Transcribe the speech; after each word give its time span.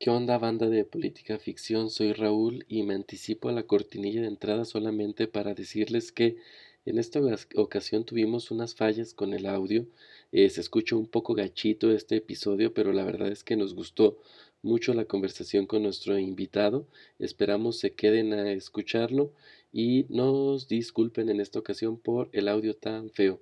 ¿Qué 0.00 0.10
onda 0.10 0.38
banda 0.38 0.68
de 0.68 0.84
política 0.84 1.38
ficción? 1.38 1.88
Soy 1.88 2.12
Raúl 2.12 2.64
y 2.68 2.82
me 2.82 2.94
anticipo 2.94 3.48
a 3.48 3.52
la 3.52 3.62
cortinilla 3.62 4.22
de 4.22 4.26
entrada 4.26 4.64
solamente 4.64 5.28
para 5.28 5.54
decirles 5.54 6.10
que 6.10 6.36
en 6.84 6.98
esta 6.98 7.20
ocasión 7.54 8.04
tuvimos 8.04 8.50
unas 8.50 8.74
fallas 8.74 9.14
con 9.14 9.32
el 9.32 9.46
audio. 9.46 9.86
Eh, 10.32 10.50
se 10.50 10.60
escuchó 10.60 10.98
un 10.98 11.06
poco 11.06 11.34
gachito 11.34 11.92
este 11.92 12.16
episodio, 12.16 12.74
pero 12.74 12.92
la 12.92 13.04
verdad 13.04 13.28
es 13.28 13.44
que 13.44 13.54
nos 13.54 13.74
gustó 13.74 14.18
mucho 14.62 14.94
la 14.94 15.04
conversación 15.04 15.66
con 15.66 15.84
nuestro 15.84 16.18
invitado. 16.18 16.88
Esperamos 17.20 17.78
se 17.78 17.92
queden 17.92 18.32
a 18.32 18.50
escucharlo 18.50 19.32
y 19.72 20.06
nos 20.08 20.66
disculpen 20.66 21.28
en 21.28 21.40
esta 21.40 21.60
ocasión 21.60 21.98
por 21.98 22.30
el 22.32 22.48
audio 22.48 22.74
tan 22.74 23.10
feo. 23.10 23.40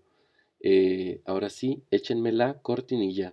Eh, 0.61 1.23
ahora 1.25 1.49
sí, 1.49 1.83
échenme 1.91 2.31
la 2.31 2.61
cortinilla. 2.61 3.33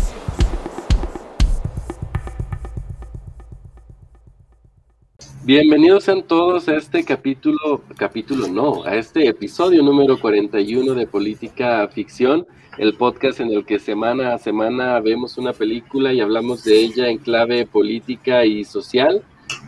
Bienvenidos 5.43 6.03
sean 6.03 6.21
todos 6.21 6.69
a 6.69 6.75
este 6.75 7.03
capítulo, 7.03 7.81
capítulo 7.97 8.47
no, 8.47 8.83
a 8.83 8.95
este 8.95 9.27
episodio 9.27 9.81
número 9.81 10.19
41 10.19 10.93
de 10.93 11.07
Política 11.07 11.87
Ficción 11.87 12.45
el 12.77 12.95
podcast 12.95 13.39
en 13.39 13.51
el 13.51 13.65
que 13.65 13.79
semana 13.79 14.33
a 14.33 14.37
semana 14.37 14.99
vemos 14.99 15.37
una 15.37 15.51
película 15.51 16.13
y 16.13 16.21
hablamos 16.21 16.63
de 16.63 16.79
ella 16.79 17.09
en 17.09 17.17
clave 17.17 17.65
política 17.65 18.45
y 18.45 18.63
social. 18.63 19.23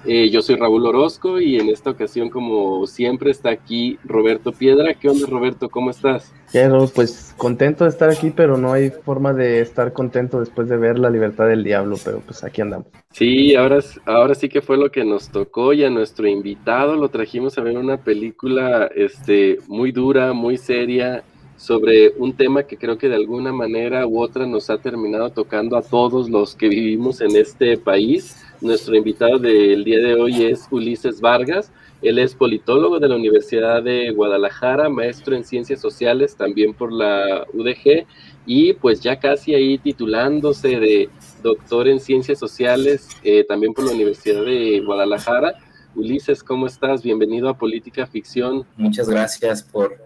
Eh, 0.05 0.29
yo 0.29 0.41
soy 0.41 0.55
Raúl 0.55 0.85
Orozco 0.85 1.39
y 1.39 1.57
en 1.57 1.69
esta 1.69 1.91
ocasión, 1.91 2.29
como 2.29 2.85
siempre, 2.87 3.31
está 3.31 3.51
aquí 3.51 3.97
Roberto 4.03 4.51
Piedra. 4.51 4.93
¿Qué 4.93 5.09
onda, 5.09 5.27
Roberto? 5.27 5.69
¿Cómo 5.69 5.91
estás? 5.91 6.33
Quiero, 6.51 6.87
pues 6.87 7.33
contento 7.37 7.85
de 7.85 7.89
estar 7.89 8.09
aquí, 8.09 8.31
pero 8.35 8.57
no 8.57 8.73
hay 8.73 8.89
forma 8.89 9.33
de 9.33 9.61
estar 9.61 9.93
contento 9.93 10.39
después 10.39 10.67
de 10.67 10.77
ver 10.77 10.99
La 10.99 11.09
Libertad 11.09 11.47
del 11.47 11.63
Diablo, 11.63 11.95
pero 12.03 12.19
pues 12.19 12.43
aquí 12.43 12.61
andamos. 12.61 12.87
Sí, 13.11 13.55
ahora, 13.55 13.79
ahora 14.05 14.35
sí 14.35 14.49
que 14.49 14.61
fue 14.61 14.77
lo 14.77 14.91
que 14.91 15.05
nos 15.05 15.29
tocó 15.29 15.71
y 15.71 15.83
a 15.83 15.89
nuestro 15.89 16.27
invitado 16.27 16.95
lo 16.95 17.09
trajimos 17.09 17.57
a 17.57 17.61
ver 17.61 17.77
una 17.77 17.97
película 17.97 18.89
este, 18.93 19.59
muy 19.67 19.91
dura, 19.91 20.33
muy 20.33 20.57
seria 20.57 21.23
sobre 21.55 22.09
un 22.17 22.33
tema 22.33 22.63
que 22.63 22.77
creo 22.77 22.97
que 22.97 23.07
de 23.07 23.15
alguna 23.15 23.53
manera 23.53 24.05
u 24.05 24.21
otra 24.21 24.45
nos 24.45 24.69
ha 24.69 24.79
terminado 24.79 25.29
tocando 25.29 25.77
a 25.77 25.81
todos 25.81 26.29
los 26.29 26.55
que 26.55 26.67
vivimos 26.67 27.21
en 27.21 27.35
este 27.37 27.77
país. 27.77 28.35
Nuestro 28.63 28.95
invitado 28.95 29.39
del 29.39 29.83
día 29.83 29.99
de 29.99 30.15
hoy 30.15 30.45
es 30.45 30.69
Ulises 30.71 31.19
Vargas. 31.19 31.69
Él 32.01 32.17
es 32.17 32.33
politólogo 32.33 32.97
de 32.97 33.09
la 33.09 33.17
Universidad 33.17 33.83
de 33.83 34.11
Guadalajara, 34.11 34.87
maestro 34.87 35.35
en 35.35 35.43
ciencias 35.43 35.81
sociales 35.81 36.37
también 36.37 36.73
por 36.73 36.93
la 36.93 37.45
UDG 37.51 38.07
y 38.45 38.71
pues 38.71 39.01
ya 39.01 39.19
casi 39.19 39.53
ahí 39.53 39.77
titulándose 39.79 40.79
de 40.79 41.09
doctor 41.43 41.89
en 41.89 41.99
ciencias 41.99 42.39
sociales 42.39 43.09
eh, 43.25 43.43
también 43.43 43.73
por 43.73 43.83
la 43.83 43.91
Universidad 43.91 44.45
de 44.45 44.79
Guadalajara. 44.79 45.55
Ulises, 45.93 46.41
¿cómo 46.41 46.65
estás? 46.65 47.03
Bienvenido 47.03 47.49
a 47.49 47.57
Política 47.57 48.07
Ficción. 48.07 48.65
Muchas 48.77 49.09
gracias 49.09 49.61
por 49.61 49.97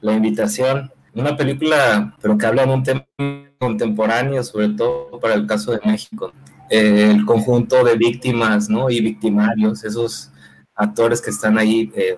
la 0.00 0.14
invitación. 0.14 0.90
Una 1.14 1.36
película, 1.36 2.16
pero 2.20 2.36
que 2.36 2.46
habla 2.46 2.66
de 2.66 2.74
un 2.74 2.82
tema 2.82 3.06
contemporáneo, 3.60 4.42
sobre 4.42 4.70
todo 4.70 5.20
para 5.20 5.34
el 5.34 5.46
caso 5.46 5.70
de 5.70 5.80
México. 5.84 6.32
Eh, 6.70 7.10
el 7.10 7.24
conjunto 7.24 7.84
de 7.84 7.96
víctimas 7.96 8.70
¿no? 8.70 8.90
y 8.90 9.00
victimarios, 9.00 9.84
esos 9.84 10.30
actores 10.74 11.20
que 11.20 11.30
están 11.30 11.58
ahí 11.58 11.90
eh, 11.94 12.16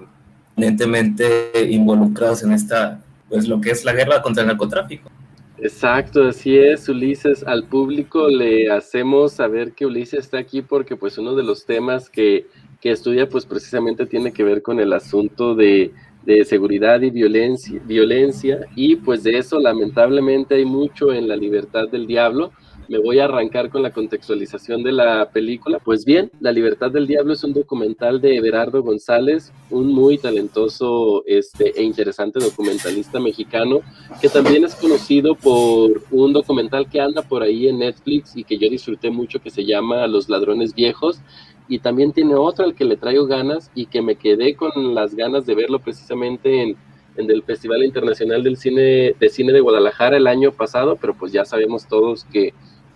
evidentemente 0.57 1.51
involucrados 1.71 2.43
en 2.43 2.53
esta, 2.53 3.03
pues 3.29 3.49
lo 3.49 3.61
que 3.61 3.71
es 3.71 3.85
la 3.85 3.95
guerra 3.95 4.21
contra 4.21 4.43
el 4.43 4.49
narcotráfico. 4.49 5.11
Exacto, 5.59 6.29
así 6.29 6.57
es, 6.59 6.89
Ulises. 6.89 7.45
Al 7.45 7.65
público 7.65 8.29
le 8.29 8.71
hacemos 8.71 9.33
saber 9.33 9.73
que 9.73 9.87
Ulises 9.87 10.21
está 10.21 10.39
aquí 10.39 10.61
porque 10.61 10.97
pues 10.97 11.17
uno 11.19 11.35
de 11.35 11.45
los 11.45 11.65
temas 11.65 12.11
que, 12.11 12.47
que 12.81 12.91
estudia 12.91 13.29
pues 13.29 13.47
precisamente 13.47 14.05
tiene 14.07 14.33
que 14.33 14.45
ver 14.45 14.61
con 14.61 14.81
el 14.81 14.93
asunto 14.93 15.55
de 15.55 15.93
de 16.25 16.45
seguridad 16.45 17.01
y 17.01 17.11
violencia, 17.11 17.81
violencia, 17.85 18.61
y 18.77 18.97
pues 18.97 19.23
de 19.25 19.39
eso 19.39 19.59
lamentablemente 19.59 20.55
hay 20.55 20.65
mucho 20.65 21.13
en 21.13 21.29
La 21.29 21.37
Libertad 21.37 21.89
del 21.89 22.07
Diablo. 22.07 22.53
Me 22.89 22.99
voy 22.99 23.21
a 23.21 23.25
arrancar 23.25 23.71
con 23.71 23.83
la 23.83 23.93
contextualización 23.93 24.83
de 24.83 24.93
la 24.93 25.31
película. 25.31 25.79
Pues 25.79 26.05
bien, 26.05 26.31
La 26.41 26.53
Libertad 26.53 26.91
del 26.91 27.07
Diablo 27.07 27.33
es 27.33 27.45
un 27.45 27.53
documental 27.53 28.21
de 28.21 28.37
Everardo 28.37 28.83
González, 28.83 29.53
un 29.71 29.93
muy 29.93 30.19
talentoso 30.19 31.23
este, 31.27 31.79
e 31.79 31.83
interesante 31.83 32.41
documentalista 32.41 33.21
mexicano, 33.21 33.81
que 34.21 34.29
también 34.29 34.65
es 34.65 34.75
conocido 34.75 35.35
por 35.35 36.03
un 36.11 36.33
documental 36.33 36.89
que 36.89 37.01
anda 37.01 37.23
por 37.23 37.43
ahí 37.43 37.69
en 37.69 37.79
Netflix 37.79 38.37
y 38.37 38.45
que 38.45 38.59
yo 38.59 38.69
disfruté 38.69 39.11
mucho 39.11 39.41
que 39.41 39.51
se 39.51 39.65
llama 39.65 40.07
Los 40.07 40.29
Ladrones 40.29 40.75
Viejos 40.75 41.21
y 41.69 41.79
también 41.79 42.13
tiene 42.13 42.35
otro 42.35 42.65
al 42.65 42.75
que 42.75 42.85
le 42.85 42.97
traigo 42.97 43.27
ganas 43.27 43.71
y 43.75 43.87
que 43.87 44.03
me 44.03 44.17
quedé 44.17 44.57
con 44.57 44.95
las 44.95 45.15
ganas 45.15 45.47
de 45.47 45.55
verlo 45.55 45.79
precisamente 45.79 46.63
en, 46.63 46.77
en 47.17 47.31
el 47.31 47.43
Festival 47.43 47.85
Internacional 47.85 48.43
del 48.43 48.57
Cine 48.57 49.15
de 49.19 49.29
Cine 49.31 49.53
de 49.53 49.61
Guadalajara 49.61 50.17
el 50.17 50.27
año 50.27 50.53
pasado, 50.53 50.97
pero 51.01 51.15
pues 51.15 51.33
ya 51.33 51.45
sabemos 51.45 51.87
todos 51.87 52.25
que, 52.25 52.53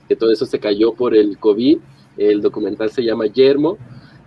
que 0.09 0.17
todo 0.17 0.33
eso 0.33 0.47
se 0.47 0.59
cayó 0.59 0.93
por 0.95 1.15
el 1.15 1.39
COVID. 1.39 1.79
El 2.17 2.41
documental 2.41 2.91
se 2.91 3.03
llama 3.03 3.27
Yermo. 3.27 3.79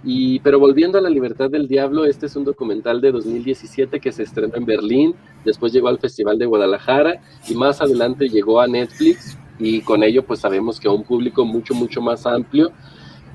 Y, 0.03 0.39
pero 0.39 0.59
volviendo 0.59 0.97
a 0.97 1.01
La 1.01 1.09
Libertad 1.09 1.49
del 1.49 1.67
Diablo, 1.67 2.05
este 2.05 2.27
es 2.27 2.35
un 2.35 2.45
documental 2.45 3.01
de 3.01 3.11
2017 3.11 3.99
que 3.99 4.11
se 4.11 4.23
estrenó 4.23 4.55
en 4.55 4.65
Berlín, 4.65 5.13
después 5.43 5.73
llegó 5.73 5.89
al 5.89 5.99
Festival 5.99 6.37
de 6.37 6.45
Guadalajara 6.45 7.21
y 7.49 7.55
más 7.55 7.81
adelante 7.81 8.29
llegó 8.29 8.61
a 8.61 8.67
Netflix 8.67 9.37
y 9.59 9.81
con 9.81 10.03
ello 10.03 10.23
pues 10.23 10.39
sabemos 10.39 10.79
que 10.79 10.87
a 10.87 10.91
un 10.91 11.03
público 11.03 11.43
mucho, 11.43 11.73
mucho 11.73 12.01
más 12.01 12.25
amplio 12.25 12.71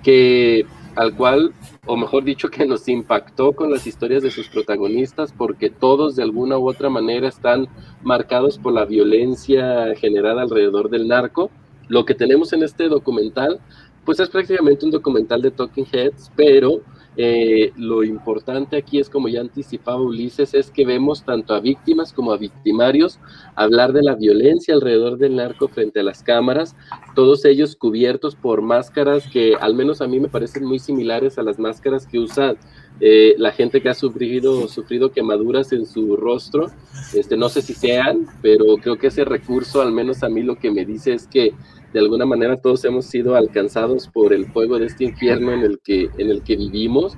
que 0.03 0.65
al 0.97 1.15
cual, 1.16 1.53
o 1.87 1.97
mejor 1.97 2.25
dicho, 2.25 2.49
que 2.49 2.66
nos 2.66 2.88
impactó 2.88 3.53
con 3.53 3.71
las 3.71 3.87
historias 3.87 4.22
de 4.22 4.31
sus 4.31 4.49
protagonistas, 4.49 5.32
porque 5.32 5.71
todos 5.71 6.15
de 6.16 6.22
alguna 6.22 6.56
u 6.59 6.69
otra 6.69 6.88
manera 6.88 7.28
están 7.28 7.69
marcados 8.03 8.59
por 8.59 8.72
la 8.72 8.84
violencia 8.84 9.94
generada 9.97 10.43
alrededor 10.43 10.88
del 10.91 11.09
narco. 11.09 11.50
Lo 11.89 12.05
que 12.05 12.15
tenemos 12.15 12.53
en 12.53 12.62
este 12.62 12.89
documental, 12.89 13.61
pues 14.05 14.21
es 14.21 14.28
prácticamente 14.28 14.84
un 14.84 14.91
documental 14.91 15.43
de 15.43 15.50
Talking 15.50 15.87
Heads, 15.93 16.31
pero 16.37 16.83
eh, 17.16 17.72
lo 17.76 18.02
importante 18.02 18.76
aquí 18.76 18.98
es, 18.98 19.08
como 19.08 19.28
ya 19.28 19.41
anticipaba 19.41 20.00
Ulises, 20.00 20.54
es 20.54 20.70
que 20.70 20.84
vemos 20.84 21.25
tanto 21.25 21.54
a 21.54 21.60
víctimas 21.60 22.12
como 22.12 22.32
a 22.32 22.36
victimarios 22.36 23.20
hablar 23.54 23.92
de 23.92 24.02
la 24.02 24.14
violencia 24.14 24.75
alrededor 24.75 25.19
del 25.19 25.36
narco 25.36 25.69
frente 25.69 26.00
a 26.00 26.02
las 26.02 26.22
cámaras, 26.22 26.75
todos 27.14 27.44
ellos 27.44 27.76
cubiertos 27.76 28.34
por 28.34 28.62
máscaras 28.62 29.26
que 29.28 29.54
al 29.60 29.75
menos 29.75 30.00
a 30.00 30.08
mí 30.08 30.19
me 30.19 30.28
parecen 30.28 30.64
muy 30.64 30.78
similares 30.78 31.38
a 31.38 31.42
las 31.42 31.58
máscaras 31.58 32.06
que 32.06 32.19
usa 32.19 32.56
eh, 33.00 33.34
la 33.38 33.52
gente 33.52 33.81
que 33.81 33.88
ha 33.88 33.94
sufrido, 33.94 34.69
sufrido 34.69 35.10
quemaduras 35.10 35.72
en 35.72 35.86
su 35.86 36.16
rostro. 36.16 36.66
Este, 37.12 37.36
no 37.36 37.48
sé 37.48 37.62
si 37.62 37.75
sean, 37.75 38.26
pero 38.42 38.64
creo 38.81 38.96
que 38.96 39.08
ese 39.08 39.25
recurso, 39.25 39.82
al 39.82 39.92
menos 39.92 40.22
a 40.22 40.28
mí 40.28 40.42
lo 40.42 40.56
que 40.56 40.70
me 40.70 40.84
dice 40.84 41.12
es 41.12 41.26
que 41.26 41.52
de 41.94 42.00
alguna 42.00 42.27
manera 42.27 42.56
todos 42.56 42.84
hemos 42.84 43.06
sido 43.06 43.37
alcanzados 43.37 44.09
por 44.09 44.32
el 44.32 44.47
fuego 44.47 44.81
de 44.81 44.87
este 44.87 45.05
infierno 45.05 45.53
en 45.53 45.60
el 45.60 45.78
que, 45.78 46.10
en 46.19 46.28
el 46.28 46.43
que 46.43 46.56
vivimos. 46.56 47.16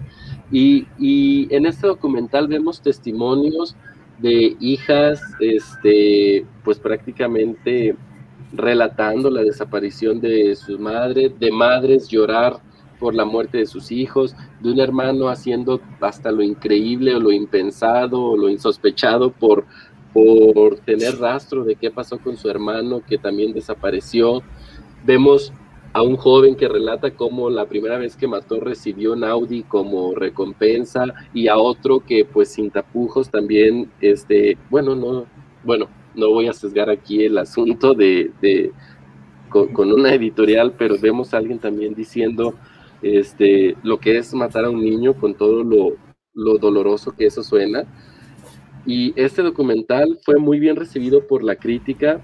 Y, 0.52 0.86
y 0.98 1.48
en 1.52 1.64
este 1.64 1.86
documental 1.86 2.46
vemos 2.46 2.82
testimonios 2.82 3.74
de 4.18 4.54
hijas, 4.60 5.22
este, 5.40 6.44
pues 6.62 6.78
prácticamente 6.78 7.96
relatando 8.52 9.30
la 9.30 9.42
desaparición 9.42 10.20
de 10.20 10.54
su 10.54 10.78
madre, 10.78 11.30
de 11.30 11.50
madres 11.50 12.08
llorar 12.08 12.58
por 13.00 13.14
la 13.14 13.24
muerte 13.24 13.58
de 13.58 13.66
sus 13.66 13.90
hijos, 13.90 14.36
de 14.60 14.72
un 14.72 14.80
hermano 14.80 15.30
haciendo 15.30 15.80
hasta 16.02 16.30
lo 16.30 16.42
increíble 16.42 17.14
o 17.14 17.20
lo 17.20 17.32
impensado 17.32 18.22
o 18.22 18.36
lo 18.36 18.50
insospechado 18.50 19.30
por, 19.30 19.64
por 20.12 20.78
tener 20.80 21.18
rastro 21.18 21.64
de 21.64 21.76
qué 21.76 21.90
pasó 21.90 22.18
con 22.18 22.36
su 22.36 22.50
hermano 22.50 23.00
que 23.06 23.16
también 23.16 23.54
desapareció, 23.54 24.42
Vemos 25.06 25.52
a 25.92 26.02
un 26.02 26.16
joven 26.16 26.56
que 26.56 26.68
relata 26.68 27.12
cómo 27.12 27.48
la 27.48 27.64
primera 27.66 27.96
vez 27.96 28.16
que 28.16 28.26
mató 28.26 28.60
recibió 28.60 29.14
un 29.14 29.24
Audi 29.24 29.62
como 29.62 30.14
recompensa 30.14 31.06
y 31.32 31.48
a 31.48 31.56
otro 31.56 32.00
que 32.00 32.26
pues 32.26 32.50
sin 32.50 32.70
tapujos 32.70 33.30
también, 33.30 33.90
este, 34.02 34.58
bueno, 34.68 34.94
no, 34.94 35.24
bueno, 35.64 35.88
no 36.14 36.30
voy 36.30 36.48
a 36.48 36.52
sesgar 36.52 36.90
aquí 36.90 37.24
el 37.24 37.38
asunto 37.38 37.94
de, 37.94 38.30
con, 39.48 39.92
una 39.92 40.12
editorial, 40.12 40.74
pero 40.76 40.96
vemos 41.00 41.32
a 41.32 41.38
alguien 41.38 41.60
también 41.60 41.94
diciendo 41.94 42.54
este, 43.00 43.76
lo 43.82 43.98
que 43.98 44.18
es 44.18 44.34
matar 44.34 44.66
a 44.66 44.70
un 44.70 44.84
niño 44.84 45.14
con 45.14 45.34
todo 45.34 45.62
lo, 45.62 45.96
lo 46.34 46.58
doloroso 46.58 47.12
que 47.12 47.26
eso 47.26 47.42
suena. 47.42 47.84
Y 48.84 49.12
este 49.16 49.42
documental 49.42 50.18
fue 50.24 50.36
muy 50.36 50.58
bien 50.60 50.76
recibido 50.76 51.26
por 51.26 51.42
la 51.42 51.56
crítica, 51.56 52.20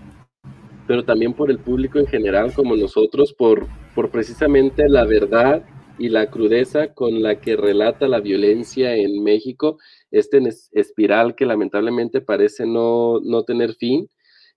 pero 0.87 1.05
también 1.05 1.35
por 1.35 1.51
el 1.51 1.59
público 1.59 1.99
en 1.99 2.07
general 2.07 2.53
como 2.55 2.77
nosotros, 2.77 3.33
por, 3.33 3.67
por 3.95 4.11
precisamente 4.11 4.89
la 4.89 5.05
verdad 5.05 5.65
y 5.99 6.09
la 6.09 6.31
crudeza 6.31 6.95
con 6.95 7.23
la 7.23 7.41
que 7.41 7.57
relata 7.57 8.09
la 8.09 8.21
violencia 8.21 8.97
en 8.97 9.23
México, 9.23 9.79
este 10.11 10.41
espiral 10.73 11.35
que 11.35 11.47
lamentablemente 11.47 12.21
parece 12.21 12.67
no, 12.67 13.21
no 13.21 13.45
tener 13.45 13.75
fin. 13.75 14.09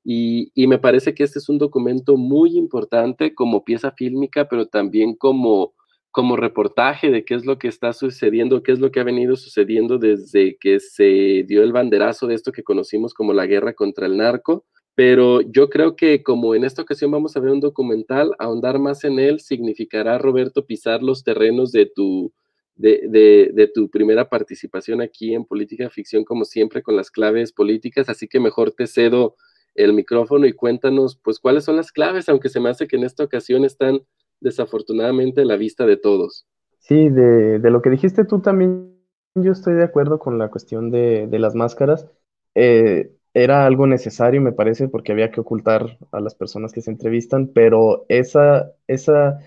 Y, 0.03 0.51
y, 0.53 0.67
me 0.67 0.77
parece 0.77 1.15
que 1.15 1.23
este 1.23 1.39
es 1.39 1.49
un 1.49 1.57
documento 1.57 2.15
muy 2.15 2.57
importante 2.57 3.33
como 3.33 3.63
pieza 3.63 3.91
fílmica, 3.91 4.47
pero 4.47 4.67
también 4.67 5.15
como, 5.15 5.73
como 6.11 6.35
reportaje 6.35 7.09
de 7.09 7.25
qué 7.25 7.33
es 7.33 7.45
lo 7.45 7.57
que 7.57 7.67
está 7.67 7.91
sucediendo, 7.91 8.61
qué 8.61 8.71
es 8.71 8.79
lo 8.79 8.91
que 8.91 8.99
ha 8.99 9.03
venido 9.03 9.35
sucediendo 9.35 9.97
desde 9.97 10.57
que 10.59 10.79
se 10.79 11.43
dio 11.47 11.63
el 11.63 11.73
banderazo 11.73 12.27
de 12.27 12.35
esto 12.35 12.51
que 12.51 12.63
conocimos 12.63 13.15
como 13.15 13.33
la 13.33 13.47
guerra 13.47 13.73
contra 13.73 14.05
el 14.05 14.17
narco 14.17 14.65
pero 14.95 15.41
yo 15.41 15.69
creo 15.69 15.95
que 15.97 16.23
como 16.23 16.55
en 16.55 16.63
esta 16.63 16.81
ocasión 16.81 17.11
vamos 17.11 17.35
a 17.35 17.41
ver 17.41 17.51
un 17.51 17.59
documental, 17.59 18.31
ahondar 18.39 18.79
más 18.79 19.03
en 19.03 19.19
él 19.19 19.41
significará, 19.41 20.17
Roberto, 20.17 20.65
pisar 20.65 21.03
los 21.03 21.23
terrenos 21.23 21.73
de 21.73 21.85
tu, 21.85 22.33
de, 22.75 23.51
de, 23.53 23.67
tu 23.67 23.89
primera 23.89 24.29
participación 24.29 25.01
aquí 25.01 25.33
en 25.33 25.45
Política 25.45 25.89
Ficción, 25.89 26.23
como 26.23 26.45
siempre, 26.45 26.81
con 26.81 26.95
las 26.95 27.11
claves 27.11 27.51
políticas, 27.51 28.09
así 28.09 28.27
que 28.27 28.39
mejor 28.39 28.71
te 28.71 28.87
cedo 28.87 29.35
el 29.75 29.91
micrófono 29.93 30.45
y 30.45 30.53
cuéntanos, 30.53 31.19
pues, 31.21 31.39
cuáles 31.39 31.65
son 31.65 31.75
las 31.75 31.91
claves, 31.91 32.29
aunque 32.29 32.47
se 32.47 32.61
me 32.61 32.69
hace 32.69 32.87
que 32.87 32.95
en 32.95 33.03
esta 33.03 33.25
ocasión 33.25 33.65
están 33.65 34.01
desafortunadamente 34.39 35.41
a 35.41 35.45
la 35.45 35.57
vista 35.57 35.85
de 35.85 35.97
todos. 35.97 36.47
Sí, 36.79 37.09
de, 37.09 37.59
de 37.59 37.71
lo 37.71 37.81
que 37.81 37.89
dijiste 37.89 38.23
tú 38.23 38.39
también, 38.39 38.95
yo 39.35 39.51
estoy 39.51 39.73
de 39.73 39.83
acuerdo 39.83 40.19
con 40.19 40.37
la 40.37 40.49
cuestión 40.49 40.91
de, 40.91 41.27
de 41.27 41.39
las 41.39 41.55
máscaras. 41.55 42.07
Eh, 42.53 43.11
era 43.35 43.65
algo 43.67 43.87
necesario, 43.87 44.41
me 44.41 44.53
parece, 44.53 44.87
porque 44.89 45.11
había 45.13 45.31
que 45.31 45.41
ocultar 45.41 45.99
a 46.11 46.21
las 46.21 46.35
personas 46.35 46.73
que 46.73 46.81
se 46.81 46.91
entrevistan, 46.91 47.49
pero 47.53 48.05
esa, 48.09 48.71
esa, 48.87 49.39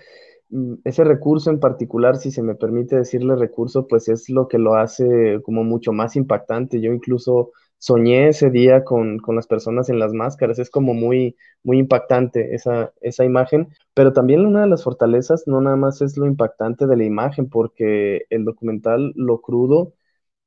mm, 0.49 0.75
ese 0.85 1.03
recurso 1.03 1.49
en 1.49 1.59
particular, 1.59 2.17
si 2.17 2.31
se 2.31 2.43
me 2.43 2.55
permite 2.55 2.95
decirle 2.97 3.35
recurso, 3.35 3.87
pues 3.87 4.07
es 4.09 4.29
lo 4.29 4.47
que 4.47 4.59
lo 4.59 4.75
hace 4.75 5.41
como 5.43 5.63
mucho 5.63 5.91
más 5.93 6.15
impactante. 6.15 6.81
Yo 6.81 6.93
incluso 6.93 7.51
soñé 7.79 8.29
ese 8.29 8.49
día 8.51 8.83
con, 8.83 9.19
con 9.19 9.35
las 9.35 9.47
personas 9.47 9.89
en 9.89 9.99
las 9.99 10.13
máscaras, 10.13 10.59
es 10.59 10.69
como 10.69 10.93
muy, 10.93 11.35
muy 11.63 11.79
impactante 11.79 12.53
esa, 12.55 12.93
esa 13.01 13.25
imagen, 13.25 13.69
pero 13.93 14.13
también 14.13 14.45
una 14.45 14.61
de 14.61 14.67
las 14.67 14.83
fortalezas 14.83 15.43
no 15.47 15.61
nada 15.61 15.77
más 15.77 16.01
es 16.01 16.17
lo 16.17 16.25
impactante 16.27 16.87
de 16.87 16.97
la 16.97 17.05
imagen, 17.05 17.49
porque 17.49 18.25
el 18.29 18.45
documental, 18.45 19.13
lo 19.15 19.41
crudo, 19.41 19.93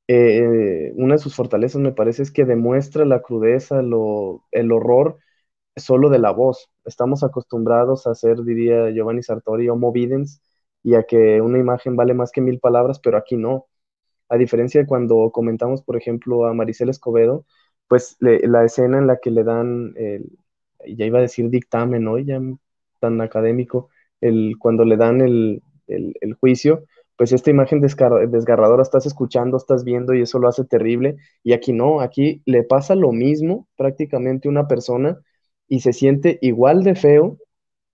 eh, 0.07 0.91
una 0.95 1.15
de 1.15 1.19
sus 1.19 1.35
fortalezas 1.35 1.81
me 1.81 1.91
parece 1.93 2.23
es 2.23 2.31
que 2.31 2.45
demuestra 2.45 3.05
la 3.05 3.21
crudeza, 3.21 3.81
lo, 3.81 4.43
el 4.51 4.71
horror 4.71 5.17
solo 5.75 6.09
de 6.09 6.19
la 6.19 6.31
voz. 6.31 6.69
Estamos 6.85 7.23
acostumbrados 7.23 8.07
a 8.07 8.11
hacer, 8.11 8.43
diría 8.43 8.91
Giovanni 8.91 9.23
Sartori, 9.23 9.69
homo 9.69 9.91
videns, 9.91 10.41
y 10.83 10.95
a 10.95 11.03
que 11.03 11.41
una 11.41 11.59
imagen 11.59 11.95
vale 11.95 12.13
más 12.13 12.31
que 12.31 12.41
mil 12.41 12.59
palabras, 12.59 12.99
pero 12.99 13.17
aquí 13.17 13.37
no. 13.37 13.67
A 14.29 14.37
diferencia 14.37 14.81
de 14.81 14.87
cuando 14.87 15.31
comentamos, 15.31 15.83
por 15.83 15.97
ejemplo, 15.97 16.45
a 16.45 16.53
Maricel 16.53 16.89
Escobedo, 16.89 17.45
pues 17.87 18.17
la 18.19 18.65
escena 18.65 18.97
en 18.99 19.07
la 19.07 19.17
que 19.19 19.31
le 19.31 19.43
dan, 19.43 19.93
el, 19.97 20.37
ya 20.87 21.05
iba 21.05 21.19
a 21.19 21.21
decir 21.21 21.49
dictamen, 21.49 22.03
¿no? 22.03 22.17
Ya 22.19 22.41
tan 22.99 23.21
académico, 23.21 23.89
el, 24.21 24.55
cuando 24.59 24.85
le 24.85 24.97
dan 24.97 25.21
el 25.21 25.61
juicio, 26.39 26.85
pues 27.15 27.31
esta 27.31 27.51
imagen 27.51 27.81
desgarradora 27.81 28.81
estás 28.81 29.05
escuchando, 29.05 29.57
estás 29.57 29.83
viendo 29.83 30.13
y 30.13 30.21
eso 30.21 30.39
lo 30.39 30.47
hace 30.47 30.65
terrible. 30.65 31.17
Y 31.43 31.53
aquí 31.53 31.73
no, 31.73 32.01
aquí 32.01 32.41
le 32.45 32.63
pasa 32.63 32.95
lo 32.95 33.11
mismo 33.11 33.67
prácticamente 33.77 34.47
a 34.47 34.51
una 34.51 34.67
persona 34.67 35.19
y 35.67 35.81
se 35.81 35.93
siente 35.93 36.39
igual 36.41 36.83
de 36.83 36.95
feo, 36.95 37.37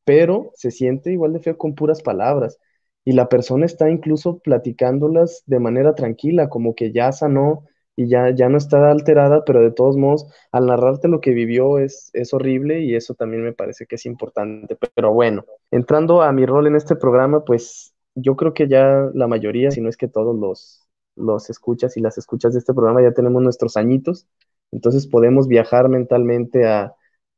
pero 0.06 0.52
se 0.56 0.72
siente 0.72 1.12
igual 1.12 1.34
de 1.34 1.40
feo 1.42 1.58
con 1.58 1.76
puras 1.76 2.02
palabras. 2.02 2.60
Y 3.06 3.14
la 3.14 3.30
persona 3.30 3.66
está 3.66 3.90
incluso 3.90 4.40
platicándolas 4.40 5.44
de 5.46 5.60
manera 5.60 5.96
tranquila, 5.96 6.50
como 6.50 6.76
que 6.76 6.92
ya 6.92 7.12
sanó 7.12 7.66
y 7.96 8.08
ya, 8.08 8.34
ya 8.34 8.48
no 8.50 8.58
está 8.58 8.92
alterada, 8.92 9.44
pero 9.46 9.62
de 9.62 9.72
todos 9.72 9.98
modos, 9.98 10.26
al 10.52 10.68
narrarte 10.68 11.10
lo 11.10 11.20
que 11.20 11.32
vivió 11.32 11.80
es, 11.80 12.10
es 12.14 12.34
horrible 12.34 12.82
y 12.82 12.96
eso 12.96 13.14
también 13.14 13.44
me 13.44 13.54
parece 13.54 13.86
que 13.86 13.96
es 13.96 14.06
importante. 14.06 14.78
Pero 14.96 15.14
bueno, 15.14 15.46
entrando 15.72 16.22
a 16.22 16.32
mi 16.32 16.46
rol 16.46 16.68
en 16.68 16.76
este 16.76 16.96
programa, 16.96 17.44
pues 17.44 17.94
yo 18.16 18.36
creo 18.36 18.54
que 18.54 18.68
ya 18.68 19.10
la 19.14 19.28
mayoría, 19.28 19.72
si 19.72 19.82
no 19.82 19.90
es 19.90 19.98
que 19.98 20.08
todos 20.08 20.38
los, 20.38 20.88
los 21.16 21.50
escuchas 21.50 21.98
y 21.98 22.02
las 22.02 22.18
escuchas 22.18 22.54
de 22.54 22.60
este 22.60 22.74
programa 22.74 23.02
ya 23.02 23.14
tenemos 23.14 23.42
nuestros 23.42 23.78
añitos, 23.78 24.28
entonces 24.72 25.08
podemos 25.08 25.48
viajar 25.48 25.90
mentalmente 25.90 26.66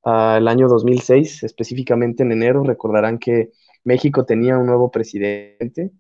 al 0.04 0.48
año 0.48 0.68
2006, 0.68 1.44
específicamente 1.44 2.24
en 2.24 2.32
enero. 2.32 2.64
Recordarán 2.64 3.20
que 3.20 3.52
México 3.84 4.26
tenía 4.26 4.58
un 4.58 4.66
nuevo 4.68 4.92
presidente 4.92 5.92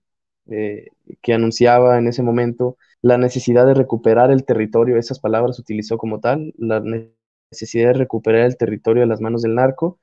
eh, 0.50 0.88
que 1.21 1.33
anunciaba 1.33 1.97
en 1.97 2.07
ese 2.07 2.23
momento 2.23 2.77
la 3.01 3.18
necesidad 3.18 3.65
de 3.65 3.73
recuperar 3.73 4.31
el 4.31 4.45
territorio, 4.45 4.97
esas 4.97 5.19
palabras 5.19 5.59
utilizó 5.59 5.97
como 5.97 6.19
tal, 6.19 6.53
la 6.57 6.81
necesidad 7.51 7.89
de 7.89 7.94
recuperar 7.94 8.45
el 8.45 8.57
territorio 8.57 9.01
de 9.01 9.07
las 9.07 9.21
manos 9.21 9.41
del 9.41 9.56
narco 9.56 10.00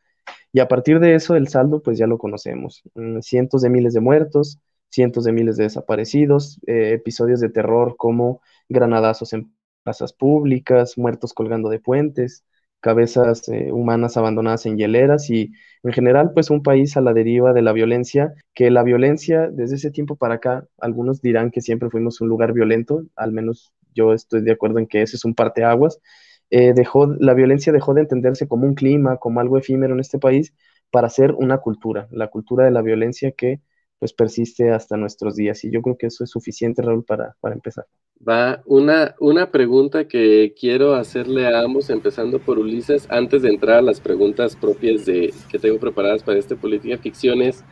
y 0.52 0.60
a 0.60 0.68
partir 0.68 1.00
de 1.00 1.14
eso, 1.14 1.36
el 1.36 1.48
saldo, 1.48 1.82
pues 1.82 1.98
ya 1.98 2.06
lo 2.06 2.18
conocemos. 2.18 2.82
Mm, 2.94 3.20
cientos 3.20 3.62
de 3.62 3.70
miles 3.70 3.94
de 3.94 4.00
muertos, 4.00 4.58
cientos 4.90 5.24
de 5.24 5.32
miles 5.32 5.56
de 5.56 5.64
desaparecidos, 5.64 6.58
eh, 6.66 6.92
episodios 6.94 7.40
de 7.40 7.50
terror 7.50 7.96
como 7.96 8.40
granadazos 8.68 9.32
en 9.32 9.52
plazas 9.82 10.12
públicas, 10.12 10.96
muertos 10.98 11.34
colgando 11.34 11.68
de 11.68 11.80
puentes, 11.80 12.44
cabezas 12.80 13.48
eh, 13.48 13.72
humanas 13.72 14.16
abandonadas 14.16 14.66
en 14.66 14.76
hieleras 14.76 15.30
y 15.30 15.52
en 15.82 15.92
general 15.92 16.32
pues 16.32 16.50
un 16.50 16.62
país 16.62 16.96
a 16.96 17.00
la 17.00 17.12
deriva 17.12 17.52
de 17.52 17.62
la 17.62 17.72
violencia, 17.72 18.32
que 18.54 18.70
la 18.70 18.82
violencia 18.82 19.48
desde 19.50 19.76
ese 19.76 19.90
tiempo 19.90 20.16
para 20.16 20.34
acá, 20.34 20.66
algunos 20.78 21.20
dirán 21.20 21.50
que 21.50 21.60
siempre 21.60 21.90
fuimos 21.90 22.20
un 22.20 22.28
lugar 22.28 22.52
violento, 22.52 23.02
al 23.16 23.32
menos 23.32 23.72
yo 23.94 24.12
estoy 24.12 24.42
de 24.42 24.52
acuerdo 24.52 24.78
en 24.78 24.86
que 24.86 25.02
ese 25.02 25.16
es 25.16 25.24
un 25.24 25.34
parteaguas, 25.34 26.00
eh, 26.50 26.72
dejó, 26.74 27.06
la 27.18 27.34
violencia 27.34 27.72
dejó 27.72 27.94
de 27.94 28.02
entenderse 28.02 28.48
como 28.48 28.66
un 28.66 28.74
clima, 28.74 29.18
como 29.18 29.40
algo 29.40 29.58
efímero 29.58 29.94
en 29.94 30.00
este 30.00 30.18
país, 30.18 30.54
para 30.90 31.08
ser 31.08 31.32
una 31.32 31.58
cultura, 31.58 32.08
la 32.10 32.28
cultura 32.28 32.64
de 32.64 32.70
la 32.70 32.82
violencia 32.82 33.32
que 33.32 33.60
pues 33.98 34.12
persiste 34.12 34.70
hasta 34.70 34.96
nuestros 34.96 35.34
días. 35.34 35.64
Y 35.64 35.70
yo 35.70 35.82
creo 35.82 35.96
que 35.98 36.06
eso 36.06 36.24
es 36.24 36.30
suficiente, 36.30 36.82
Raúl, 36.82 37.04
para, 37.04 37.36
para 37.40 37.54
empezar. 37.54 37.84
Va, 38.26 38.62
una, 38.66 39.14
una 39.20 39.50
pregunta 39.50 40.06
que 40.06 40.54
quiero 40.58 40.94
hacerle 40.94 41.46
a 41.46 41.60
ambos, 41.60 41.90
empezando 41.90 42.38
por 42.38 42.58
Ulises, 42.58 43.06
antes 43.10 43.42
de 43.42 43.48
entrar 43.48 43.78
a 43.78 43.82
las 43.82 44.00
preguntas 44.00 44.56
propias 44.56 45.04
de, 45.04 45.32
que 45.50 45.58
tengo 45.58 45.78
preparadas 45.78 46.22
para 46.22 46.38
este 46.38 46.56
Política 46.56 46.98
Ficciones. 46.98 47.64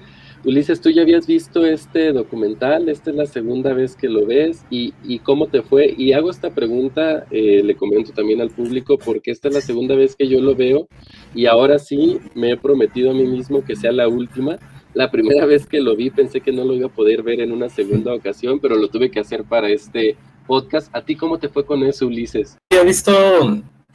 Ulises, 0.47 0.81
tú 0.81 0.91
ya 0.91 1.03
habías 1.03 1.27
visto 1.27 1.67
este 1.67 2.13
documental, 2.13 2.89
esta 2.89 3.11
es 3.11 3.17
la 3.17 3.27
segunda 3.27 3.73
vez 3.75 3.97
que 3.97 4.09
lo 4.09 4.25
ves 4.25 4.65
y, 4.71 4.93
cómo 5.25 5.49
te 5.49 5.61
fue. 5.61 5.93
Y 5.99 6.13
hago 6.13 6.31
esta 6.31 6.51
pregunta, 6.51 7.27
eh, 7.33 7.65
le 7.65 7.75
comento 7.75 8.13
también 8.13 8.41
al 8.41 8.51
público, 8.51 8.97
porque 8.97 9.33
esta 9.33 9.49
es 9.49 9.55
la 9.55 9.61
segunda 9.61 9.97
vez 9.97 10.15
que 10.15 10.29
yo 10.29 10.41
lo 10.41 10.55
veo 10.55 10.87
y 11.35 11.47
ahora 11.47 11.81
sí 11.81 12.21
me 12.37 12.53
he 12.53 12.57
prometido 12.57 13.11
a 13.11 13.15
mí 13.15 13.25
mismo 13.25 13.65
que 13.65 13.75
sea 13.75 13.91
la 13.91 14.07
última. 14.07 14.61
La 14.95 15.11
primera 15.11 15.47
vez 15.47 15.67
que 15.67 15.81
lo 15.81 15.97
vi 15.97 16.11
pensé 16.11 16.41
que 16.41 16.53
no 16.53 16.63
lo 16.63 16.75
iba 16.75 16.87
a 16.87 16.95
poder 16.95 17.25
ver 17.25 17.41
en 17.41 17.51
una 17.51 17.69
segunda 17.69 18.15
ocasión, 18.15 18.61
pero 18.61 18.77
lo 18.77 18.87
tuve 18.87 19.11
que 19.11 19.19
hacer 19.19 19.43
para 19.43 19.69
este 19.69 20.17
podcast. 20.47 20.95
¿A 20.95 21.05
ti 21.05 21.17
cómo 21.17 21.41
te 21.41 21.49
fue 21.49 21.67
con 21.67 21.83
eso, 21.83 22.07
Ulises? 22.07 22.57
He 22.71 22.85
visto 22.85 23.13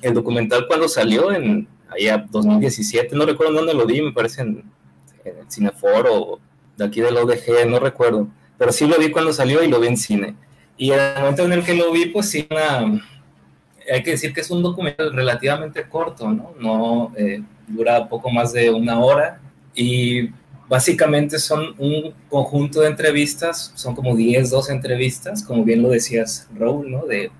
el 0.02 0.14
documental 0.14 0.68
cuando 0.68 0.90
salió 0.90 1.32
en 1.32 1.70
allá 1.90 2.26
2017, 2.30 3.16
no 3.16 3.26
recuerdo 3.26 3.54
dónde 3.54 3.74
lo 3.74 3.86
vi, 3.86 4.02
me 4.02 4.12
parece 4.12 4.42
en 4.42 4.81
en 5.26 5.38
el 5.38 5.52
Cineforo, 5.52 6.40
de 6.78 6.86
aquí 6.86 7.02
del 7.02 7.18
ODG, 7.18 7.68
no 7.68 7.80
recuerdo, 7.80 8.28
pero 8.58 8.72
sí 8.72 8.86
lo 8.86 8.98
vi 8.98 9.12
cuando 9.12 9.34
salió 9.34 9.64
y 9.64 9.68
lo 9.68 9.80
vi 9.80 9.88
en 9.88 9.98
cine. 9.98 10.36
Y 10.78 10.92
el 10.92 11.20
momento 11.20 11.44
en 11.44 11.54
el 11.54 11.64
que 11.64 11.76
lo 11.76 11.92
vi, 11.92 12.08
pues 12.08 12.30
sí, 12.30 12.48
hay 12.52 14.04
que 14.04 14.12
decir 14.12 14.34
que 14.34 14.42
es 14.42 14.50
un 14.50 14.64
documental 14.64 15.14
relativamente 15.14 15.88
corto, 15.88 16.30
¿no? 16.30 16.54
No 16.60 17.14
eh, 17.18 17.42
dura 17.68 18.08
poco 18.08 18.30
más 18.30 18.54
de 18.54 18.70
una 18.70 19.00
hora 19.00 19.40
y 19.76 20.30
básicamente 20.68 21.38
son 21.40 21.76
un 21.78 22.14
conjunto 22.30 22.82
de 22.82 22.88
entrevistas, 22.88 23.74
son 23.76 23.94
como 23.94 24.16
10, 24.16 24.50
12 24.50 24.72
entrevistas, 24.72 25.44
como 25.44 25.64
bien 25.64 25.82
lo 25.82 25.90
decías, 25.90 26.48
Raúl, 26.56 26.90
¿no? 26.90 27.06
De, 27.06 27.32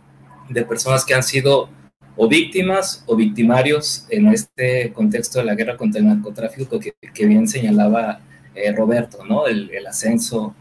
de 0.50 0.66
personas 0.66 1.06
que 1.06 1.14
han 1.14 1.24
sido 1.24 1.70
o 2.16 2.28
víctimas 2.28 3.04
o 3.08 3.16
victimarios 3.16 4.06
en 4.10 4.28
este 4.28 4.92
contexto 4.94 5.40
de 5.40 5.46
la 5.46 5.56
guerra 5.56 5.78
contra 5.78 6.00
el 6.00 6.08
narcotráfico 6.08 6.80
que, 6.80 6.94
que 7.14 7.26
bien 7.26 7.48
señalaba 7.48 8.22
eh, 8.54 8.72
Roberto, 8.74 9.24
¿no? 9.24 9.48
El, 9.48 9.72
el 9.72 9.88
ascenso, 9.88 10.54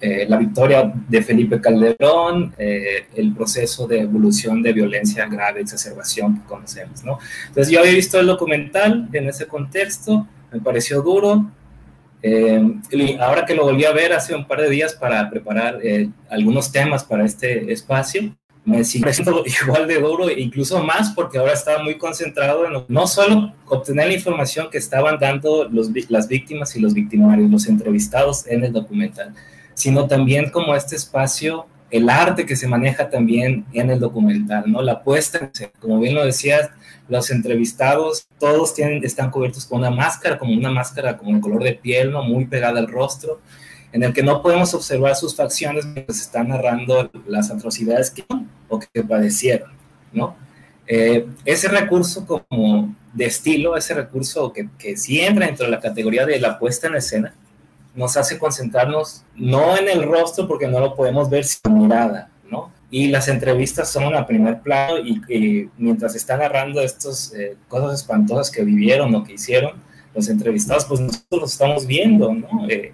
eh, 0.00 0.26
la 0.28 0.36
victoria 0.36 0.92
de 1.08 1.22
Felipe 1.22 1.60
Calderón, 1.60 2.54
eh, 2.56 3.06
el 3.16 3.34
proceso 3.34 3.88
de 3.88 4.00
evolución 4.00 4.62
de 4.62 4.72
violencia 4.72 5.26
grave, 5.26 5.60
exacerbación 5.60 6.38
que 6.38 6.46
conocemos, 6.46 7.02
¿no? 7.02 7.18
Entonces 7.48 7.72
yo 7.72 7.80
había 7.80 7.92
visto 7.92 8.20
el 8.20 8.26
documental 8.26 9.08
en 9.12 9.28
ese 9.28 9.46
contexto, 9.46 10.26
me 10.52 10.60
pareció 10.60 11.02
duro, 11.02 11.50
y 12.24 13.16
ahora 13.16 13.44
que 13.44 13.56
lo 13.56 13.64
volví 13.64 13.84
a 13.84 13.92
ver 13.92 14.12
hace 14.12 14.32
un 14.36 14.46
par 14.46 14.60
de 14.60 14.70
días 14.70 14.94
para 14.94 15.28
preparar 15.28 15.80
algunos 16.30 16.70
temas 16.70 17.02
para 17.02 17.24
este 17.24 17.72
espacio, 17.72 18.36
me 18.64 18.84
sigue 18.84 19.12
siendo 19.12 19.44
igual 19.64 19.86
de 19.86 20.00
duro, 20.00 20.30
incluso 20.30 20.82
más 20.82 21.12
porque 21.14 21.38
ahora 21.38 21.52
estaba 21.52 21.82
muy 21.82 21.98
concentrado 21.98 22.66
en 22.66 22.84
no 22.88 23.06
solo 23.06 23.54
obtener 23.66 24.08
la 24.08 24.14
información 24.14 24.70
que 24.70 24.78
estaban 24.78 25.18
dando 25.18 25.68
los, 25.68 25.90
las 26.08 26.28
víctimas 26.28 26.76
y 26.76 26.80
los 26.80 26.94
victimarios, 26.94 27.50
los 27.50 27.66
entrevistados 27.66 28.46
en 28.46 28.64
el 28.64 28.72
documental, 28.72 29.34
sino 29.74 30.06
también 30.06 30.50
como 30.50 30.74
este 30.74 30.96
espacio, 30.96 31.66
el 31.90 32.08
arte 32.08 32.46
que 32.46 32.56
se 32.56 32.68
maneja 32.68 33.10
también 33.10 33.66
en 33.72 33.90
el 33.90 34.00
documental, 34.00 34.64
¿no? 34.66 34.80
La 34.80 35.02
puesta 35.02 35.50
como 35.78 36.00
bien 36.00 36.14
lo 36.14 36.24
decías, 36.24 36.70
los 37.08 37.30
entrevistados, 37.30 38.26
todos 38.38 38.74
tienen, 38.74 39.04
están 39.04 39.30
cubiertos 39.30 39.66
con 39.66 39.80
una 39.80 39.90
máscara, 39.90 40.38
como 40.38 40.54
una 40.54 40.70
máscara 40.70 41.18
como 41.18 41.36
el 41.36 41.40
color 41.40 41.62
de 41.62 41.74
piel, 41.74 42.10
¿no? 42.10 42.22
Muy 42.22 42.46
pegada 42.46 42.78
al 42.78 42.88
rostro, 42.88 43.40
en 43.92 44.02
el 44.02 44.12
que 44.12 44.22
no 44.22 44.42
podemos 44.42 44.72
observar 44.74 45.14
sus 45.16 45.36
facciones 45.36 45.84
mientras 45.84 46.20
están 46.20 46.48
narrando 46.48 47.10
las 47.26 47.50
atrocidades 47.50 48.10
que 48.10 48.24
o 48.68 48.78
que 48.78 49.02
padecieron, 49.02 49.70
¿no? 50.12 50.34
Eh, 50.86 51.26
ese 51.44 51.68
recurso 51.68 52.26
como 52.26 52.94
de 53.12 53.26
estilo, 53.26 53.76
ese 53.76 53.94
recurso 53.94 54.52
que, 54.52 54.68
que 54.78 54.96
sí 54.96 55.20
entra 55.20 55.46
dentro 55.46 55.66
de 55.66 55.70
la 55.70 55.80
categoría 55.80 56.26
de 56.26 56.40
la 56.40 56.58
puesta 56.58 56.86
en 56.88 56.96
escena, 56.96 57.34
nos 57.94 58.16
hace 58.16 58.38
concentrarnos 58.38 59.24
no 59.36 59.76
en 59.76 59.88
el 59.88 60.02
rostro 60.04 60.48
porque 60.48 60.66
no 60.66 60.80
lo 60.80 60.94
podemos 60.94 61.28
ver 61.28 61.44
sin 61.44 61.78
mirada, 61.78 62.30
¿no? 62.50 62.72
Y 62.90 63.08
las 63.08 63.28
entrevistas 63.28 63.90
son 63.90 64.14
a 64.14 64.26
primer 64.26 64.60
plano 64.60 64.98
y, 64.98 65.68
mientras 65.76 66.14
están 66.14 66.40
narrando 66.40 66.80
estas 66.80 67.32
eh, 67.34 67.56
cosas 67.68 68.00
espantosas 68.00 68.50
que 68.50 68.64
vivieron 68.64 69.14
o 69.14 69.24
que 69.24 69.34
hicieron, 69.34 69.82
los 70.14 70.28
entrevistados, 70.28 70.84
pues 70.84 71.00
nosotros 71.00 71.40
los 71.40 71.52
estamos 71.52 71.86
viendo, 71.86 72.34
¿no? 72.34 72.68
Eh, 72.68 72.92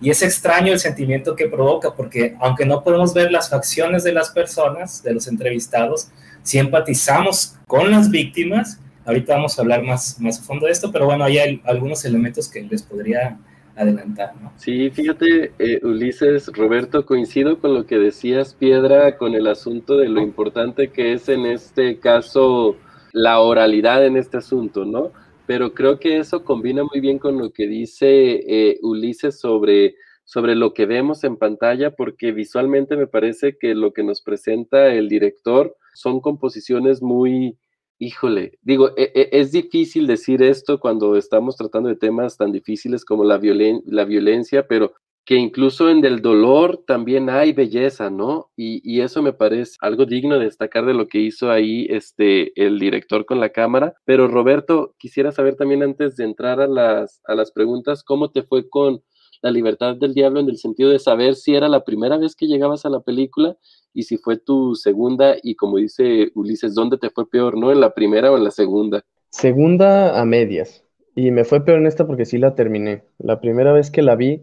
y 0.00 0.10
es 0.10 0.22
extraño 0.22 0.72
el 0.72 0.78
sentimiento 0.78 1.34
que 1.34 1.48
provoca, 1.48 1.94
porque 1.94 2.36
aunque 2.40 2.66
no 2.66 2.82
podemos 2.82 3.14
ver 3.14 3.32
las 3.32 3.48
facciones 3.48 4.04
de 4.04 4.12
las 4.12 4.30
personas, 4.30 5.02
de 5.02 5.14
los 5.14 5.26
entrevistados, 5.26 6.08
sí 6.42 6.58
empatizamos 6.58 7.56
con 7.66 7.90
las 7.90 8.10
víctimas. 8.10 8.80
Ahorita 9.04 9.34
vamos 9.34 9.58
a 9.58 9.62
hablar 9.62 9.82
más, 9.82 10.20
más 10.20 10.40
a 10.40 10.42
fondo 10.42 10.66
de 10.66 10.72
esto, 10.72 10.92
pero 10.92 11.06
bueno, 11.06 11.24
hay 11.24 11.60
algunos 11.64 12.04
elementos 12.04 12.48
que 12.48 12.62
les 12.62 12.82
podría 12.82 13.38
adelantar, 13.76 14.34
¿no? 14.42 14.52
Sí, 14.56 14.90
fíjate, 14.90 15.52
eh, 15.58 15.80
Ulises, 15.82 16.48
Roberto, 16.48 17.04
coincido 17.04 17.58
con 17.58 17.74
lo 17.74 17.86
que 17.86 17.98
decías, 17.98 18.54
Piedra, 18.54 19.16
con 19.16 19.34
el 19.34 19.46
asunto 19.46 19.96
de 19.98 20.08
lo 20.08 20.20
importante 20.20 20.88
que 20.88 21.12
es 21.12 21.28
en 21.28 21.46
este 21.46 21.98
caso 21.98 22.76
la 23.12 23.38
oralidad 23.40 24.04
en 24.04 24.16
este 24.16 24.38
asunto, 24.38 24.84
¿no? 24.84 25.12
Pero 25.46 25.74
creo 25.74 25.98
que 25.98 26.18
eso 26.18 26.44
combina 26.44 26.84
muy 26.84 27.00
bien 27.00 27.18
con 27.18 27.38
lo 27.38 27.52
que 27.52 27.66
dice 27.66 28.42
eh, 28.46 28.78
Ulises 28.82 29.38
sobre, 29.38 29.94
sobre 30.24 30.54
lo 30.54 30.74
que 30.74 30.86
vemos 30.86 31.24
en 31.24 31.36
pantalla, 31.36 31.92
porque 31.92 32.32
visualmente 32.32 32.96
me 32.96 33.06
parece 33.06 33.56
que 33.56 33.74
lo 33.74 33.92
que 33.92 34.02
nos 34.02 34.22
presenta 34.22 34.92
el 34.92 35.08
director 35.08 35.76
son 35.94 36.20
composiciones 36.20 37.00
muy, 37.00 37.56
híjole, 37.98 38.58
digo, 38.62 38.90
e, 38.96 39.12
e, 39.14 39.28
es 39.32 39.52
difícil 39.52 40.06
decir 40.06 40.42
esto 40.42 40.80
cuando 40.80 41.16
estamos 41.16 41.56
tratando 41.56 41.88
de 41.88 41.96
temas 41.96 42.36
tan 42.36 42.52
difíciles 42.52 43.04
como 43.04 43.24
la, 43.24 43.40
la 43.86 44.04
violencia, 44.04 44.66
pero 44.66 44.94
que 45.26 45.34
incluso 45.34 45.90
en 45.90 46.04
el 46.04 46.22
dolor 46.22 46.84
también 46.86 47.28
hay 47.28 47.52
belleza, 47.52 48.10
¿no? 48.10 48.52
Y, 48.56 49.00
eso 49.00 49.22
me 49.22 49.32
parece 49.32 49.76
algo 49.80 50.06
digno 50.06 50.38
de 50.38 50.44
destacar 50.44 50.86
de 50.86 50.94
lo 50.94 51.08
que 51.08 51.18
hizo 51.18 51.50
ahí 51.50 51.86
este, 51.90 52.52
el 52.64 52.78
director 52.78 53.26
con 53.26 53.40
la 53.40 53.50
cámara. 53.50 53.94
Pero 54.04 54.28
Roberto, 54.28 54.94
quisiera 54.98 55.32
saber 55.32 55.56
también 55.56 55.82
antes 55.82 56.16
de 56.16 56.24
entrar 56.24 56.60
a 56.60 56.68
las, 56.68 57.20
a 57.26 57.34
las 57.34 57.50
preguntas, 57.50 58.04
¿cómo 58.04 58.30
te 58.30 58.44
fue 58.44 58.70
con 58.70 59.02
La 59.42 59.50
libertad 59.50 59.96
del 59.96 60.14
diablo 60.14 60.40
en 60.40 60.48
el 60.48 60.58
sentido 60.58 60.90
de 60.90 61.00
saber 61.00 61.34
si 61.34 61.56
era 61.56 61.68
la 61.68 61.84
primera 61.84 62.16
vez 62.16 62.36
que 62.36 62.46
llegabas 62.46 62.86
a 62.86 62.90
la 62.90 63.00
película 63.00 63.56
y 63.92 64.04
si 64.04 64.18
fue 64.18 64.38
tu 64.38 64.76
segunda 64.76 65.34
y 65.42 65.56
como 65.56 65.78
dice 65.78 66.30
Ulises, 66.34 66.74
¿dónde 66.74 66.98
te 66.98 67.10
fue 67.10 67.28
peor, 67.28 67.58
no? 67.58 67.72
¿En 67.72 67.80
la 67.80 67.92
primera 67.94 68.30
o 68.30 68.36
en 68.36 68.44
la 68.44 68.52
segunda? 68.52 69.04
Segunda 69.30 70.20
a 70.20 70.24
medias. 70.24 70.84
Y 71.16 71.32
me 71.32 71.44
fue 71.44 71.64
peor 71.64 71.80
en 71.80 71.86
esta 71.86 72.06
porque 72.06 72.26
sí 72.26 72.38
la 72.38 72.54
terminé. 72.54 73.02
La 73.18 73.40
primera 73.40 73.72
vez 73.72 73.90
que 73.90 74.02
la 74.02 74.14
vi 74.14 74.42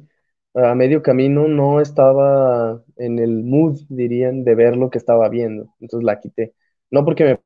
a 0.56 0.76
medio 0.76 1.02
camino 1.04 1.48
no 1.48 1.82
estaba 1.82 2.84
en 2.98 3.20
el 3.20 3.44
mood, 3.44 3.80
dirían, 3.90 4.44
de 4.44 4.56
ver 4.56 4.78
lo 4.78 4.90
que 4.90 4.98
estaba 4.98 5.30
viendo. 5.30 5.74
Entonces 5.80 6.06
la 6.06 6.20
quité. 6.20 6.54
No 6.92 7.06
porque 7.06 7.40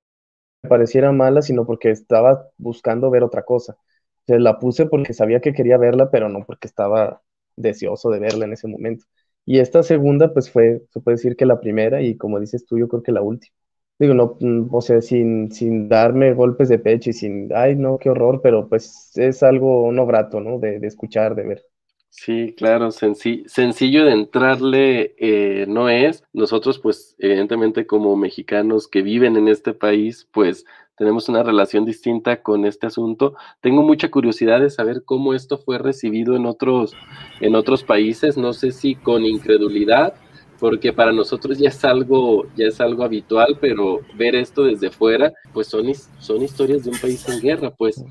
me 0.63 0.69
pareciera 0.69 1.11
mala, 1.11 1.41
sino 1.41 1.65
porque 1.65 1.91
estaba 1.91 2.49
buscando 2.57 3.09
ver 3.09 3.23
otra 3.23 3.43
cosa. 3.43 3.77
Entonces 4.21 4.43
la 4.43 4.59
puse 4.59 4.85
porque 4.87 5.13
sabía 5.13 5.39
que 5.41 5.53
quería 5.53 5.77
verla, 5.77 6.11
pero 6.11 6.29
no 6.29 6.45
porque 6.45 6.67
estaba 6.67 7.21
deseoso 7.55 8.09
de 8.11 8.19
verla 8.19 8.45
en 8.45 8.53
ese 8.53 8.67
momento. 8.67 9.05
Y 9.45 9.59
esta 9.59 9.83
segunda, 9.83 10.33
pues 10.33 10.51
fue, 10.51 10.83
se 10.89 10.99
puede 11.01 11.15
decir 11.17 11.35
que 11.37 11.45
la 11.45 11.59
primera, 11.61 12.01
y 12.01 12.17
como 12.17 12.39
dices 12.39 12.65
tú, 12.65 12.77
yo 12.77 12.87
creo 12.89 13.03
que 13.03 13.11
la 13.13 13.21
última. 13.21 13.53
Digo, 13.99 14.13
no, 14.13 14.37
mm, 14.39 14.73
o 14.75 14.81
sea, 14.81 15.01
sin, 15.01 15.51
sin 15.51 15.89
darme 15.89 16.33
golpes 16.33 16.69
de 16.69 16.79
pecho 16.79 17.09
y 17.09 17.13
sin, 17.13 17.49
ay, 17.55 17.75
no, 17.75 17.97
qué 17.97 18.09
horror, 18.09 18.41
pero 18.43 18.67
pues 18.69 19.11
es 19.15 19.41
algo 19.43 19.91
no 19.91 20.05
grato, 20.05 20.39
¿no? 20.41 20.59
De, 20.59 20.79
de 20.79 20.87
escuchar, 20.87 21.33
de 21.35 21.43
ver. 21.43 21.63
Sí, 22.09 22.53
claro, 22.57 22.89
sencillo 22.91 24.05
de 24.05 24.11
entrarle 24.11 25.13
eh, 25.19 25.65
no 25.67 25.87
es. 25.89 26.23
Nosotros, 26.33 26.79
pues, 26.79 27.15
evidentemente 27.19 27.85
como 27.85 28.15
mexicanos 28.15 28.87
que 28.87 29.01
viven 29.03 29.37
en 29.37 29.47
este 29.47 29.73
país, 29.73 30.27
pues 30.31 30.65
tenemos 30.97 31.29
una 31.29 31.43
relación 31.43 31.85
distinta 31.85 32.41
con 32.41 32.65
este 32.65 32.87
asunto. 32.87 33.35
Tengo 33.61 33.83
mucha 33.83 34.09
curiosidad 34.09 34.59
de 34.59 34.71
saber 34.71 35.03
cómo 35.05 35.35
esto 35.35 35.59
fue 35.59 35.77
recibido 35.77 36.35
en 36.35 36.47
otros, 36.47 36.93
en 37.39 37.55
otros 37.55 37.83
países. 37.83 38.35
No 38.35 38.53
sé 38.53 38.71
si 38.71 38.95
con 38.95 39.23
incredulidad 39.23 40.15
porque 40.59 40.91
para 40.91 41.11
nosotros 41.11 41.57
ya 41.57 41.69
es 41.69 41.83
algo, 41.85 42.47
ya 42.55 42.67
es 42.67 42.81
algo 42.81 43.03
habitual, 43.03 43.57
pero 43.61 44.01
ver 44.15 44.35
esto 44.35 44.63
desde 44.63 44.89
fuera, 44.89 45.31
pues 45.53 45.67
son, 45.67 45.85
son 46.19 46.41
historias 46.41 46.83
de 46.83 46.91
un 46.91 46.97
país 46.97 47.27
en 47.29 47.39
guerra, 47.39 47.71
pues. 47.71 48.03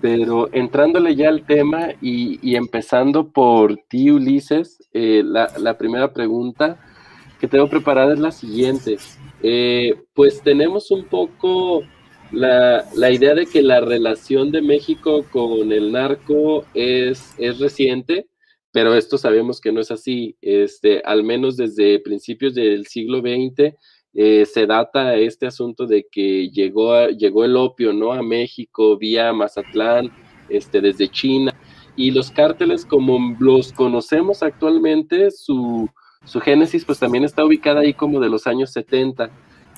Pero 0.00 0.48
entrándole 0.52 1.14
ya 1.14 1.28
al 1.28 1.44
tema 1.46 1.88
y, 2.00 2.56
empezando 2.56 3.28
por 3.28 3.76
ti, 3.88 4.10
Ulises, 4.10 4.78
eh, 4.92 5.22
la, 5.24 5.78
primera 5.78 6.12
pregunta 6.12 6.78
que 7.40 7.48
tengo 7.48 7.68
preparada 7.68 8.14
es 8.14 8.18
la 8.18 8.32
siguiente. 8.32 8.96
Eh, 9.42 9.94
pues 10.14 10.42
tenemos 10.42 10.90
un 10.90 11.04
poco 11.04 11.82
la, 12.32 12.84
la, 12.94 13.10
idea 13.10 13.34
de 13.34 13.46
que 13.46 13.62
la 13.62 13.80
relación 13.80 14.50
de 14.50 14.62
México 14.62 15.24
con 15.30 15.70
el 15.70 15.92
narco 15.92 16.64
es, 16.74 17.34
es 17.38 17.58
reciente, 17.58 18.26
pero 18.74 18.92
esto 18.96 19.18
sabemos 19.18 19.60
que 19.60 19.70
no 19.70 19.80
es 19.80 19.92
así. 19.92 20.36
Este, 20.42 21.00
al 21.04 21.22
menos 21.22 21.56
desde 21.56 22.00
principios 22.00 22.56
del 22.56 22.88
siglo 22.88 23.20
XX 23.20 23.72
eh, 24.14 24.44
se 24.46 24.66
data 24.66 25.14
este 25.14 25.46
asunto 25.46 25.86
de 25.86 26.08
que 26.10 26.50
llegó, 26.50 27.06
llegó 27.06 27.44
el 27.44 27.56
opio 27.56 27.92
¿no? 27.92 28.12
a 28.12 28.20
México 28.20 28.98
vía 28.98 29.32
Mazatlán, 29.32 30.10
este, 30.48 30.80
desde 30.80 31.08
China, 31.08 31.54
y 31.94 32.10
los 32.10 32.32
cárteles 32.32 32.84
como 32.84 33.36
los 33.38 33.72
conocemos 33.72 34.42
actualmente, 34.42 35.30
su, 35.30 35.88
su 36.24 36.40
génesis 36.40 36.84
pues 36.84 36.98
también 36.98 37.22
está 37.22 37.44
ubicada 37.44 37.82
ahí 37.82 37.94
como 37.94 38.18
de 38.18 38.28
los 38.28 38.48
años 38.48 38.72
70 38.72 39.30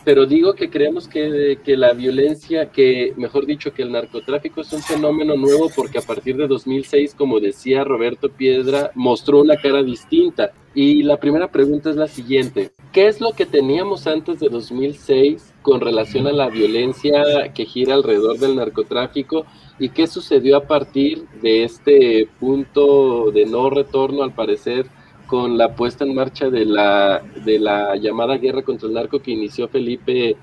pero 0.07 0.25
digo 0.25 0.55
que 0.55 0.71
creemos 0.71 1.09
que, 1.09 1.59
que, 1.65 1.77
la 1.77 1.93
violencia, 1.93 2.71
que 2.71 3.13
mejor 3.17 3.45
dicho, 3.45 3.75
que 3.75 3.83
el 3.83 3.91
narcotráfico 3.91 4.61
es 4.61 4.73
un 4.73 4.81
fenómeno 4.81 5.35
nuevo 5.35 5.69
porque 5.75 5.99
a 5.99 6.01
partir 6.01 6.37
de 6.37 6.47
2006, 6.47 7.17
como 7.17 7.41
decía 7.41 7.83
Roberto 7.83 8.29
Piedra, 8.29 8.93
mostró 8.95 9.41
una 9.41 9.57
cara 9.57 9.83
distinta. 9.83 10.53
Y 10.77 11.03
la 11.03 11.17
primera 11.17 11.51
pregunta 11.51 11.91
es 11.91 11.97
la 11.97 12.07
siguiente, 12.07 12.71
¿qué 12.93 13.09
es 13.09 13.21
lo 13.21 13.33
que 13.33 13.47
teníamos 13.47 14.07
antes 14.07 14.39
de 14.39 14.49
2006 14.49 15.55
con 15.61 15.81
relación 15.81 16.29
a 16.29 16.33
la 16.33 16.51
violencia 16.51 17.53
que 17.53 17.65
gira 17.65 17.95
alrededor 17.95 18.39
del 18.39 18.55
narcotráfico? 18.55 19.45
¿Y 19.81 19.89
qué 19.89 20.07
sucedió 20.07 20.57
a 20.57 20.69
partir 20.69 21.27
de 21.43 21.65
este 21.65 22.29
punto 22.39 23.33
de 23.33 23.45
no 23.45 23.71
retorno, 23.71 24.23
al 24.23 24.35
parecer, 24.35 24.87
con 25.27 25.59
la 25.59 25.75
puesta 25.75 26.05
en 26.05 26.15
marcha 26.15 26.49
de 26.51 26.65
la, 26.65 27.23
de 27.45 27.59
la 27.59 27.97
llamada 27.97 28.37
guerra 28.37 28.63
contra 28.63 28.89
el 28.89 28.95
narco 28.95 29.21
que 29.21 29.33
inició 29.33 29.69
Felipe 29.69 30.37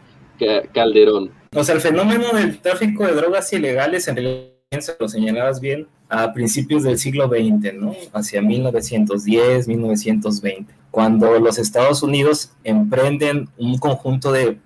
Calderón. 0.74 1.32
O 1.56 1.64
sea, 1.64 1.76
el 1.76 1.82
fenómeno 1.82 2.32
del 2.34 2.60
tráfico 2.60 3.06
de 3.06 3.14
drogas 3.14 3.52
ilegales 3.54 4.08
en 4.08 4.16
realidad 4.16 4.54
lo 5.00 5.08
señalabas 5.08 5.60
bien, 5.60 5.88
a 6.10 6.34
principios 6.34 6.84
del 6.84 6.98
siglo 6.98 7.28
XX, 7.28 7.74
¿no? 7.76 7.96
Hacia 8.12 8.42
1910, 8.42 9.68
1920, 9.68 10.74
cuando 10.92 11.40
los 11.40 11.60
Estados 11.60 12.02
Unidos 12.04 12.52
emprenden 12.64 13.50
un 13.58 13.78
conjunto 13.78 14.32
de 14.32 14.58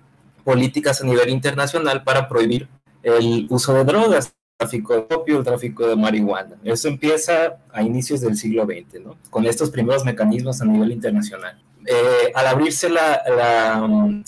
políticas 0.44 1.02
a 1.02 1.06
nivel 1.06 1.28
internacional 1.28 2.04
para 2.04 2.28
prohibir 2.28 2.68
el 3.02 3.46
uso 3.50 3.74
de 3.74 3.84
drogas 3.84 4.34
tráfico 4.58 4.92
de 4.92 5.14
opio, 5.14 5.38
el 5.38 5.44
tráfico 5.44 5.86
de 5.86 5.94
marihuana. 5.94 6.56
Eso 6.64 6.88
empieza 6.88 7.58
a 7.72 7.80
inicios 7.80 8.20
del 8.20 8.36
siglo 8.36 8.66
XX, 8.66 9.04
¿no? 9.04 9.16
Con 9.30 9.46
estos 9.46 9.70
primeros 9.70 10.04
mecanismos 10.04 10.60
a 10.60 10.64
nivel 10.64 10.90
internacional. 10.90 11.56
Eh, 11.86 12.32
al 12.34 12.46
abrirse 12.48 12.88
la, 12.90 13.22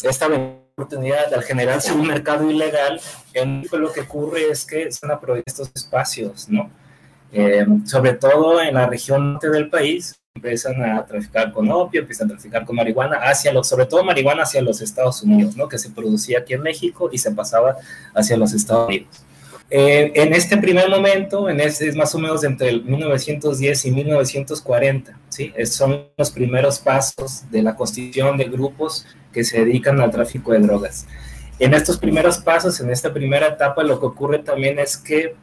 esta 0.04 0.28
oportunidad, 0.28 1.34
al 1.34 1.42
generarse 1.42 1.92
un 1.92 2.06
mercado 2.06 2.48
ilegal, 2.48 3.00
en 3.34 3.66
lo 3.72 3.92
que 3.92 4.02
ocurre 4.02 4.50
es 4.50 4.64
que 4.64 4.92
se 4.92 5.04
van 5.04 5.16
a 5.16 5.20
prohibir 5.20 5.42
estos 5.44 5.70
espacios, 5.74 6.48
¿no? 6.48 6.70
Eh, 7.32 7.66
sobre 7.84 8.12
todo 8.12 8.62
en 8.62 8.74
la 8.74 8.86
región 8.86 9.32
norte 9.32 9.50
del 9.50 9.68
país, 9.68 10.20
empiezan 10.32 10.80
a 10.84 11.04
traficar 11.04 11.52
con 11.52 11.68
opio, 11.72 12.02
empiezan 12.02 12.28
a 12.28 12.34
traficar 12.34 12.64
con 12.64 12.76
marihuana 12.76 13.16
hacia 13.16 13.52
sobre 13.64 13.86
todo 13.86 14.04
marihuana 14.04 14.44
hacia 14.44 14.62
los 14.62 14.80
Estados 14.80 15.24
Unidos, 15.24 15.56
¿no? 15.56 15.68
Que 15.68 15.76
se 15.76 15.90
producía 15.90 16.38
aquí 16.38 16.54
en 16.54 16.62
México 16.62 17.10
y 17.12 17.18
se 17.18 17.32
pasaba 17.32 17.76
hacia 18.14 18.36
los 18.36 18.52
Estados 18.52 18.86
Unidos. 18.86 19.24
Eh, 19.72 20.10
en 20.16 20.32
este 20.32 20.56
primer 20.56 20.90
momento, 20.90 21.48
en 21.48 21.60
este, 21.60 21.88
es 21.88 21.94
más 21.94 22.12
o 22.16 22.18
menos 22.18 22.42
entre 22.42 22.70
el 22.70 22.84
1910 22.84 23.86
y 23.86 23.90
1940, 23.92 25.16
¿sí? 25.28 25.52
son 25.64 26.08
los 26.16 26.30
primeros 26.32 26.80
pasos 26.80 27.48
de 27.52 27.62
la 27.62 27.76
constitución 27.76 28.36
de 28.36 28.46
grupos 28.46 29.06
que 29.32 29.44
se 29.44 29.64
dedican 29.64 30.00
al 30.00 30.10
tráfico 30.10 30.52
de 30.52 30.58
drogas. 30.58 31.06
En 31.60 31.72
estos 31.72 31.98
primeros 31.98 32.38
pasos, 32.38 32.80
en 32.80 32.90
esta 32.90 33.12
primera 33.12 33.46
etapa, 33.46 33.84
lo 33.84 34.00
que 34.00 34.06
ocurre 34.06 34.40
también 34.40 34.80
es 34.80 34.96
que 34.96 35.36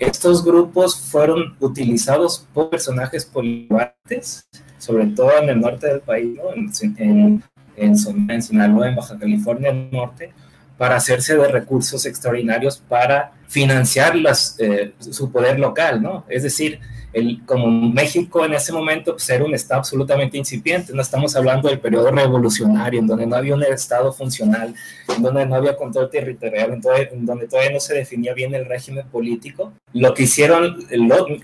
estos 0.00 0.44
grupos 0.44 0.98
fueron 0.98 1.56
utilizados 1.60 2.48
por 2.52 2.70
personajes 2.70 3.24
polivalentes, 3.24 4.48
sobre 4.78 5.06
todo 5.08 5.30
en 5.40 5.48
el 5.48 5.60
norte 5.60 5.86
del 5.86 6.00
país, 6.00 6.36
¿no? 6.36 6.52
en, 6.54 6.72
en, 6.96 7.44
en, 7.76 8.30
en 8.30 8.42
Sinaloa, 8.42 8.88
en 8.88 8.96
Baja 8.96 9.16
California 9.16 9.72
Norte, 9.72 10.32
para 10.80 10.96
hacerse 10.96 11.36
de 11.36 11.46
recursos 11.46 12.06
extraordinarios 12.06 12.78
para 12.78 13.32
financiar 13.48 14.16
las, 14.16 14.56
eh, 14.58 14.94
su 14.98 15.30
poder 15.30 15.58
local, 15.58 16.00
¿no? 16.00 16.24
Es 16.26 16.42
decir, 16.42 16.80
el, 17.12 17.44
como 17.44 17.68
México 17.68 18.44
en 18.44 18.54
ese 18.54 18.72
momento 18.72 19.12
pues, 19.12 19.28
era 19.30 19.44
un 19.44 19.54
Estado 19.54 19.80
absolutamente 19.80 20.38
incipiente, 20.38 20.92
no 20.92 21.02
estamos 21.02 21.34
hablando 21.34 21.68
del 21.68 21.80
periodo 21.80 22.10
revolucionario, 22.10 23.00
en 23.00 23.06
donde 23.06 23.26
no 23.26 23.36
había 23.36 23.54
un 23.54 23.62
Estado 23.62 24.12
funcional, 24.12 24.74
en 25.14 25.22
donde 25.22 25.46
no 25.46 25.56
había 25.56 25.76
control 25.76 26.10
territorial, 26.10 26.80
en, 27.12 27.26
donde 27.26 27.48
todavía 27.48 27.72
no 27.72 27.80
se 27.80 27.94
definía 27.94 28.34
bien 28.34 28.54
el 28.54 28.66
régimen 28.66 29.06
político. 29.08 29.72
Lo 29.92 30.14
que 30.14 30.24
hicieron 30.24 30.84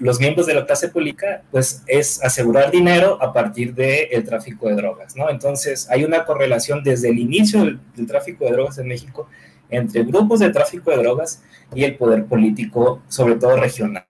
los 0.01 0.21
miembros 0.21 0.47
de 0.47 0.55
la 0.55 0.67
clase 0.67 0.89
política, 0.89 1.43
pues 1.51 1.83
es 1.87 2.23
asegurar 2.23 2.71
dinero 2.71 3.19
a 3.21 3.33
partir 3.33 3.75
del 3.75 4.25
tráfico 4.25 4.69
de 4.69 4.77
drogas. 4.77 5.15
Entonces 5.29 5.89
hay 5.91 6.05
una 6.05 6.25
correlación 6.25 6.83
desde 6.83 7.09
el 7.09 7.19
inicio 7.19 7.65
del, 7.65 7.81
tráfico 8.07 8.45
de 8.45 8.53
drogas 8.53 8.79
en 8.79 8.89
México 8.89 9.29
entre 9.69 10.05
grupos 10.05 10.41
de 10.41 10.51
tráfico 10.51 10.93
de 10.93 10.99
drogas 10.99 11.43
y 11.75 11.83
el 11.83 11.97
poder 11.97 12.27
político, 12.27 13.03
sobre 13.09 13.35
todo 13.35 13.57
regional. 13.57 14.05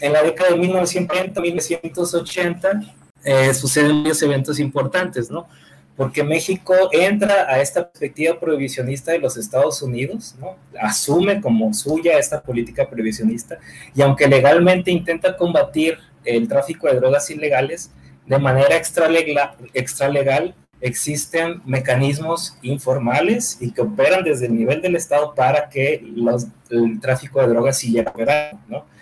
En 0.00 0.12
la 0.12 0.22
década 0.22 0.50
de 0.50 0.58
1980 0.58 2.80
eh, 3.24 3.54
suceden 3.54 4.02
varios 4.02 4.20
eventos 4.22 4.60
importantes, 4.60 5.30
¿no? 5.30 5.48
Porque 5.96 6.22
México 6.22 6.74
entra 6.92 7.46
a 7.48 7.62
esta 7.62 7.88
perspectiva 7.88 8.38
prohibicionista 8.38 9.12
de 9.12 9.18
los 9.18 9.38
Estados 9.38 9.80
Unidos, 9.80 10.34
¿no? 10.38 10.56
Asume 10.78 11.40
como 11.40 11.72
suya 11.72 12.18
esta 12.18 12.42
política 12.42 12.86
prohibicionista 12.88 13.58
y 13.94 14.02
aunque 14.02 14.28
legalmente 14.28 14.90
intenta 14.90 15.34
combatir 15.36 15.96
el 16.24 16.46
tráfico 16.46 16.88
de 16.88 16.96
drogas 16.96 17.30
ilegales, 17.30 17.90
de 18.26 18.38
manera 18.38 18.76
extralegal, 18.76 19.54
extralegal 19.72 20.54
existen 20.80 21.62
mecanismos 21.64 22.58
informales 22.62 23.58
y 23.60 23.72
que 23.72 23.80
operan 23.80 24.24
desde 24.24 24.46
el 24.46 24.54
nivel 24.54 24.82
del 24.82 24.96
Estado 24.96 25.34
para 25.34 25.70
que 25.70 26.04
los, 26.14 26.46
el 26.70 27.00
tráfico 27.00 27.40
de 27.40 27.48
drogas 27.48 27.78
siga 27.78 28.02
operando, 28.02 28.60
¿no? 28.68 28.95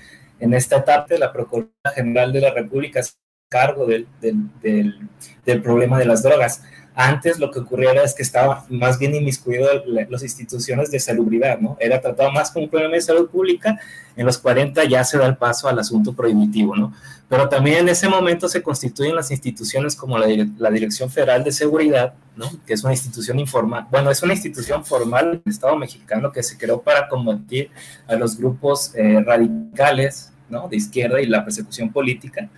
En 0.45 0.53
esta 0.53 0.77
etapa, 0.77 1.15
la 1.19 1.33
Procuraduría 1.33 1.91
General 1.95 2.31
de 2.31 2.41
la 2.43 2.51
República 2.53 3.03
se 3.03 3.13
cargo 3.49 3.87
del, 3.87 4.07
del, 4.21 4.51
del, 4.61 5.09
del, 5.47 5.63
problema 5.63 5.99
de 5.99 6.05
las 6.05 6.23
drogas. 6.23 6.63
Antes 6.95 7.39
lo 7.39 7.51
que 7.51 7.61
ocurría 7.61 7.93
es 8.03 8.13
que 8.15 8.23
estaba 8.23 8.67
más 8.69 8.99
bien 8.99 9.15
inmiscuido 9.15 9.67
las 9.87 10.23
instituciones 10.23 10.91
de 10.91 11.01
salubridad, 11.01 11.59
¿no? 11.61 11.79
Era 11.81 11.99
tratado 12.01 12.31
más 12.31 12.51
como 12.51 12.67
un 12.67 12.71
problema 12.71 12.95
de 12.95 13.01
salud 13.01 13.31
pública. 13.31 13.81
En 14.17 14.27
los 14.27 14.37
40 14.37 14.85
ya 14.85 15.03
se 15.03 15.17
da 15.17 15.27
el 15.27 15.37
paso 15.39 15.67
al 15.67 15.79
asunto 15.79 16.13
prohibitivo, 16.13 16.77
¿no? 16.77 16.93
Pero 17.27 17.49
también 17.49 17.79
en 17.79 17.89
ese 17.89 18.09
momento 18.09 18.47
se 18.49 18.63
constituyen 18.63 19.17
las 19.17 19.31
instituciones 19.31 19.97
como 19.97 20.19
la, 20.19 20.27
la 20.59 20.71
Dirección 20.71 21.09
Federal 21.11 21.43
de 21.43 21.53
Seguridad, 21.53 22.13
¿no? 22.37 22.51
Que 22.67 22.75
es 22.75 22.85
una 22.85 22.93
institución 22.93 23.39
informal, 23.39 23.87
bueno, 23.91 24.11
es 24.11 24.23
una 24.23 24.35
institución 24.35 24.85
formal 24.85 25.43
del 25.45 25.53
Estado 25.53 25.77
mexicano 25.77 26.31
que 26.33 26.43
se 26.43 26.59
creó 26.59 26.83
para 26.83 27.09
combatir 27.09 27.71
a 28.07 28.15
los 28.17 28.37
grupos 28.37 28.93
eh, 28.95 29.23
radicales, 29.25 30.34
¿no? 30.49 30.69
De 30.69 30.77
izquierda 30.77 31.21
y 31.21 31.27
la 31.27 31.45
persecución 31.45 31.93
política 31.93 32.49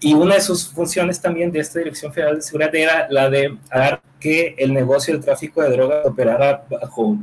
y 0.00 0.14
una 0.14 0.36
de 0.36 0.40
sus 0.40 0.68
funciones 0.68 1.20
también 1.20 1.50
de 1.50 1.58
esta 1.60 1.80
Dirección 1.80 2.12
Federal 2.12 2.36
de 2.36 2.42
Seguridad 2.42 2.74
era 2.74 3.06
la 3.10 3.28
de 3.28 3.56
hacer 3.70 4.00
que 4.20 4.54
el 4.58 4.72
negocio 4.72 5.14
del 5.14 5.24
tráfico 5.24 5.62
de 5.62 5.70
drogas 5.70 6.06
operara 6.06 6.64
bajo 6.70 7.18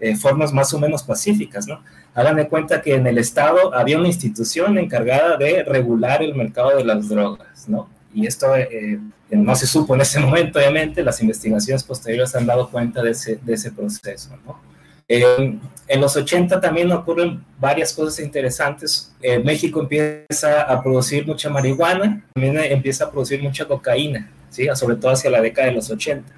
eh, 0.00 0.16
formas 0.16 0.52
más 0.52 0.72
o 0.74 0.78
menos 0.78 1.02
pacíficas, 1.02 1.66
¿no? 1.66 1.82
Hagan 2.14 2.36
de 2.36 2.48
cuenta 2.48 2.82
que 2.82 2.94
en 2.94 3.06
el 3.06 3.18
Estado 3.18 3.74
había 3.74 3.98
una 3.98 4.08
institución 4.08 4.76
encargada 4.78 5.36
de 5.36 5.62
regular 5.64 6.22
el 6.22 6.34
mercado 6.34 6.76
de 6.76 6.84
las 6.84 7.08
drogas, 7.08 7.68
¿no? 7.68 7.88
Y 8.14 8.26
esto 8.26 8.54
eh, 8.56 8.98
no 9.30 9.54
se 9.56 9.66
supo 9.66 9.94
en 9.94 10.02
ese 10.02 10.20
momento, 10.20 10.58
obviamente, 10.58 11.02
las 11.02 11.20
investigaciones 11.20 11.82
posteriores 11.84 12.34
han 12.34 12.46
dado 12.46 12.70
cuenta 12.70 13.02
de 13.02 13.10
ese, 13.10 13.36
de 13.36 13.54
ese 13.54 13.72
proceso, 13.72 14.36
¿no? 14.46 14.67
En 15.08 16.00
los 16.00 16.16
80 16.16 16.60
también 16.60 16.92
ocurren 16.92 17.42
varias 17.58 17.92
cosas 17.92 18.20
interesantes. 18.20 19.12
Eh, 19.22 19.38
México 19.38 19.80
empieza 19.80 20.62
a 20.62 20.82
producir 20.82 21.26
mucha 21.26 21.48
marihuana, 21.48 22.24
también 22.34 22.58
empieza 22.58 23.04
a 23.04 23.10
producir 23.10 23.42
mucha 23.42 23.64
cocaína, 23.66 24.30
¿sí? 24.50 24.68
sobre 24.74 24.96
todo 24.96 25.12
hacia 25.12 25.30
la 25.30 25.40
década 25.40 25.68
de 25.68 25.74
los 25.74 25.90
80, 25.90 26.30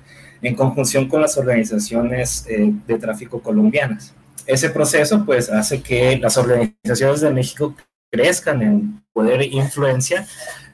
en 0.43 0.55
conjunción 0.55 1.09
con 1.09 1.21
las 1.21 1.37
organizaciones 1.37 2.47
eh, 2.49 2.73
de 2.87 2.99
tráfico 2.99 3.41
colombianas. 3.41 4.15
Ese 4.47 4.71
proceso 4.71 5.25
pues 5.25 5.51
hace 5.51 5.83
que 5.83 6.17
las 6.19 6.37
organizaciones 6.37 7.21
de 7.21 7.31
México 7.31 7.75
crezcan 8.11 8.63
en 8.63 9.05
poder 9.13 9.41
e 9.43 9.47
influencia 9.47 10.27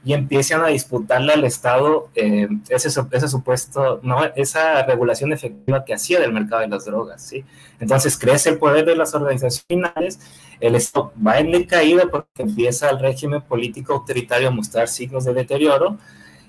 y 0.04 0.14
empiezan 0.14 0.62
a 0.62 0.68
disputarle 0.68 1.32
al 1.32 1.44
Estado 1.44 2.10
eh, 2.14 2.48
ese, 2.68 2.88
ese 2.88 3.28
supuesto, 3.28 3.98
no, 4.04 4.24
esa 4.36 4.84
regulación 4.84 5.32
efectiva 5.32 5.84
que 5.84 5.94
hacía 5.94 6.20
del 6.20 6.32
mercado 6.32 6.62
de 6.62 6.68
las 6.68 6.84
drogas, 6.84 7.22
¿sí? 7.22 7.44
Entonces 7.80 8.16
crece 8.16 8.50
el 8.50 8.58
poder 8.58 8.84
de 8.84 8.94
las 8.94 9.14
organizaciones 9.14 9.64
finales, 9.66 10.20
el 10.60 10.76
Estado 10.76 11.12
va 11.24 11.38
en 11.38 11.50
decaída 11.50 12.04
porque 12.08 12.42
empieza 12.42 12.88
el 12.88 13.00
régimen 13.00 13.42
político 13.42 13.94
autoritario 13.94 14.48
a 14.48 14.52
mostrar 14.52 14.86
signos 14.86 15.24
de 15.24 15.34
deterioro 15.34 15.98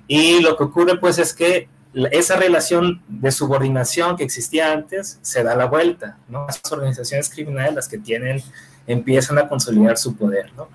y 0.07 0.39
lo 0.41 0.55
que 0.55 0.63
ocurre 0.65 0.99
pues 0.99 1.17
es 1.17 1.33
que 1.33 1.67
esa 2.11 2.35
relación 2.35 3.01
de 3.07 3.31
subordinación 3.31 4.17
que 4.17 4.23
existía 4.23 4.71
antes 4.71 5.17
se 5.23 5.43
da 5.43 5.55
la 5.55 5.65
vuelta, 5.65 6.19
¿no? 6.27 6.45
Las 6.45 6.61
organizaciones 6.71 7.29
criminales 7.29 7.73
las 7.73 7.87
que 7.87 7.97
tienen, 7.97 8.43
empiezan 8.87 9.37
a 9.37 9.47
consolidar 9.47 9.97
su 9.97 10.15
poder, 10.15 10.51
¿no? 10.55 10.69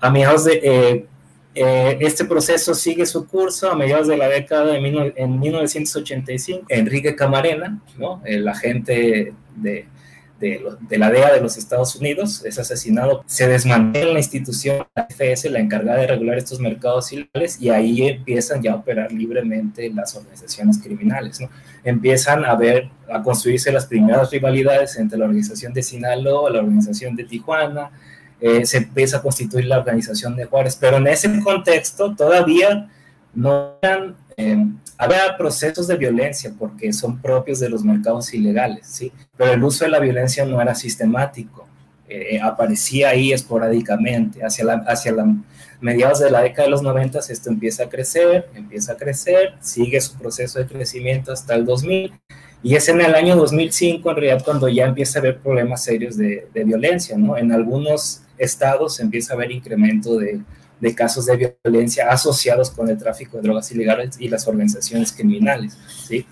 A 0.00 0.10
mediados 0.10 0.44
de... 0.44 0.60
Eh, 0.62 1.06
eh, 1.58 1.96
este 2.02 2.26
proceso 2.26 2.74
sigue 2.74 3.06
su 3.06 3.26
curso 3.26 3.70
a 3.70 3.74
mediados 3.74 4.08
de 4.08 4.18
la 4.18 4.28
década 4.28 4.66
de 4.72 5.12
en 5.16 5.40
1985. 5.40 6.66
Enrique 6.68 7.16
Camarena, 7.16 7.80
¿no? 7.96 8.20
el 8.26 8.46
agente 8.46 9.32
de, 9.56 9.88
de, 10.38 10.62
de, 10.88 10.98
la 10.98 11.10
DEA 11.10 11.32
de 11.32 11.40
los 11.40 11.56
Estados 11.56 11.96
Unidos, 11.96 12.44
es 12.44 12.58
asesinado. 12.58 13.24
Se 13.26 13.48
desmantela 13.48 14.12
la 14.12 14.18
institución, 14.18 14.86
la 14.94 15.06
FS, 15.08 15.48
la 15.48 15.60
encargada 15.60 16.00
de 16.00 16.08
regular 16.08 16.36
estos 16.36 16.60
mercados 16.60 17.10
ilegales, 17.12 17.58
y 17.60 17.70
ahí 17.70 18.02
empiezan 18.02 18.62
ya 18.62 18.72
a 18.72 18.76
operar 18.76 19.10
libremente 19.10 19.88
las 19.90 20.14
organizaciones 20.14 20.78
criminales. 20.78 21.40
¿no? 21.40 21.48
Empiezan 21.86 22.44
a 22.44 22.56
ver, 22.56 22.90
a 23.08 23.22
construirse 23.22 23.70
las 23.70 23.86
primeras 23.86 24.28
rivalidades 24.32 24.96
entre 24.96 25.16
la 25.16 25.26
organización 25.26 25.72
de 25.72 25.84
Sinaloa, 25.84 26.50
la 26.50 26.58
organización 26.58 27.14
de 27.14 27.22
Tijuana, 27.22 27.92
eh, 28.40 28.66
se 28.66 28.78
empieza 28.78 29.18
a 29.18 29.22
constituir 29.22 29.66
la 29.66 29.78
organización 29.78 30.34
de 30.34 30.46
Juárez, 30.46 30.76
pero 30.76 30.96
en 30.96 31.06
ese 31.06 31.40
contexto 31.40 32.12
todavía 32.16 32.90
no 33.32 33.74
eran, 33.80 34.16
eh, 34.36 34.66
había 34.98 35.36
procesos 35.38 35.86
de 35.86 35.96
violencia 35.96 36.52
porque 36.58 36.92
son 36.92 37.22
propios 37.22 37.60
de 37.60 37.68
los 37.68 37.84
mercados 37.84 38.34
ilegales, 38.34 38.88
¿sí? 38.88 39.12
pero 39.36 39.52
el 39.52 39.62
uso 39.62 39.84
de 39.84 39.92
la 39.92 40.00
violencia 40.00 40.44
no 40.44 40.60
era 40.60 40.74
sistemático, 40.74 41.68
eh, 42.08 42.40
aparecía 42.42 43.10
ahí 43.10 43.32
esporádicamente, 43.32 44.44
hacia 44.44 44.64
la, 44.64 44.74
hacia 44.88 45.12
la 45.12 45.34
mediados 45.80 46.20
de 46.20 46.30
la 46.30 46.42
década 46.42 46.64
de 46.64 46.70
los 46.70 46.82
90 46.82 47.18
esto 47.28 47.50
empieza 47.50 47.84
a 47.84 47.88
crecer, 47.88 48.48
empieza 48.54 48.92
a 48.92 48.96
crecer, 48.96 49.54
sigue 49.60 50.00
su 50.00 50.16
proceso 50.16 50.58
de 50.58 50.66
crecimiento 50.66 51.32
hasta 51.32 51.54
el 51.54 51.64
2000 51.64 52.12
y 52.62 52.74
es 52.74 52.88
en 52.88 53.00
el 53.00 53.14
año 53.14 53.36
2005 53.36 54.10
en 54.10 54.16
realidad 54.16 54.44
cuando 54.44 54.68
ya 54.68 54.86
empieza 54.86 55.18
a 55.18 55.20
haber 55.20 55.38
problemas 55.38 55.84
serios 55.84 56.16
de, 56.16 56.48
violencia, 56.52 57.16
¿no? 57.16 57.36
En 57.36 57.52
algunos 57.52 58.22
estados 58.38 59.00
empieza 59.00 59.32
a 59.32 59.36
haber 59.36 59.52
incremento 59.52 60.18
de, 60.18 60.40
de, 60.80 60.94
casos 60.94 61.26
de 61.26 61.54
violencia 61.64 62.10
asociados 62.10 62.70
con 62.70 62.88
el 62.88 62.98
tráfico 62.98 63.36
de 63.36 63.44
drogas 63.44 63.70
ilegales 63.70 64.16
y 64.18 64.28
las 64.28 64.48
organizaciones 64.48 65.12
criminales. 65.12 65.78
¿sí? 65.86 66.26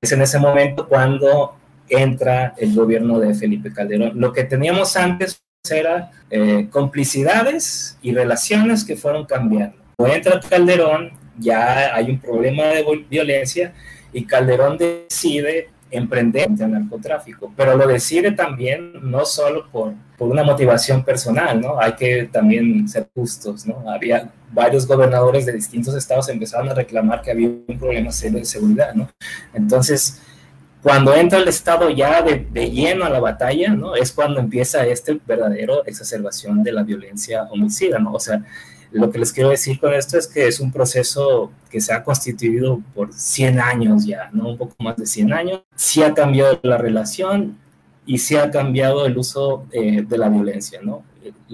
Es 0.00 0.12
en 0.12 0.22
ese 0.22 0.38
momento 0.38 0.86
cuando 0.86 1.56
entra 1.88 2.54
el 2.56 2.74
gobierno 2.74 3.18
de 3.18 3.34
Felipe 3.34 3.72
Calderón. 3.72 4.12
Lo 4.18 4.32
que 4.32 4.44
teníamos 4.44 4.96
antes 4.96 5.42
era 5.68 6.10
eh, 6.30 6.68
complicidades 6.70 7.98
y 8.00 8.14
relaciones 8.14 8.84
que 8.84 8.96
fueron 8.96 9.26
cambiando. 9.26 9.76
Cuando 9.96 10.16
entra 10.16 10.40
Calderón, 10.40 11.10
ya 11.38 11.94
hay 11.94 12.10
un 12.10 12.18
problema 12.18 12.64
de 12.64 13.04
violencia 13.10 13.74
y 14.12 14.24
Calderón 14.24 14.78
decide 14.78 15.68
emprender 15.90 16.46
en 16.46 16.62
el 16.62 16.70
narcotráfico, 16.70 17.52
pero 17.56 17.76
lo 17.76 17.86
decide 17.86 18.30
también 18.32 18.92
no 19.02 19.24
solo 19.24 19.68
por, 19.70 19.92
por 20.16 20.30
una 20.30 20.44
motivación 20.44 21.04
personal, 21.04 21.60
¿no? 21.60 21.80
Hay 21.80 21.94
que 21.94 22.28
también 22.30 22.88
ser 22.88 23.08
justos, 23.12 23.66
¿no? 23.66 23.90
Había 23.90 24.30
varios 24.52 24.86
gobernadores 24.86 25.46
de 25.46 25.52
distintos 25.52 25.94
estados 25.94 26.28
empezaron 26.28 26.68
a 26.68 26.74
reclamar 26.74 27.22
que 27.22 27.32
había 27.32 27.48
un 27.48 27.78
problema 27.78 28.12
serio 28.12 28.38
de 28.38 28.44
seguridad, 28.44 28.94
¿no? 28.94 29.08
Entonces, 29.52 30.22
cuando 30.82 31.14
entra 31.14 31.38
el 31.38 31.48
Estado 31.48 31.90
ya 31.90 32.22
de, 32.22 32.46
de, 32.50 32.70
lleno 32.70 33.04
a 33.04 33.10
la 33.10 33.20
batalla, 33.20 33.70
¿no? 33.74 33.94
Es 33.94 34.12
cuando 34.12 34.40
empieza 34.40 34.86
este 34.86 35.20
verdadero 35.26 35.84
exacerbación 35.84 36.62
de 36.62 36.72
la 36.72 36.82
violencia 36.82 37.44
homicida, 37.50 37.98
¿no? 37.98 38.12
O 38.12 38.20
sea, 38.20 38.42
lo 38.92 39.10
que 39.10 39.18
les 39.18 39.32
quiero 39.32 39.50
decir 39.50 39.78
con 39.78 39.94
esto 39.94 40.18
es 40.18 40.26
que 40.26 40.48
es 40.48 40.58
un 40.58 40.72
proceso 40.72 41.52
que 41.70 41.80
se 41.80 41.92
ha 41.92 42.02
constituido 42.02 42.80
por 42.94 43.12
100 43.12 43.60
años 43.60 44.06
ya, 44.06 44.30
¿no? 44.32 44.50
Un 44.50 44.58
poco 44.58 44.74
más 44.80 44.96
de 44.96 45.06
100 45.06 45.32
años. 45.32 45.62
Sí 45.76 46.02
ha 46.02 46.14
cambiado 46.14 46.58
la 46.62 46.76
relación 46.76 47.58
y 48.06 48.18
sí 48.18 48.36
ha 48.36 48.50
cambiado 48.50 49.06
el 49.06 49.16
uso 49.16 49.66
eh, 49.72 50.02
de 50.02 50.18
la 50.18 50.28
violencia, 50.28 50.80
¿no? 50.82 51.04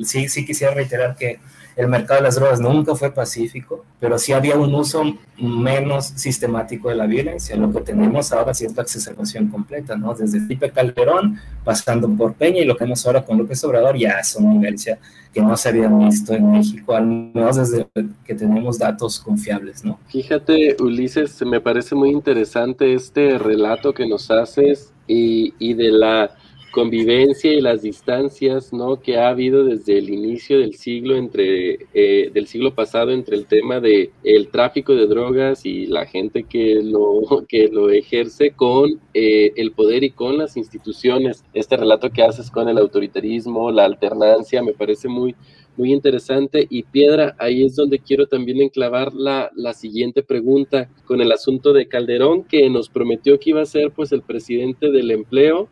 Sí, 0.05 0.29
sí 0.29 0.47
quisiera 0.47 0.73
reiterar 0.73 1.17
que 1.17 1.41
el 1.77 1.89
mercado 1.89 2.21
de 2.21 2.25
las 2.25 2.37
drogas 2.37 2.59
nunca 2.59 2.95
fue 2.95 3.13
pacífico, 3.13 3.85
pero 4.01 4.19
sí 4.19 4.33
había 4.33 4.57
un 4.57 4.75
uso 4.75 5.03
menos 5.37 6.07
sistemático 6.07 6.89
de 6.89 6.95
la 6.95 7.07
violencia. 7.07 7.55
Lo 7.55 7.71
que 7.71 7.83
tenemos 7.83 8.33
ahora 8.33 8.53
es 8.53 8.75
la 8.75 8.83
exacerbación 8.83 9.49
completa, 9.49 9.95
¿no? 9.95 10.15
Desde 10.15 10.41
Felipe 10.41 10.71
Calderón, 10.71 11.39
pasando 11.65 12.09
por 12.09 12.33
Peña 12.33 12.61
y 12.61 12.65
lo 12.65 12.77
que 12.77 12.85
vemos 12.85 13.07
ahora 13.07 13.27
con 13.27 13.37
López 13.37 13.63
Obrador, 13.65 13.97
ya 13.99 14.25
son 14.25 14.51
violencia 14.53 14.99
que 15.35 15.43
no 15.43 15.55
se 15.55 15.69
habían 15.69 15.99
visto 15.99 16.33
en 16.33 16.51
México, 16.51 16.95
al 16.95 17.07
menos 17.07 17.57
desde 17.57 17.87
que 18.25 18.35
tenemos 18.35 18.79
datos 18.79 19.21
confiables, 19.21 19.85
¿no? 19.85 20.01
Fíjate, 20.09 20.77
Ulises, 20.81 21.45
me 21.45 21.61
parece 21.61 21.95
muy 21.95 22.09
interesante 22.09 22.95
este 22.95 23.37
relato 23.37 23.93
que 23.93 24.09
nos 24.09 24.31
haces 24.31 24.95
y 25.07 25.75
de 25.75 25.91
la 25.91 26.31
convivencia 26.71 27.53
y 27.53 27.61
las 27.61 27.83
distancias 27.83 28.73
¿no? 28.73 29.01
que 29.01 29.19
ha 29.19 29.29
habido 29.29 29.65
desde 29.65 29.99
el 29.99 30.11
inicio 30.11 30.59
del 30.59 30.75
siglo 30.75 31.17
entre 31.17 31.79
eh, 31.95 32.31
del 32.33 32.47
siglo 32.47 32.75
pasado 32.75 33.11
entre 33.13 33.37
el 33.37 33.47
tema 33.47 33.81
de 33.81 34.11
el 34.25 34.49
tráfico 34.49 34.95
de 34.95 35.07
drogas 35.07 35.65
y 35.65 35.87
la 35.87 36.07
gente 36.07 36.45
que 36.45 36.83
lo 36.83 37.45
que 37.49 37.69
lo 37.69 37.91
ejerce 37.91 38.51
con 38.51 39.01
eh, 39.15 39.53
el 39.57 39.73
poder 39.73 40.05
y 40.05 40.11
con 40.11 40.39
las 40.39 40.57
instituciones 40.57 41.45
este 41.55 41.77
relato 41.77 42.11
que 42.11 42.23
haces 42.23 42.51
con 42.51 42.69
el 42.69 42.79
autoritarismo 42.79 43.71
la 43.71 43.85
alternancia 43.85 44.63
me 44.63 44.73
parece 44.73 45.09
muy 45.09 45.35
muy 45.77 45.93
interesante 45.93 46.67
y 46.71 46.85
piedra 46.85 47.37
ahí 47.39 47.65
es 47.65 47.77
donde 47.77 47.99
quiero 47.99 48.27
también 48.27 48.63
enclavar 48.63 49.13
la, 49.13 49.51
la 49.55 49.75
siguiente 49.75 50.23
pregunta 50.23 50.89
con 51.05 51.21
el 51.21 51.33
asunto 51.33 51.73
de 51.73 51.87
Calderón 51.87 52.45
que 52.45 52.69
nos 52.71 52.89
prometió 52.89 53.39
que 53.39 53.51
iba 53.51 53.63
a 53.63 53.67
ser 53.67 53.91
pues 53.91 54.13
el 54.13 54.23
presidente 54.23 54.91
del 54.91 55.11
empleo 55.11 55.69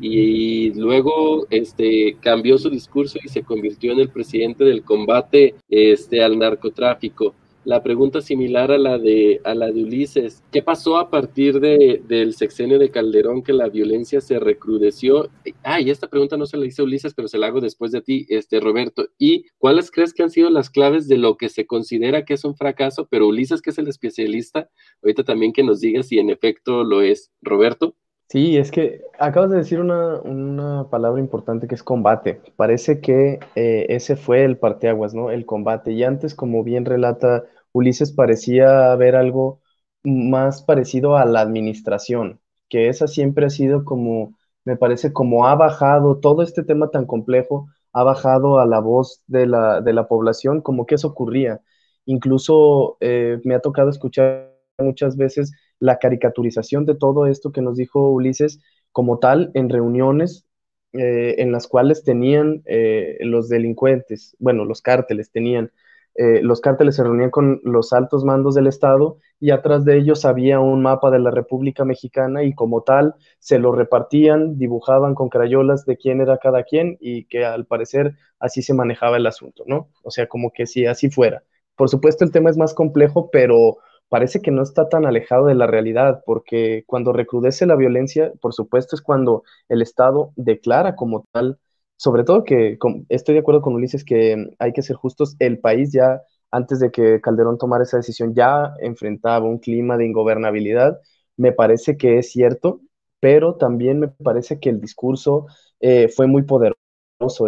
y 0.00 0.72
luego 0.74 1.46
este, 1.50 2.16
cambió 2.20 2.58
su 2.58 2.70
discurso 2.70 3.18
y 3.22 3.28
se 3.28 3.42
convirtió 3.42 3.92
en 3.92 4.00
el 4.00 4.08
presidente 4.08 4.64
del 4.64 4.82
combate 4.82 5.54
este, 5.68 6.22
al 6.22 6.38
narcotráfico. 6.38 7.34
La 7.64 7.84
pregunta 7.84 8.20
similar 8.20 8.72
a 8.72 8.78
la 8.78 8.98
de, 8.98 9.40
a 9.44 9.54
la 9.54 9.70
de 9.70 9.84
Ulises, 9.84 10.42
¿qué 10.50 10.62
pasó 10.62 10.98
a 10.98 11.10
partir 11.10 11.60
de, 11.60 12.02
del 12.08 12.34
sexenio 12.34 12.80
de 12.80 12.90
Calderón 12.90 13.44
que 13.44 13.52
la 13.52 13.68
violencia 13.68 14.20
se 14.20 14.40
recrudeció? 14.40 15.30
Ah, 15.62 15.80
y 15.80 15.90
esta 15.90 16.08
pregunta 16.08 16.36
no 16.36 16.46
se 16.46 16.56
la 16.56 16.66
hice 16.66 16.82
Ulises, 16.82 17.14
pero 17.14 17.28
se 17.28 17.38
la 17.38 17.46
hago 17.46 17.60
después 17.60 17.92
de 17.92 18.02
ti, 18.02 18.26
este, 18.30 18.58
Roberto. 18.58 19.06
¿Y 19.16 19.46
cuáles 19.58 19.92
crees 19.92 20.12
que 20.12 20.24
han 20.24 20.30
sido 20.30 20.50
las 20.50 20.70
claves 20.70 21.06
de 21.06 21.18
lo 21.18 21.36
que 21.36 21.48
se 21.48 21.64
considera 21.64 22.24
que 22.24 22.34
es 22.34 22.44
un 22.44 22.56
fracaso? 22.56 23.06
Pero 23.08 23.28
Ulises, 23.28 23.62
que 23.62 23.70
es 23.70 23.78
el 23.78 23.86
especialista, 23.86 24.68
ahorita 25.00 25.22
también 25.22 25.52
que 25.52 25.62
nos 25.62 25.80
diga 25.80 26.02
si 26.02 26.18
en 26.18 26.30
efecto 26.30 26.82
lo 26.82 27.00
es. 27.00 27.30
Roberto. 27.42 27.94
Sí, 28.32 28.56
es 28.56 28.70
que 28.70 29.02
acabas 29.18 29.50
de 29.50 29.58
decir 29.58 29.78
una, 29.78 30.88
palabra 30.90 31.20
importante 31.20 31.68
que 31.68 31.74
es 31.74 31.82
combate. 31.82 32.40
Parece 32.56 32.98
que 33.02 33.40
eh, 33.54 33.86
ese 33.90 34.16
fue 34.16 34.44
el 34.44 34.56
parteaguas, 34.58 35.12
¿no? 35.12 35.30
El 35.30 35.44
combate. 35.44 35.92
Y 35.92 36.02
antes, 36.02 36.34
como 36.34 36.64
bien 36.64 36.86
relata 36.86 37.44
Ulises, 37.72 38.10
parecía 38.10 38.90
haber 38.90 39.16
algo 39.16 39.60
más 40.02 40.62
parecido 40.62 41.16
a 41.18 41.26
la 41.26 41.42
administración, 41.42 42.40
que 42.70 42.88
esa 42.88 43.06
siempre 43.06 43.44
ha 43.46 43.50
sido 43.50 43.84
como, 43.84 44.34
me 44.64 44.76
parece, 44.78 45.12
como 45.12 45.46
ha 45.46 45.54
bajado 45.54 46.18
todo 46.18 46.42
este 46.42 46.62
tema 46.64 46.90
tan 46.90 47.04
complejo, 47.06 47.68
ha 47.92 48.02
bajado 48.02 48.60
a 48.60 48.66
la 48.66 48.80
voz 48.80 49.22
de 49.26 49.46
la, 49.46 49.82
de 49.82 49.92
la 49.92 50.08
población, 50.08 50.62
como 50.62 50.86
que 50.86 50.94
eso 50.94 51.08
ocurría. 51.08 51.60
Incluso 52.06 52.96
eh, 53.00 53.40
me 53.44 53.54
ha 53.54 53.60
tocado 53.60 53.90
escuchar 53.90 54.51
muchas 54.78 55.16
veces 55.16 55.52
la 55.78 55.98
caricaturización 55.98 56.86
de 56.86 56.94
todo 56.94 57.26
esto 57.26 57.52
que 57.52 57.62
nos 57.62 57.76
dijo 57.76 58.10
Ulises 58.10 58.60
como 58.92 59.18
tal 59.18 59.50
en 59.54 59.68
reuniones 59.68 60.46
eh, 60.92 61.36
en 61.38 61.52
las 61.52 61.66
cuales 61.66 62.04
tenían 62.04 62.62
eh, 62.66 63.16
los 63.20 63.48
delincuentes, 63.48 64.36
bueno, 64.38 64.64
los 64.66 64.82
cárteles 64.82 65.30
tenían, 65.30 65.72
eh, 66.14 66.42
los 66.42 66.60
cárteles 66.60 66.96
se 66.96 67.02
reunían 67.02 67.30
con 67.30 67.60
los 67.64 67.94
altos 67.94 68.24
mandos 68.24 68.54
del 68.54 68.66
Estado 68.66 69.16
y 69.40 69.50
atrás 69.50 69.86
de 69.86 69.96
ellos 69.96 70.26
había 70.26 70.60
un 70.60 70.82
mapa 70.82 71.10
de 71.10 71.18
la 71.18 71.30
República 71.30 71.86
Mexicana 71.86 72.44
y 72.44 72.54
como 72.54 72.82
tal 72.82 73.14
se 73.38 73.58
lo 73.58 73.72
repartían, 73.72 74.58
dibujaban 74.58 75.14
con 75.14 75.30
crayolas 75.30 75.86
de 75.86 75.96
quién 75.96 76.20
era 76.20 76.36
cada 76.36 76.62
quien 76.64 76.98
y 77.00 77.24
que 77.24 77.46
al 77.46 77.64
parecer 77.64 78.14
así 78.38 78.60
se 78.60 78.74
manejaba 78.74 79.16
el 79.16 79.26
asunto, 79.26 79.64
¿no? 79.66 79.88
O 80.02 80.10
sea, 80.10 80.26
como 80.28 80.52
que 80.52 80.66
si 80.66 80.84
así 80.84 81.08
fuera. 81.10 81.42
Por 81.74 81.88
supuesto, 81.88 82.24
el 82.24 82.32
tema 82.32 82.50
es 82.50 82.58
más 82.58 82.74
complejo, 82.74 83.30
pero 83.30 83.78
parece 84.12 84.42
que 84.42 84.50
no 84.50 84.62
está 84.62 84.90
tan 84.90 85.06
alejado 85.06 85.46
de 85.46 85.54
la 85.54 85.66
realidad, 85.66 86.22
porque 86.26 86.84
cuando 86.86 87.14
recrudece 87.14 87.64
la 87.64 87.76
violencia, 87.76 88.30
por 88.42 88.52
supuesto, 88.52 88.94
es 88.94 89.00
cuando 89.00 89.42
el 89.70 89.80
Estado 89.80 90.34
declara 90.36 90.96
como 90.96 91.24
tal, 91.32 91.58
sobre 91.96 92.22
todo 92.22 92.44
que 92.44 92.78
estoy 93.08 93.32
de 93.32 93.40
acuerdo 93.40 93.62
con 93.62 93.74
Ulises 93.74 94.04
que 94.04 94.36
hay 94.58 94.74
que 94.74 94.82
ser 94.82 94.96
justos, 94.96 95.34
el 95.38 95.60
país 95.60 95.92
ya, 95.92 96.20
antes 96.50 96.78
de 96.78 96.90
que 96.90 97.22
Calderón 97.22 97.56
tomara 97.56 97.84
esa 97.84 97.96
decisión, 97.96 98.34
ya 98.34 98.74
enfrentaba 98.80 99.46
un 99.46 99.58
clima 99.58 99.96
de 99.96 100.04
ingobernabilidad, 100.04 101.00
me 101.38 101.52
parece 101.52 101.96
que 101.96 102.18
es 102.18 102.30
cierto, 102.32 102.82
pero 103.18 103.54
también 103.56 103.98
me 103.98 104.08
parece 104.08 104.60
que 104.60 104.68
el 104.68 104.78
discurso 104.78 105.46
eh, 105.80 106.08
fue 106.08 106.26
muy 106.26 106.42
poderoso 106.42 106.76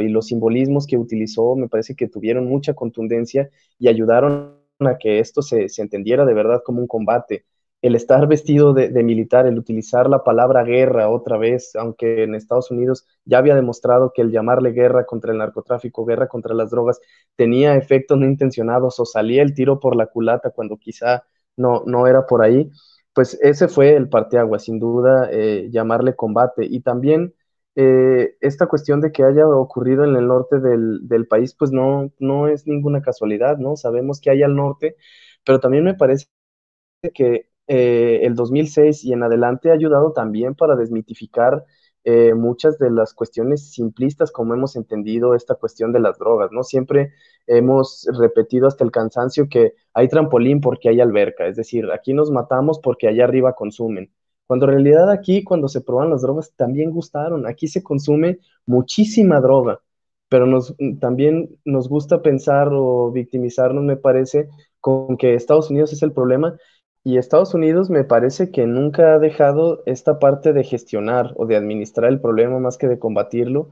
y 0.00 0.08
los 0.08 0.28
simbolismos 0.28 0.86
que 0.86 0.96
utilizó 0.96 1.56
me 1.56 1.68
parece 1.68 1.94
que 1.94 2.08
tuvieron 2.08 2.46
mucha 2.46 2.72
contundencia 2.72 3.50
y 3.78 3.88
ayudaron 3.88 4.63
a 4.80 4.98
que 4.98 5.18
esto 5.20 5.42
se, 5.42 5.66
entendiera 5.78 6.24
de 6.24 6.34
verdad 6.34 6.62
como 6.64 6.80
un 6.80 6.86
combate. 6.86 7.44
El 7.82 7.94
estar 7.96 8.26
vestido 8.26 8.72
de, 8.72 8.90
militar, 9.02 9.46
el 9.46 9.58
utilizar 9.58 10.08
la 10.08 10.24
palabra 10.24 10.64
guerra 10.64 11.10
otra 11.10 11.36
vez, 11.36 11.76
aunque 11.76 12.24
en 12.24 12.34
Estados 12.34 12.70
Unidos 12.70 13.06
ya 13.26 13.38
había 13.38 13.54
demostrado 13.54 14.12
que 14.14 14.22
el 14.22 14.30
llamarle 14.30 14.72
guerra 14.72 15.04
contra 15.04 15.32
el 15.32 15.38
narcotráfico, 15.38 16.04
guerra 16.06 16.26
contra 16.28 16.54
las 16.54 16.70
drogas, 16.70 17.00
tenía 17.36 17.76
efectos 17.76 18.18
no 18.18 18.26
intencionados 18.26 18.98
o 19.00 19.04
salía 19.04 19.42
el 19.42 19.54
tiro 19.54 19.80
por 19.80 19.96
la 19.96 20.06
culata 20.06 20.50
cuando 20.50 20.78
quizá 20.78 21.24
no, 21.56 21.82
no 21.86 22.06
era 22.06 22.26
por 22.26 22.42
ahí, 22.42 22.70
pues 23.12 23.38
ese 23.42 23.68
fue 23.68 23.94
el 23.96 24.08
parteagua, 24.08 24.58
sin 24.58 24.78
duda, 24.78 25.28
eh, 25.30 25.68
llamarle 25.70 26.16
combate. 26.16 26.66
Y 26.68 26.80
también 26.80 27.34
eh, 27.76 28.36
esta 28.40 28.66
cuestión 28.66 29.00
de 29.00 29.12
que 29.12 29.24
haya 29.24 29.48
ocurrido 29.48 30.04
en 30.04 30.16
el 30.16 30.28
norte 30.28 30.60
del, 30.60 31.26
país, 31.28 31.54
pues 31.58 31.72
no, 31.72 32.12
no 32.18 32.48
es 32.48 32.66
ninguna 32.66 33.02
casualidad, 33.02 33.58
¿no? 33.58 33.76
Sabemos 33.76 34.20
que 34.20 34.30
hay 34.30 34.42
al 34.42 34.54
norte, 34.54 34.96
pero 35.44 35.60
también 35.60 35.84
me 35.84 35.94
parece 35.94 36.26
que 37.14 37.50
eh, 37.66 38.20
el 38.22 38.34
2006 38.34 39.04
y 39.04 39.12
en 39.12 39.22
adelante 39.22 39.70
ha 39.70 39.74
ayudado 39.74 40.12
también 40.12 40.54
para 40.54 40.76
desmitificar 40.76 41.64
eh, 42.04 42.34
muchas 42.34 42.78
de 42.78 42.90
las 42.90 43.14
cuestiones 43.14 43.72
simplistas 43.72 44.30
como 44.30 44.54
hemos 44.54 44.76
entendido 44.76 45.34
esta 45.34 45.54
cuestión 45.54 45.92
de 45.92 46.00
las 46.00 46.18
drogas, 46.18 46.50
¿no? 46.52 46.62
Siempre 46.62 47.12
hemos 47.46 48.06
repetido 48.18 48.68
hasta 48.68 48.84
el 48.84 48.90
cansancio 48.90 49.48
que 49.48 49.74
hay 49.94 50.08
trampolín 50.08 50.60
porque 50.60 50.90
hay 50.90 51.00
alberca, 51.00 51.46
es 51.46 51.56
decir, 51.56 51.90
aquí 51.92 52.12
nos 52.12 52.30
matamos 52.30 52.78
porque 52.80 53.08
allá 53.08 53.24
arriba 53.24 53.54
consumen. 53.54 54.12
Cuando 54.46 54.66
en 54.66 54.72
realidad 54.72 55.10
aquí, 55.10 55.42
cuando 55.44 55.68
se 55.68 55.80
prueban 55.80 56.10
las 56.10 56.22
drogas, 56.22 56.52
también 56.56 56.90
gustaron. 56.90 57.46
Aquí 57.46 57.68
se 57.68 57.82
consume 57.82 58.38
muchísima 58.66 59.40
droga, 59.40 59.80
pero 60.28 60.46
nos, 60.46 60.74
también 61.00 61.58
nos 61.64 61.88
gusta 61.88 62.22
pensar 62.22 62.68
o 62.72 63.10
victimizarnos, 63.12 63.84
me 63.84 63.96
parece, 63.96 64.48
con 64.80 65.16
que 65.16 65.34
Estados 65.34 65.70
Unidos 65.70 65.92
es 65.92 66.02
el 66.02 66.12
problema. 66.12 66.56
Y 67.04 67.18
Estados 67.18 67.54
Unidos 67.54 67.90
me 67.90 68.04
parece 68.04 68.50
que 68.50 68.66
nunca 68.66 69.14
ha 69.14 69.18
dejado 69.18 69.82
esta 69.86 70.18
parte 70.18 70.52
de 70.54 70.64
gestionar 70.64 71.32
o 71.36 71.46
de 71.46 71.56
administrar 71.56 72.10
el 72.10 72.20
problema 72.20 72.58
más 72.58 72.78
que 72.78 72.88
de 72.88 72.98
combatirlo. 72.98 73.70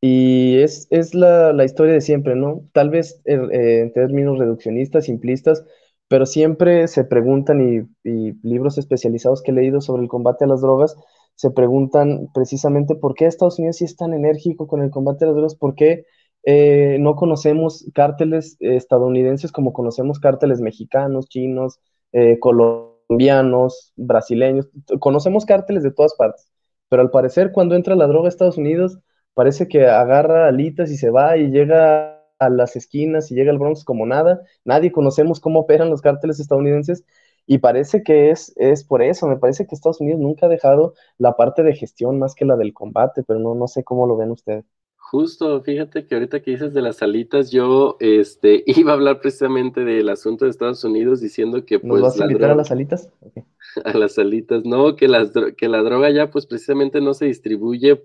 Y 0.00 0.58
es, 0.60 0.86
es 0.90 1.14
la, 1.14 1.52
la, 1.52 1.64
historia 1.64 1.92
de 1.94 2.00
siempre, 2.00 2.34
¿no? 2.36 2.62
Tal 2.72 2.90
vez 2.90 3.20
eh, 3.26 3.80
en 3.82 3.92
términos 3.92 4.38
reduccionistas, 4.38 5.06
simplistas, 5.06 5.64
pero 6.10 6.26
siempre 6.26 6.88
se 6.88 7.04
preguntan, 7.04 7.86
y, 8.02 8.32
libros 8.42 8.78
especializados 8.78 9.42
que 9.42 9.52
he 9.52 9.54
leído 9.54 9.80
sobre 9.80 10.02
el 10.02 10.08
combate 10.08 10.44
a 10.44 10.48
las 10.48 10.60
drogas, 10.60 10.96
se 11.36 11.52
preguntan 11.52 12.28
precisamente 12.34 12.96
por 12.96 13.14
qué 13.14 13.26
Estados 13.26 13.60
Unidos 13.60 13.76
sí 13.76 13.84
es 13.84 13.94
tan 13.96 14.12
enérgico 14.12 14.66
con 14.66 14.82
el 14.82 14.90
combate 14.90 15.24
a 15.24 15.28
las 15.28 15.36
drogas, 15.36 15.54
por 15.54 15.76
qué 15.76 16.06
eh, 16.42 16.96
no 16.98 17.14
conocemos 17.14 17.88
cárteles 17.94 18.56
estadounidenses 18.58 19.52
como 19.52 19.72
conocemos 19.72 20.18
cárteles 20.18 20.60
mexicanos, 20.60 21.28
chinos, 21.28 21.78
eh, 22.10 22.40
colombianos, 22.40 23.92
brasileños, 23.94 24.68
conocemos 24.98 25.46
cárteles 25.46 25.84
de 25.84 25.92
todas 25.92 26.16
partes, 26.16 26.50
pero 26.88 27.02
al 27.02 27.10
parecer 27.12 27.52
cuando 27.52 27.76
entra 27.76 27.94
la 27.94 28.08
droga 28.08 28.26
a 28.26 28.30
Estados 28.30 28.58
Unidos, 28.58 28.98
parece 29.32 29.68
que 29.68 29.86
agarra 29.86 30.48
alitas 30.48 30.90
y 30.90 30.96
se 30.96 31.10
va 31.10 31.36
y 31.36 31.52
llega 31.52 32.19
a 32.40 32.48
las 32.48 32.74
esquinas 32.74 33.30
y 33.30 33.34
llega 33.34 33.52
al 33.52 33.58
Bronx 33.58 33.84
como 33.84 34.06
nada. 34.06 34.42
Nadie 34.64 34.90
conocemos 34.90 35.38
cómo 35.38 35.60
operan 35.60 35.90
los 35.90 36.00
cárteles 36.00 36.40
estadounidenses 36.40 37.04
y 37.46 37.58
parece 37.58 38.02
que 38.02 38.30
es, 38.30 38.52
es 38.56 38.82
por 38.84 39.02
eso, 39.02 39.28
me 39.28 39.36
parece 39.36 39.66
que 39.66 39.74
Estados 39.74 40.00
Unidos 40.00 40.20
nunca 40.20 40.46
ha 40.46 40.48
dejado 40.48 40.94
la 41.18 41.36
parte 41.36 41.62
de 41.62 41.74
gestión 41.74 42.18
más 42.18 42.34
que 42.34 42.44
la 42.44 42.56
del 42.56 42.72
combate, 42.72 43.22
pero 43.22 43.38
no, 43.38 43.54
no 43.54 43.68
sé 43.68 43.84
cómo 43.84 44.06
lo 44.06 44.16
ven 44.16 44.30
ustedes. 44.30 44.64
Justo, 44.96 45.60
fíjate 45.60 46.06
que 46.06 46.14
ahorita 46.14 46.40
que 46.40 46.52
dices 46.52 46.72
de 46.72 46.82
las 46.82 47.02
alitas, 47.02 47.50
yo 47.50 47.96
este, 47.98 48.62
iba 48.66 48.92
a 48.92 48.94
hablar 48.94 49.20
precisamente 49.20 49.84
del 49.84 50.08
asunto 50.08 50.44
de 50.44 50.52
Estados 50.52 50.84
Unidos 50.84 51.20
diciendo 51.20 51.64
que 51.64 51.80
pues... 51.80 52.00
¿Nos 52.00 52.02
vas 52.02 52.20
a 52.20 52.24
invitar 52.24 52.50
a 52.50 52.54
las 52.54 52.70
alitas? 52.70 53.10
A 53.84 53.96
las 53.96 54.18
alitas, 54.18 54.64
no, 54.64 54.96
que, 54.96 55.06
las, 55.06 55.30
que 55.56 55.68
la 55.68 55.80
droga 55.82 56.10
ya 56.10 56.28
pues 56.32 56.44
precisamente 56.46 57.00
no 57.00 57.14
se 57.14 57.26
distribuye 57.26 58.04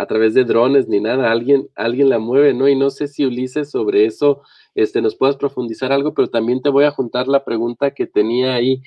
a 0.00 0.06
través 0.06 0.32
de 0.32 0.44
drones 0.44 0.88
ni 0.88 0.98
nada, 0.98 1.30
alguien, 1.30 1.68
alguien 1.74 2.08
la 2.08 2.18
mueve, 2.18 2.54
¿no? 2.54 2.68
Y 2.68 2.74
no 2.74 2.88
sé 2.88 3.06
si 3.06 3.26
Ulises 3.26 3.70
sobre 3.70 4.06
eso 4.06 4.40
este, 4.74 5.02
nos 5.02 5.14
puedas 5.14 5.36
profundizar 5.36 5.92
algo, 5.92 6.14
pero 6.14 6.28
también 6.28 6.62
te 6.62 6.70
voy 6.70 6.84
a 6.84 6.90
juntar 6.90 7.28
la 7.28 7.44
pregunta 7.44 7.90
que 7.90 8.06
tenía 8.06 8.54
ahí. 8.54 8.82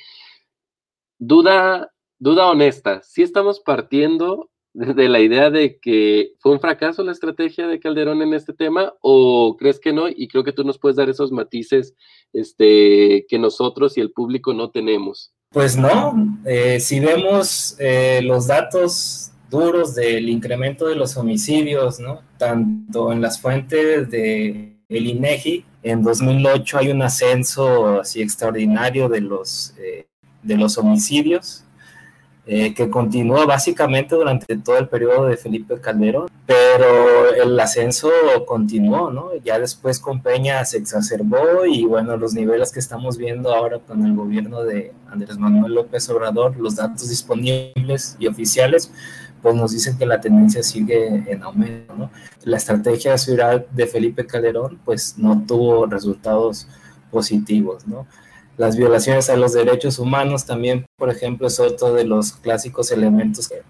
Duda, 1.19 1.91
duda 2.17 2.49
honesta, 2.49 3.03
si 3.03 3.21
estamos 3.21 3.59
partiendo 3.59 4.49
de 4.73 5.07
la 5.07 5.19
idea 5.19 5.51
de 5.51 5.77
que 5.79 6.31
fue 6.39 6.51
un 6.51 6.59
fracaso 6.59 7.03
la 7.03 7.11
estrategia 7.11 7.67
de 7.67 7.79
Calderón 7.79 8.23
en 8.23 8.33
este 8.33 8.53
tema 8.53 8.91
o 9.01 9.55
crees 9.55 9.79
que 9.79 9.93
no? 9.93 10.09
Y 10.09 10.27
creo 10.27 10.43
que 10.43 10.51
tú 10.51 10.63
nos 10.63 10.79
puedes 10.79 10.95
dar 10.95 11.09
esos 11.09 11.31
matices 11.31 11.93
este, 12.33 13.27
que 13.29 13.37
nosotros 13.37 13.99
y 13.99 14.01
el 14.01 14.11
público 14.11 14.51
no 14.51 14.71
tenemos. 14.71 15.31
Pues 15.51 15.77
no, 15.77 16.15
eh, 16.47 16.79
si 16.79 16.99
vemos 16.99 17.75
eh, 17.79 18.21
los 18.23 18.47
datos 18.47 19.32
duros 19.53 19.95
del 19.95 20.27
incremento 20.27 20.87
de 20.87 20.95
los 20.95 21.15
homicidios, 21.15 22.01
¿no? 22.01 22.21
Tanto 22.37 23.13
en 23.13 23.21
las 23.21 23.39
fuentes 23.39 24.09
de 24.09 24.73
el 24.89 25.07
INEGI, 25.07 25.65
en 25.83 26.03
2008 26.03 26.77
hay 26.77 26.89
un 26.89 27.01
ascenso 27.01 28.01
así 28.01 28.21
extraordinario 28.21 29.07
de 29.09 29.21
los, 29.21 29.73
eh, 29.77 30.07
de 30.41 30.57
los 30.57 30.77
homicidios, 30.77 31.63
eh, 32.45 32.73
que 32.73 32.89
continuó 32.89 33.47
básicamente 33.47 34.15
durante 34.15 34.57
todo 34.57 34.77
el 34.77 34.89
periodo 34.89 35.27
de 35.27 35.37
Felipe 35.37 35.79
Calderón, 35.79 36.27
pero 36.45 37.33
el 37.33 37.57
ascenso 37.57 38.09
continuó, 38.45 39.11
¿no? 39.11 39.29
Ya 39.45 39.57
después 39.59 39.97
con 39.97 40.21
Peña 40.21 40.65
se 40.65 40.77
exacerbó 40.79 41.65
y 41.65 41.85
bueno, 41.85 42.17
los 42.17 42.33
niveles 42.33 42.73
que 42.73 42.81
estamos 42.81 43.17
viendo 43.17 43.55
ahora 43.55 43.79
con 43.79 44.05
el 44.05 44.13
gobierno 44.13 44.63
de 44.63 44.91
Andrés 45.09 45.37
Manuel 45.37 45.73
López 45.73 46.09
Obrador, 46.09 46.57
los 46.57 46.75
datos 46.75 47.07
disponibles 47.07 48.17
y 48.19 48.27
oficiales, 48.27 48.91
pues 49.43 49.55
nos 49.55 49.73
dicen 49.73 49.97
que 49.97 50.05
la 50.05 50.21
tendencia 50.21 50.63
sigue 50.63 51.25
en 51.27 51.43
aumento, 51.43 51.93
¿no? 51.93 52.09
La 52.45 52.57
estrategia 52.57 53.17
seguridad 53.17 53.67
de 53.67 53.85
Felipe 53.87 54.25
Calderón, 54.25 54.79
pues 54.85 55.17
no 55.17 55.43
tuvo 55.45 55.85
resultados 55.85 56.67
positivos, 57.11 57.85
¿no? 57.85 58.07
Las 58.55 58.77
violaciones 58.77 59.29
a 59.29 59.35
los 59.35 59.53
derechos 59.53 59.99
humanos 59.99 60.45
también, 60.45 60.85
por 60.95 61.09
ejemplo, 61.09 61.47
es 61.47 61.59
otro 61.59 61.93
de 61.93 62.05
los 62.05 62.31
clásicos 62.31 62.91
elementos 62.91 63.49
que 63.49 63.63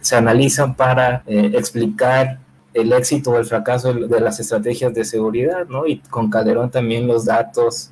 se 0.00 0.14
analizan 0.14 0.76
para 0.76 1.24
eh, 1.26 1.50
explicar 1.54 2.38
el 2.72 2.92
éxito 2.92 3.32
o 3.32 3.38
el 3.38 3.46
fracaso 3.46 3.92
de 3.92 4.20
las 4.20 4.38
estrategias 4.38 4.94
de 4.94 5.04
seguridad, 5.04 5.66
¿no? 5.66 5.86
Y 5.86 5.98
con 5.98 6.30
Calderón 6.30 6.70
también 6.70 7.08
los 7.08 7.24
datos 7.24 7.90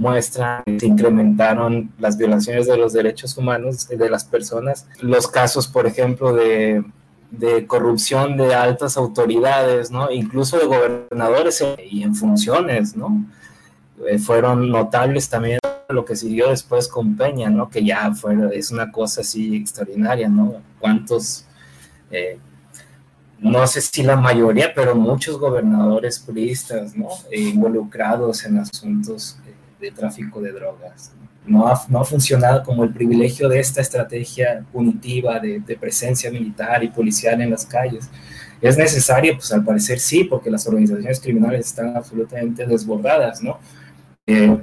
muestran 0.00 0.62
que 0.64 0.80
se 0.80 0.86
incrementaron 0.86 1.92
las 1.98 2.16
violaciones 2.16 2.66
de 2.66 2.78
los 2.78 2.94
derechos 2.94 3.36
humanos 3.36 3.86
de 3.86 4.08
las 4.08 4.24
personas. 4.24 4.86
Los 5.00 5.28
casos, 5.28 5.68
por 5.68 5.86
ejemplo, 5.86 6.32
de, 6.32 6.82
de 7.30 7.66
corrupción 7.66 8.38
de 8.38 8.54
altas 8.54 8.96
autoridades, 8.96 9.90
¿no? 9.90 10.10
Incluso 10.10 10.58
de 10.58 10.64
gobernadores 10.64 11.62
y 11.90 12.02
en 12.02 12.14
funciones, 12.14 12.96
¿no? 12.96 13.26
Eh, 14.08 14.18
fueron 14.18 14.70
notables 14.70 15.28
también 15.28 15.58
lo 15.90 16.06
que 16.06 16.16
siguió 16.16 16.48
después 16.48 16.88
con 16.88 17.18
Peña, 17.18 17.50
¿no? 17.50 17.68
Que 17.68 17.84
ya 17.84 18.14
fue, 18.14 18.34
es 18.54 18.70
una 18.70 18.90
cosa 18.90 19.20
así 19.20 19.54
extraordinaria, 19.54 20.30
¿no? 20.30 20.62
Cuántos, 20.78 21.44
eh, 22.10 22.38
no 23.38 23.66
sé 23.66 23.82
si 23.82 24.02
la 24.02 24.16
mayoría, 24.16 24.72
pero 24.74 24.94
muchos 24.94 25.38
gobernadores 25.38 26.18
puristas, 26.20 26.96
¿no? 26.96 27.08
involucrados 27.32 28.44
en 28.44 28.58
asuntos 28.58 29.36
de 29.80 29.90
tráfico 29.90 30.40
de 30.40 30.52
drogas. 30.52 31.12
No 31.46 31.66
ha, 31.66 31.80
no 31.88 32.00
ha, 32.00 32.04
funcionado 32.04 32.62
como 32.62 32.84
el 32.84 32.92
privilegio 32.92 33.48
de 33.48 33.60
esta 33.60 33.80
estrategia 33.80 34.64
punitiva 34.72 35.40
de, 35.40 35.60
presencia 35.80 36.30
militar 36.30 36.84
y 36.84 36.88
policial 36.88 37.40
en 37.40 37.50
las 37.50 37.64
calles. 37.64 38.10
Es 38.60 38.76
necesario, 38.76 39.34
pues 39.34 39.50
al 39.52 39.64
parecer 39.64 39.98
sí, 39.98 40.24
porque 40.24 40.50
las 40.50 40.66
organizaciones 40.66 41.18
criminales 41.18 41.66
están 41.66 41.96
absolutamente 41.96 42.66
desbordadas, 42.66 43.42
¿no? 43.42 43.58
Eh, 44.26 44.58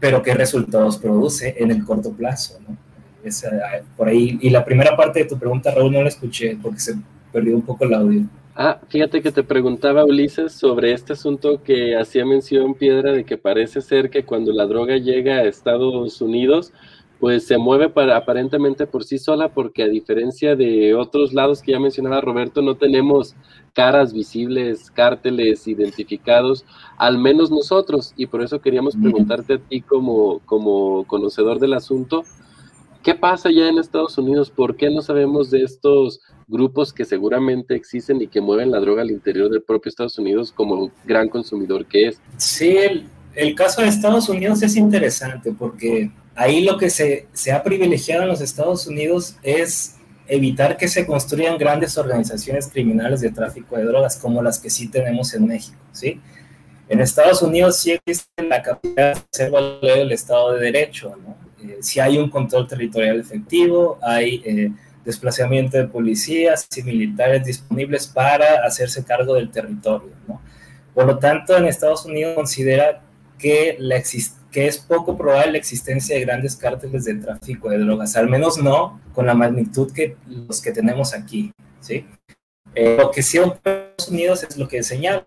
pero 0.00 0.22
¿qué 0.22 0.34
resultados 0.34 0.98
produce 0.98 1.54
en 1.58 1.70
el 1.70 1.84
corto 1.84 2.12
plazo, 2.12 2.58
por 3.96 4.08
ahí, 4.08 4.38
y 4.40 4.50
la 4.50 4.64
primera 4.64 4.96
parte 4.96 5.20
de 5.20 5.24
tu 5.24 5.38
pregunta, 5.38 5.72
Raúl, 5.72 5.92
no 5.92 6.02
la 6.02 6.08
escuché 6.08 6.56
porque 6.62 6.78
se 6.78 6.94
perdió 7.32 7.56
un 7.56 7.62
poco 7.62 7.84
el 7.84 7.94
audio. 7.94 8.22
Ah, 8.58 8.80
fíjate 8.88 9.20
que 9.20 9.32
te 9.32 9.42
preguntaba 9.42 10.06
Ulises 10.06 10.50
sobre 10.54 10.94
este 10.94 11.12
asunto 11.12 11.62
que 11.62 11.94
hacía 11.94 12.24
mención 12.24 12.72
Piedra 12.72 13.12
de 13.12 13.26
que 13.26 13.36
parece 13.36 13.82
ser 13.82 14.08
que 14.08 14.24
cuando 14.24 14.50
la 14.50 14.64
droga 14.64 14.96
llega 14.96 15.34
a 15.34 15.44
Estados 15.44 16.22
Unidos, 16.22 16.72
pues 17.20 17.46
se 17.46 17.58
mueve 17.58 17.90
para, 17.90 18.16
aparentemente 18.16 18.86
por 18.86 19.04
sí 19.04 19.18
sola, 19.18 19.50
porque 19.52 19.82
a 19.82 19.88
diferencia 19.88 20.56
de 20.56 20.94
otros 20.94 21.34
lados 21.34 21.60
que 21.60 21.72
ya 21.72 21.80
mencionaba 21.80 22.22
Roberto, 22.22 22.62
no 22.62 22.76
tenemos 22.76 23.36
caras 23.74 24.14
visibles, 24.14 24.90
cárteles 24.90 25.68
identificados, 25.68 26.64
al 26.96 27.18
menos 27.18 27.50
nosotros, 27.50 28.14
y 28.16 28.24
por 28.26 28.40
eso 28.42 28.62
queríamos 28.62 28.96
preguntarte 28.96 29.52
a 29.54 29.58
ti 29.58 29.82
como, 29.82 30.38
como 30.46 31.04
conocedor 31.06 31.58
del 31.58 31.74
asunto, 31.74 32.24
¿qué 33.02 33.14
pasa 33.14 33.50
ya 33.50 33.68
en 33.68 33.76
Estados 33.76 34.16
Unidos? 34.16 34.50
¿Por 34.50 34.76
qué 34.76 34.88
no 34.88 35.02
sabemos 35.02 35.50
de 35.50 35.62
estos 35.62 36.22
grupos 36.48 36.92
que 36.92 37.04
seguramente 37.04 37.74
existen 37.74 38.20
y 38.22 38.28
que 38.28 38.40
mueven 38.40 38.70
la 38.70 38.80
droga 38.80 39.02
al 39.02 39.10
interior 39.10 39.50
del 39.50 39.62
propio 39.62 39.88
Estados 39.88 40.18
Unidos 40.18 40.52
como 40.52 40.90
gran 41.04 41.28
consumidor 41.28 41.86
que 41.86 42.08
es. 42.08 42.20
Sí, 42.36 42.76
el, 43.34 43.54
caso 43.54 43.82
de 43.82 43.88
Estados 43.88 44.28
Unidos 44.28 44.62
es 44.62 44.76
interesante 44.76 45.52
porque 45.52 46.10
ahí 46.34 46.64
lo 46.64 46.78
que 46.78 46.90
se, 46.90 47.26
se 47.32 47.52
ha 47.52 47.62
privilegiado 47.62 48.22
en 48.22 48.28
los 48.28 48.40
Estados 48.40 48.86
Unidos 48.86 49.36
es 49.42 49.96
evitar 50.28 50.76
que 50.76 50.88
se 50.88 51.06
construyan 51.06 51.58
grandes 51.58 51.96
organizaciones 51.98 52.68
criminales 52.68 53.20
de 53.20 53.30
tráfico 53.30 53.76
de 53.76 53.84
drogas 53.84 54.16
como 54.16 54.42
las 54.42 54.58
que 54.58 54.70
sí 54.70 54.88
tenemos 54.88 55.34
en 55.34 55.46
México, 55.46 55.78
¿sí? 55.92 56.20
En 56.88 57.00
Estados 57.00 57.42
Unidos 57.42 57.78
sí 57.78 57.92
existe 57.92 58.42
la 58.42 58.62
capacidad 58.62 59.14
de 59.14 59.20
hacer 59.32 59.50
valer 59.50 59.98
el 59.98 60.12
Estado 60.12 60.52
de 60.52 60.60
Derecho, 60.60 61.14
¿no? 61.16 61.36
Eh, 61.68 61.78
si 61.80 62.00
hay 62.00 62.18
un 62.18 62.30
control 62.30 62.66
territorial 62.68 63.18
efectivo, 63.18 63.98
hay 64.02 64.42
eh, 64.44 64.72
desplazamiento 65.06 65.78
de 65.78 65.86
policías 65.86 66.68
y 66.76 66.82
militares 66.82 67.44
disponibles 67.44 68.08
para 68.08 68.66
hacerse 68.66 69.04
cargo 69.04 69.34
del 69.34 69.50
territorio. 69.50 70.10
¿no? 70.26 70.42
Por 70.92 71.06
lo 71.06 71.18
tanto, 71.18 71.56
en 71.56 71.66
Estados 71.66 72.04
Unidos 72.04 72.34
considera 72.34 73.02
que, 73.38 73.76
la 73.78 74.02
que 74.50 74.66
es 74.66 74.78
poco 74.78 75.16
probable 75.16 75.52
la 75.52 75.58
existencia 75.58 76.16
de 76.16 76.22
grandes 76.22 76.56
cárteles 76.56 77.04
de 77.04 77.14
tráfico 77.14 77.70
de 77.70 77.78
drogas, 77.78 78.16
al 78.16 78.28
menos 78.28 78.58
no 78.58 79.00
con 79.14 79.26
la 79.26 79.34
magnitud 79.34 79.92
que 79.92 80.16
los 80.26 80.60
que 80.60 80.72
tenemos 80.72 81.14
aquí. 81.14 81.52
¿sí? 81.80 82.04
Eh, 82.74 82.96
lo 82.98 83.10
que 83.10 83.22
sí 83.22 83.38
Estados 83.38 84.08
Unidos 84.08 84.42
es 84.42 84.56
lo 84.56 84.66
que 84.66 84.82
señala. 84.82 85.26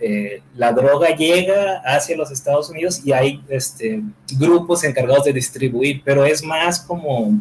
Eh, 0.00 0.42
la 0.54 0.72
droga 0.72 1.14
llega 1.16 1.82
hacia 1.84 2.16
los 2.16 2.30
Estados 2.30 2.70
Unidos 2.70 3.04
y 3.04 3.12
hay 3.12 3.42
este, 3.48 4.02
grupos 4.38 4.84
encargados 4.84 5.24
de 5.24 5.32
distribuir, 5.32 6.02
pero 6.04 6.24
es 6.24 6.42
más 6.42 6.80
como 6.80 7.40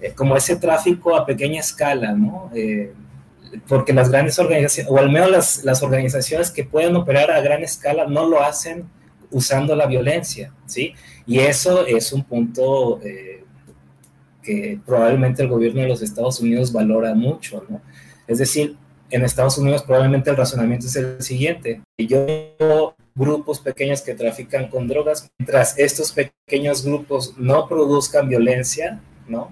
eh, 0.00 0.12
como 0.12 0.36
ese 0.36 0.56
tráfico 0.56 1.16
a 1.16 1.24
pequeña 1.24 1.60
escala, 1.60 2.12
¿no? 2.12 2.50
Eh, 2.54 2.92
porque 3.68 3.92
las 3.92 4.10
grandes 4.10 4.38
organizaciones, 4.38 4.90
o 4.90 4.98
al 4.98 5.10
menos 5.10 5.30
las, 5.30 5.64
las, 5.64 5.82
organizaciones 5.82 6.50
que 6.50 6.64
pueden 6.64 6.96
operar 6.96 7.30
a 7.30 7.40
gran 7.40 7.62
escala, 7.62 8.06
no 8.06 8.28
lo 8.28 8.42
hacen 8.42 8.84
usando 9.30 9.74
la 9.74 9.86
violencia, 9.86 10.52
¿sí? 10.66 10.94
Y 11.26 11.38
eso 11.38 11.86
es 11.86 12.12
un 12.12 12.24
punto 12.24 13.00
eh, 13.02 13.44
que 14.42 14.78
probablemente 14.84 15.42
el 15.42 15.48
gobierno 15.48 15.82
de 15.82 15.88
los 15.88 16.02
Estados 16.02 16.40
Unidos 16.40 16.72
valora 16.72 17.14
mucho, 17.14 17.64
¿no? 17.68 17.80
Es 18.26 18.38
decir, 18.38 18.76
en 19.10 19.24
Estados 19.24 19.56
Unidos 19.58 19.82
probablemente 19.82 20.30
el 20.30 20.36
razonamiento 20.36 20.86
es 20.86 20.96
el 20.96 21.22
siguiente. 21.22 21.80
Yo 21.96 22.94
grupos 23.14 23.60
pequeños 23.60 24.02
que 24.02 24.14
trafican 24.14 24.68
con 24.68 24.88
drogas, 24.88 25.30
mientras 25.38 25.78
estos 25.78 26.12
pequeños 26.12 26.84
grupos 26.84 27.34
no 27.38 27.66
produzcan 27.66 28.28
violencia, 28.28 29.00
¿no? 29.26 29.50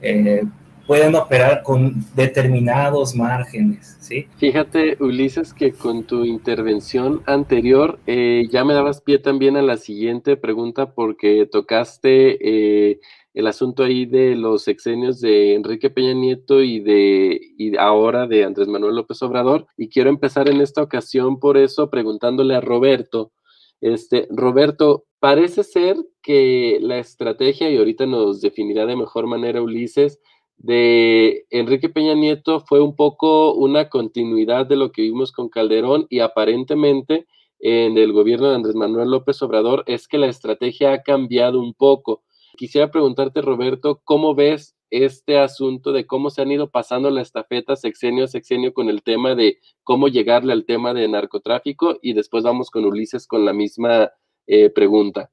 Eh, 0.00 0.42
pueden 0.88 1.14
operar 1.16 1.62
con 1.62 2.02
determinados 2.14 3.14
márgenes, 3.14 3.98
¿sí? 4.00 4.26
Fíjate, 4.38 4.96
Ulises, 5.00 5.52
que 5.52 5.72
con 5.72 6.04
tu 6.04 6.24
intervención 6.24 7.22
anterior 7.26 7.98
eh, 8.06 8.48
ya 8.50 8.64
me 8.64 8.72
dabas 8.72 9.02
pie 9.02 9.18
también 9.18 9.58
a 9.58 9.62
la 9.62 9.76
siguiente 9.76 10.38
pregunta 10.38 10.94
porque 10.94 11.44
tocaste 11.44 12.38
eh, 12.40 13.00
el 13.34 13.46
asunto 13.46 13.84
ahí 13.84 14.06
de 14.06 14.34
los 14.34 14.62
sexenios 14.64 15.20
de 15.20 15.54
Enrique 15.54 15.90
Peña 15.90 16.14
Nieto 16.14 16.62
y 16.62 16.80
de 16.80 17.38
y 17.58 17.76
ahora 17.76 18.26
de 18.26 18.44
Andrés 18.44 18.66
Manuel 18.66 18.96
López 18.96 19.22
Obrador. 19.22 19.66
Y 19.76 19.90
quiero 19.90 20.08
empezar 20.08 20.48
en 20.48 20.62
esta 20.62 20.82
ocasión 20.82 21.38
por 21.38 21.58
eso 21.58 21.90
preguntándole 21.90 22.56
a 22.56 22.62
Roberto. 22.62 23.32
Este, 23.82 24.26
Roberto, 24.30 25.04
parece 25.20 25.64
ser 25.64 25.96
que 26.22 26.78
la 26.80 26.98
estrategia, 26.98 27.70
y 27.70 27.76
ahorita 27.76 28.06
nos 28.06 28.40
definirá 28.40 28.86
de 28.86 28.96
mejor 28.96 29.26
manera 29.26 29.62
Ulises, 29.62 30.20
de 30.58 31.46
Enrique 31.50 31.88
Peña 31.88 32.14
Nieto 32.14 32.60
fue 32.60 32.80
un 32.80 32.96
poco 32.96 33.54
una 33.54 33.88
continuidad 33.88 34.66
de 34.66 34.76
lo 34.76 34.90
que 34.90 35.02
vimos 35.02 35.30
con 35.30 35.48
Calderón 35.48 36.06
y 36.10 36.18
aparentemente 36.18 37.26
en 37.60 37.96
el 37.96 38.12
gobierno 38.12 38.48
de 38.48 38.56
Andrés 38.56 38.74
Manuel 38.74 39.10
López 39.10 39.40
Obrador 39.42 39.84
es 39.86 40.08
que 40.08 40.18
la 40.18 40.26
estrategia 40.26 40.92
ha 40.92 41.02
cambiado 41.02 41.60
un 41.60 41.74
poco. 41.74 42.22
Quisiera 42.56 42.90
preguntarte, 42.90 43.40
Roberto, 43.40 44.00
¿cómo 44.04 44.34
ves 44.34 44.74
este 44.90 45.38
asunto 45.38 45.92
de 45.92 46.06
cómo 46.06 46.30
se 46.30 46.42
han 46.42 46.50
ido 46.50 46.70
pasando 46.70 47.10
la 47.10 47.20
estafeta 47.20 47.76
sexenio 47.76 48.24
a 48.24 48.28
sexenio 48.28 48.72
con 48.74 48.88
el 48.88 49.02
tema 49.02 49.34
de 49.34 49.58
cómo 49.84 50.08
llegarle 50.08 50.52
al 50.52 50.64
tema 50.64 50.92
de 50.92 51.06
narcotráfico? 51.06 51.98
Y 52.02 52.14
después 52.14 52.42
vamos 52.42 52.70
con 52.70 52.84
Ulises 52.84 53.28
con 53.28 53.44
la 53.44 53.52
misma 53.52 54.10
eh, 54.48 54.70
pregunta. 54.70 55.30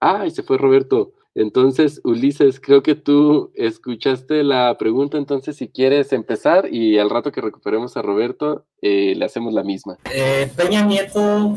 Ah, 0.00 0.26
y 0.26 0.30
se 0.30 0.42
fue 0.42 0.58
Roberto. 0.58 1.12
Entonces, 1.36 2.00
Ulises, 2.04 2.60
creo 2.60 2.82
que 2.82 2.94
tú 2.94 3.52
escuchaste 3.54 4.44
la 4.44 4.76
pregunta, 4.78 5.18
entonces 5.18 5.56
si 5.56 5.68
quieres 5.68 6.12
empezar 6.12 6.72
y 6.72 6.98
al 6.98 7.10
rato 7.10 7.32
que 7.32 7.40
recuperemos 7.40 7.96
a 7.96 8.02
Roberto, 8.02 8.66
eh, 8.80 9.14
le 9.16 9.24
hacemos 9.24 9.52
la 9.52 9.64
misma. 9.64 9.98
Eh, 10.12 10.48
Peña 10.56 10.82
Nieto, 10.86 11.56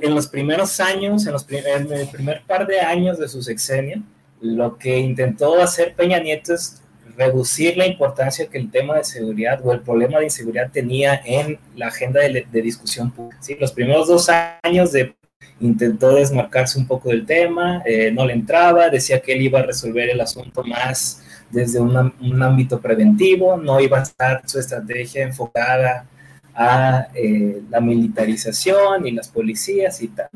en 0.00 0.14
los 0.14 0.28
primeros 0.28 0.80
años, 0.80 1.26
en, 1.26 1.32
los 1.32 1.46
en 1.50 1.92
el 1.92 2.08
primer 2.08 2.42
par 2.46 2.66
de 2.66 2.80
años 2.80 3.18
de 3.18 3.28
su 3.28 3.42
sexenio, 3.42 4.02
lo 4.40 4.78
que 4.78 4.98
intentó 4.98 5.60
hacer 5.60 5.94
Peña 5.94 6.18
Nieto 6.18 6.54
es 6.54 6.82
reducir 7.18 7.76
la 7.76 7.86
importancia 7.86 8.46
que 8.46 8.58
el 8.58 8.70
tema 8.70 8.96
de 8.96 9.04
seguridad 9.04 9.60
o 9.64 9.72
el 9.72 9.80
problema 9.80 10.18
de 10.18 10.24
inseguridad 10.24 10.70
tenía 10.70 11.20
en 11.24 11.58
la 11.74 11.88
agenda 11.88 12.20
de, 12.20 12.46
de 12.50 12.62
discusión 12.62 13.10
pública. 13.10 13.42
¿sí? 13.42 13.56
Los 13.60 13.72
primeros 13.72 14.08
dos 14.08 14.30
años 14.62 14.92
de 14.92 15.14
intentó 15.60 16.14
desmarcarse 16.14 16.78
un 16.78 16.86
poco 16.86 17.10
del 17.10 17.24
tema, 17.24 17.82
eh, 17.86 18.10
no 18.12 18.26
le 18.26 18.34
entraba, 18.34 18.88
decía 18.88 19.20
que 19.20 19.32
él 19.32 19.42
iba 19.42 19.60
a 19.60 19.62
resolver 19.62 20.10
el 20.10 20.20
asunto 20.20 20.62
más 20.64 21.22
desde 21.50 21.80
un 21.80 22.42
ámbito 22.42 22.80
preventivo, 22.80 23.56
no 23.56 23.80
iba 23.80 23.98
a 23.98 24.02
estar 24.02 24.42
su 24.46 24.58
estrategia 24.58 25.22
enfocada 25.22 26.06
a 26.54 27.08
eh, 27.14 27.62
la 27.70 27.80
militarización 27.80 29.06
y 29.06 29.12
las 29.12 29.28
policías 29.28 30.02
y 30.02 30.08
tal. 30.08 30.28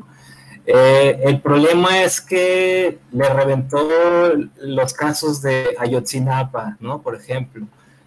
Eh, 0.65 1.19
el 1.23 1.41
problema 1.41 2.03
es 2.03 2.21
que 2.21 2.99
le 3.11 3.29
reventó 3.29 3.89
los 4.59 4.93
casos 4.93 5.41
de 5.41 5.75
Ayotzinapa, 5.79 6.77
¿no? 6.79 7.01
Por 7.01 7.15
ejemplo, 7.15 7.65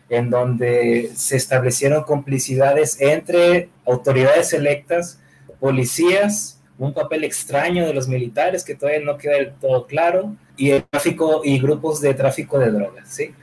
en 0.09 0.31
donde 0.31 1.11
se 1.17 1.37
establecieron 1.37 2.05
complicidades 2.05 3.01
entre 3.01 3.71
autoridades 3.85 4.53
electas, 4.53 5.19
policías, 5.59 6.61
un 6.78 6.92
papel 6.92 7.24
extraño 7.24 7.87
de 7.87 7.94
los 7.94 8.08
militares 8.08 8.64
que 8.64 8.74
todavía 8.74 9.00
no 9.00 9.16
queda 9.16 9.34
del 9.34 9.52
todo 9.54 9.87
claro, 9.87 10.34
y 10.56 10.70
el 10.70 10.84
tráfico 10.84 11.42
y 11.44 11.58
grupos 11.58 12.00
de 12.00 12.14
tráfico 12.14 12.58
de 12.58 12.70
drogas, 12.70 13.08
¿sí? 13.08 13.34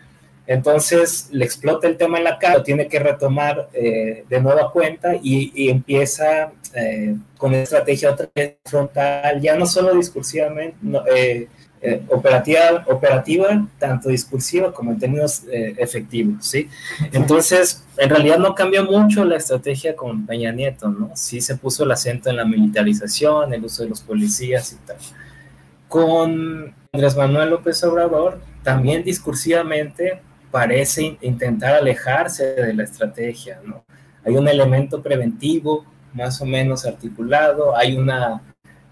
Entonces 0.51 1.29
le 1.31 1.45
explota 1.45 1.87
el 1.87 1.95
tema 1.95 2.17
en 2.17 2.25
la 2.25 2.37
cara, 2.37 2.57
lo 2.57 2.63
tiene 2.63 2.89
que 2.89 2.99
retomar 2.99 3.69
eh, 3.73 4.25
de 4.27 4.41
nueva 4.41 4.69
cuenta 4.71 5.15
y, 5.15 5.69
empieza 5.69 6.51
eh, 6.73 7.15
con 7.37 7.53
estrategia 7.53 8.11
otra 8.11 8.29
vez 8.35 8.57
frontal, 8.65 9.39
ya 9.39 9.55
no 9.55 9.65
solo 9.65 9.95
discursivamente, 9.95 10.75
eh, 11.15 11.47
eh, 11.83 12.03
operativa, 12.09 12.83
operativa, 12.87 13.65
tanto 13.79 14.09
discursiva 14.09 14.73
como 14.73 14.91
en 14.91 14.99
términos 14.99 15.45
eh, 15.49 15.73
efectivos, 15.77 16.45
¿sí? 16.45 16.69
Entonces, 17.13 17.85
en 17.95 18.09
realidad 18.09 18.37
no 18.37 18.53
cambió 18.53 18.83
mucho 18.83 19.23
la 19.23 19.37
estrategia 19.37 19.95
con 19.95 20.25
Peña 20.25 20.51
Nieto, 20.51 20.89
¿no? 20.89 21.11
Sí 21.15 21.39
se 21.39 21.55
puso 21.55 21.85
el 21.85 21.91
acento 21.91 22.29
en 22.29 22.35
la 22.35 22.45
militarización, 22.45 23.53
el 23.53 23.63
uso 23.63 23.83
de 23.83 23.89
los 23.89 24.01
policías 24.01 24.73
y 24.73 24.85
tal. 24.85 24.97
Con 25.87 26.75
Andrés 26.91 27.15
Manuel 27.15 27.49
López 27.51 27.81
Obrador, 27.85 28.41
también 28.63 29.03
discursivamente 29.05 30.19
parece 30.51 31.17
intentar 31.21 31.75
alejarse 31.75 32.53
de 32.53 32.73
la 32.73 32.83
estrategia, 32.83 33.59
¿no? 33.65 33.83
Hay 34.25 34.35
un 34.35 34.47
elemento 34.47 35.01
preventivo 35.01 35.85
más 36.13 36.41
o 36.41 36.45
menos 36.45 36.85
articulado, 36.85 37.75
hay 37.75 37.95
una... 37.97 38.41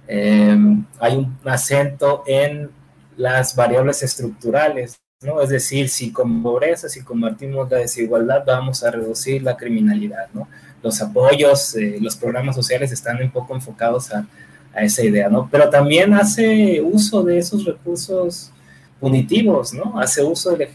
Eh, 0.07 0.57
hay 0.99 1.15
un 1.15 1.37
acento 1.45 2.23
en 2.25 2.71
las 3.15 3.55
variables 3.55 4.01
estructurales, 4.01 4.99
¿no? 5.21 5.41
Es 5.41 5.49
decir, 5.49 5.89
si 5.89 6.11
con 6.11 6.41
pobreza, 6.41 6.89
si 6.89 7.03
convertimos 7.03 7.69
la 7.69 7.77
desigualdad, 7.79 8.43
vamos 8.45 8.83
a 8.83 8.89
reducir 8.89 9.43
la 9.43 9.55
criminalidad, 9.55 10.29
¿no? 10.33 10.47
Los 10.81 11.01
apoyos, 11.01 11.75
eh, 11.75 11.97
los 12.01 12.15
programas 12.15 12.55
sociales 12.55 12.91
están 12.91 13.21
un 13.21 13.29
poco 13.29 13.53
enfocados 13.53 14.11
a, 14.13 14.25
a, 14.73 14.83
esa 14.83 15.03
idea, 15.03 15.29
¿no? 15.29 15.47
Pero 15.51 15.69
también 15.69 16.13
hace 16.13 16.81
uso 16.81 17.21
de 17.21 17.37
esos 17.37 17.65
recursos 17.65 18.51
punitivos, 18.99 19.73
¿no? 19.73 19.99
Hace 19.99 20.23
uso 20.23 20.51
del 20.51 20.69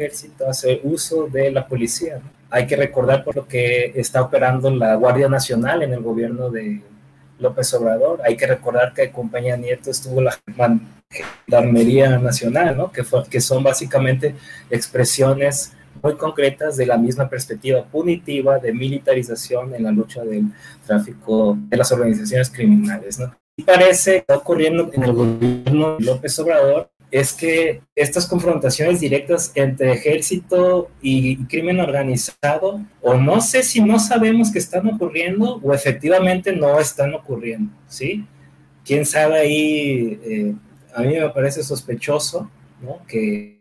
ejército, 0.00 0.48
hace 0.48 0.80
uso 0.84 1.26
de 1.26 1.50
la 1.50 1.66
policía. 1.66 2.16
¿no? 2.16 2.30
Hay 2.50 2.66
que 2.66 2.76
recordar 2.76 3.22
por 3.22 3.36
lo 3.36 3.46
que 3.46 3.92
está 3.94 4.22
operando 4.22 4.70
la 4.70 4.94
Guardia 4.94 5.28
Nacional 5.28 5.82
en 5.82 5.92
el 5.92 6.00
gobierno 6.00 6.50
de 6.50 6.82
López 7.38 7.72
Obrador. 7.74 8.20
Hay 8.24 8.36
que 8.36 8.46
recordar 8.46 8.92
que 8.94 9.10
Compañía 9.10 9.56
Nieto 9.56 9.90
estuvo 9.90 10.20
la 10.20 10.36
Gendarmería 11.46 12.18
Nacional, 12.18 12.76
¿no? 12.76 12.90
que, 12.90 13.04
fue, 13.04 13.24
que 13.28 13.40
son 13.40 13.62
básicamente 13.62 14.34
expresiones 14.70 15.72
muy 16.02 16.16
concretas 16.16 16.76
de 16.76 16.86
la 16.86 16.96
misma 16.96 17.28
perspectiva 17.28 17.84
punitiva 17.84 18.58
de 18.58 18.72
militarización 18.72 19.74
en 19.74 19.84
la 19.84 19.90
lucha 19.90 20.24
del 20.24 20.46
tráfico 20.86 21.58
de 21.68 21.76
las 21.76 21.92
organizaciones 21.92 22.50
criminales. 22.50 23.18
¿no? 23.18 23.34
Y 23.56 23.62
parece 23.64 24.12
que 24.12 24.18
está 24.18 24.36
ocurriendo 24.36 24.90
en 24.92 25.02
el 25.02 25.12
gobierno 25.12 25.98
de 25.98 26.04
López 26.04 26.38
Obrador 26.38 26.90
es 27.10 27.32
que 27.32 27.82
estas 27.96 28.26
confrontaciones 28.26 29.00
directas 29.00 29.52
entre 29.54 29.92
ejército 29.92 30.90
y 31.02 31.36
crimen 31.46 31.80
organizado, 31.80 32.80
o 33.00 33.14
no 33.14 33.40
sé 33.40 33.62
si 33.62 33.80
no 33.80 33.98
sabemos 33.98 34.52
que 34.52 34.58
están 34.58 34.86
ocurriendo 34.86 35.60
o 35.62 35.74
efectivamente 35.74 36.54
no 36.54 36.78
están 36.78 37.14
ocurriendo, 37.14 37.72
¿sí? 37.88 38.24
Quién 38.84 39.04
sabe 39.04 39.38
ahí, 39.40 40.20
eh, 40.24 40.54
a 40.94 41.02
mí 41.02 41.18
me 41.18 41.28
parece 41.30 41.62
sospechoso, 41.62 42.50
¿no? 42.80 43.04
Que 43.06 43.60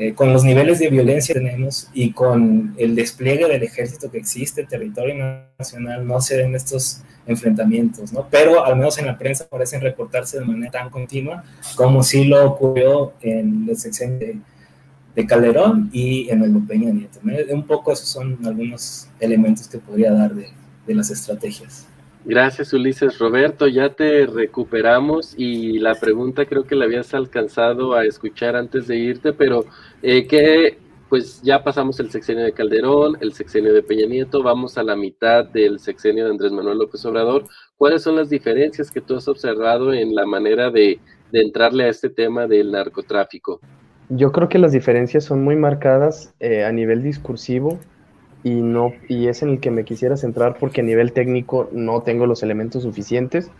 eh, 0.00 0.14
con 0.14 0.32
los 0.32 0.44
niveles 0.44 0.78
de 0.78 0.90
violencia 0.90 1.34
que 1.34 1.40
tenemos 1.40 1.90
y 1.92 2.12
con 2.12 2.72
el 2.78 2.94
despliegue 2.94 3.48
del 3.48 3.64
ejército 3.64 4.08
que 4.08 4.18
existe 4.18 4.60
en 4.60 4.68
territorio 4.68 5.44
nacional 5.58 6.06
no 6.06 6.20
se 6.20 6.36
den 6.36 6.54
estos 6.54 7.02
enfrentamientos, 7.26 8.12
¿no? 8.12 8.28
Pero 8.30 8.64
al 8.64 8.76
menos 8.76 8.96
en 8.98 9.06
la 9.06 9.18
prensa 9.18 9.48
parecen 9.48 9.80
reportarse 9.80 10.38
de 10.38 10.44
manera 10.44 10.70
tan 10.70 10.90
continua 10.90 11.42
como 11.74 12.04
si 12.04 12.26
lo 12.26 12.46
ocurrió 12.48 13.14
en 13.22 13.66
el 13.68 13.76
sexenio 13.76 14.18
de, 14.18 14.38
de, 15.16 15.26
Calderón 15.26 15.90
y 15.92 16.30
en 16.30 16.44
el 16.44 16.54
de 16.54 16.60
Peña 16.60 16.92
Nieto. 16.92 17.18
Un 17.50 17.66
poco 17.66 17.90
esos 17.90 18.08
son 18.08 18.38
algunos 18.46 19.08
elementos 19.18 19.66
que 19.66 19.78
podría 19.78 20.12
dar 20.12 20.32
de 20.32 20.94
las 20.94 21.10
estrategias. 21.10 21.87
Gracias, 22.28 22.74
Ulises. 22.74 23.18
Roberto, 23.18 23.68
ya 23.68 23.94
te 23.94 24.26
recuperamos 24.26 25.32
y 25.38 25.78
la 25.78 25.94
pregunta 25.94 26.44
creo 26.44 26.64
que 26.64 26.74
la 26.74 26.84
habías 26.84 27.14
alcanzado 27.14 27.94
a 27.94 28.04
escuchar 28.04 28.54
antes 28.54 28.86
de 28.86 28.98
irte, 28.98 29.32
pero 29.32 29.64
eh, 30.02 30.26
que 30.26 30.76
pues 31.08 31.40
ya 31.40 31.64
pasamos 31.64 31.98
el 32.00 32.10
sexenio 32.10 32.44
de 32.44 32.52
Calderón, 32.52 33.16
el 33.22 33.32
sexenio 33.32 33.72
de 33.72 33.82
Peña 33.82 34.04
Nieto, 34.04 34.42
vamos 34.42 34.76
a 34.76 34.82
la 34.82 34.94
mitad 34.94 35.46
del 35.46 35.80
sexenio 35.80 36.26
de 36.26 36.32
Andrés 36.32 36.52
Manuel 36.52 36.76
López 36.76 37.02
Obrador. 37.06 37.44
¿Cuáles 37.78 38.02
son 38.02 38.16
las 38.16 38.28
diferencias 38.28 38.90
que 38.90 39.00
tú 39.00 39.16
has 39.16 39.26
observado 39.26 39.94
en 39.94 40.14
la 40.14 40.26
manera 40.26 40.70
de, 40.70 41.00
de 41.32 41.40
entrarle 41.40 41.84
a 41.84 41.88
este 41.88 42.10
tema 42.10 42.46
del 42.46 42.72
narcotráfico? 42.72 43.58
Yo 44.10 44.32
creo 44.32 44.50
que 44.50 44.58
las 44.58 44.72
diferencias 44.72 45.24
son 45.24 45.42
muy 45.42 45.56
marcadas 45.56 46.34
eh, 46.40 46.66
a 46.66 46.72
nivel 46.72 47.02
discursivo 47.02 47.78
y 48.44 48.50
no 48.50 48.92
y 49.08 49.28
es 49.28 49.42
en 49.42 49.50
el 49.50 49.60
que 49.60 49.70
me 49.70 49.84
quisiera 49.84 50.16
centrar 50.16 50.56
porque 50.58 50.80
a 50.80 50.84
nivel 50.84 51.12
técnico 51.12 51.68
no 51.72 52.02
tengo 52.02 52.26
los 52.26 52.42
elementos 52.42 52.82
suficientes. 52.82 53.50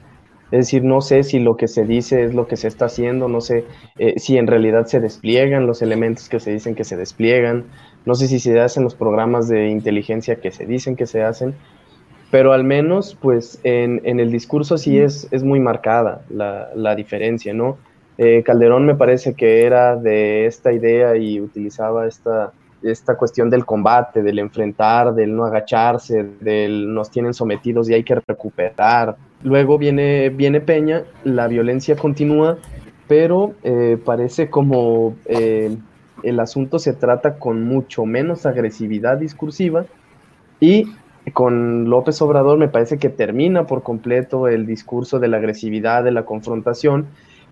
Es 0.50 0.60
decir, 0.60 0.82
no 0.82 1.02
sé 1.02 1.24
si 1.24 1.40
lo 1.40 1.58
que 1.58 1.68
se 1.68 1.84
dice 1.84 2.24
es 2.24 2.32
lo 2.32 2.46
que 2.46 2.56
se 2.56 2.68
está 2.68 2.86
haciendo, 2.86 3.28
no 3.28 3.42
sé 3.42 3.66
eh, 3.98 4.14
si 4.16 4.38
en 4.38 4.46
realidad 4.46 4.86
se 4.86 4.98
despliegan 4.98 5.66
los 5.66 5.82
elementos 5.82 6.30
que 6.30 6.40
se 6.40 6.52
dicen 6.52 6.74
que 6.74 6.84
se 6.84 6.96
despliegan, 6.96 7.64
no 8.06 8.14
sé 8.14 8.28
si 8.28 8.38
se 8.38 8.58
hacen 8.58 8.82
los 8.82 8.94
programas 8.94 9.48
de 9.48 9.68
inteligencia 9.68 10.36
que 10.36 10.50
se 10.50 10.64
dicen 10.64 10.96
que 10.96 11.06
se 11.06 11.22
hacen, 11.22 11.54
pero 12.30 12.54
al 12.54 12.64
menos 12.64 13.14
pues 13.20 13.60
en, 13.62 14.00
en 14.04 14.20
el 14.20 14.32
discurso 14.32 14.78
sí 14.78 14.98
es, 14.98 15.28
es 15.32 15.44
muy 15.44 15.60
marcada 15.60 16.22
la, 16.30 16.70
la 16.74 16.94
diferencia, 16.94 17.52
¿no? 17.52 17.76
Eh, 18.16 18.42
Calderón 18.42 18.84
me 18.84 18.96
parece 18.96 19.34
que 19.34 19.64
era 19.64 19.96
de 19.96 20.46
esta 20.46 20.72
idea 20.72 21.16
y 21.16 21.40
utilizaba 21.40 22.06
esta, 22.06 22.52
esta 22.82 23.16
cuestión 23.16 23.50
del 23.50 23.64
combate, 23.64 24.22
del 24.22 24.38
enfrentar, 24.38 25.14
del 25.14 25.34
no 25.34 25.44
agacharse, 25.44 26.24
del 26.40 26.92
nos 26.92 27.10
tienen 27.10 27.34
sometidos 27.34 27.88
y 27.90 27.94
hay 27.94 28.04
que 28.04 28.20
recuperar. 28.26 29.16
Luego 29.42 29.78
viene, 29.78 30.30
viene 30.30 30.60
Peña, 30.60 31.04
la 31.24 31.48
violencia 31.48 31.96
continúa 31.96 32.58
pero 33.08 33.54
eh, 33.64 33.98
parece 34.04 34.50
como 34.50 35.16
eh, 35.24 35.76
el 36.22 36.40
asunto 36.40 36.78
se 36.78 36.92
trata 36.92 37.38
con 37.38 37.64
mucho 37.64 38.04
menos 38.04 38.46
agresividad 38.46 39.16
discursiva 39.16 39.86
y 40.60 40.84
con 41.32 41.90
López 41.90 42.20
Obrador 42.22 42.58
me 42.58 42.68
parece 42.68 42.98
que 42.98 43.08
termina 43.08 43.66
por 43.66 43.82
completo 43.82 44.46
el 44.46 44.66
discurso 44.66 45.18
de 45.18 45.28
la 45.28 45.38
agresividad, 45.38 46.04
de 46.04 46.12
la 46.12 46.24
confrontación 46.24 47.06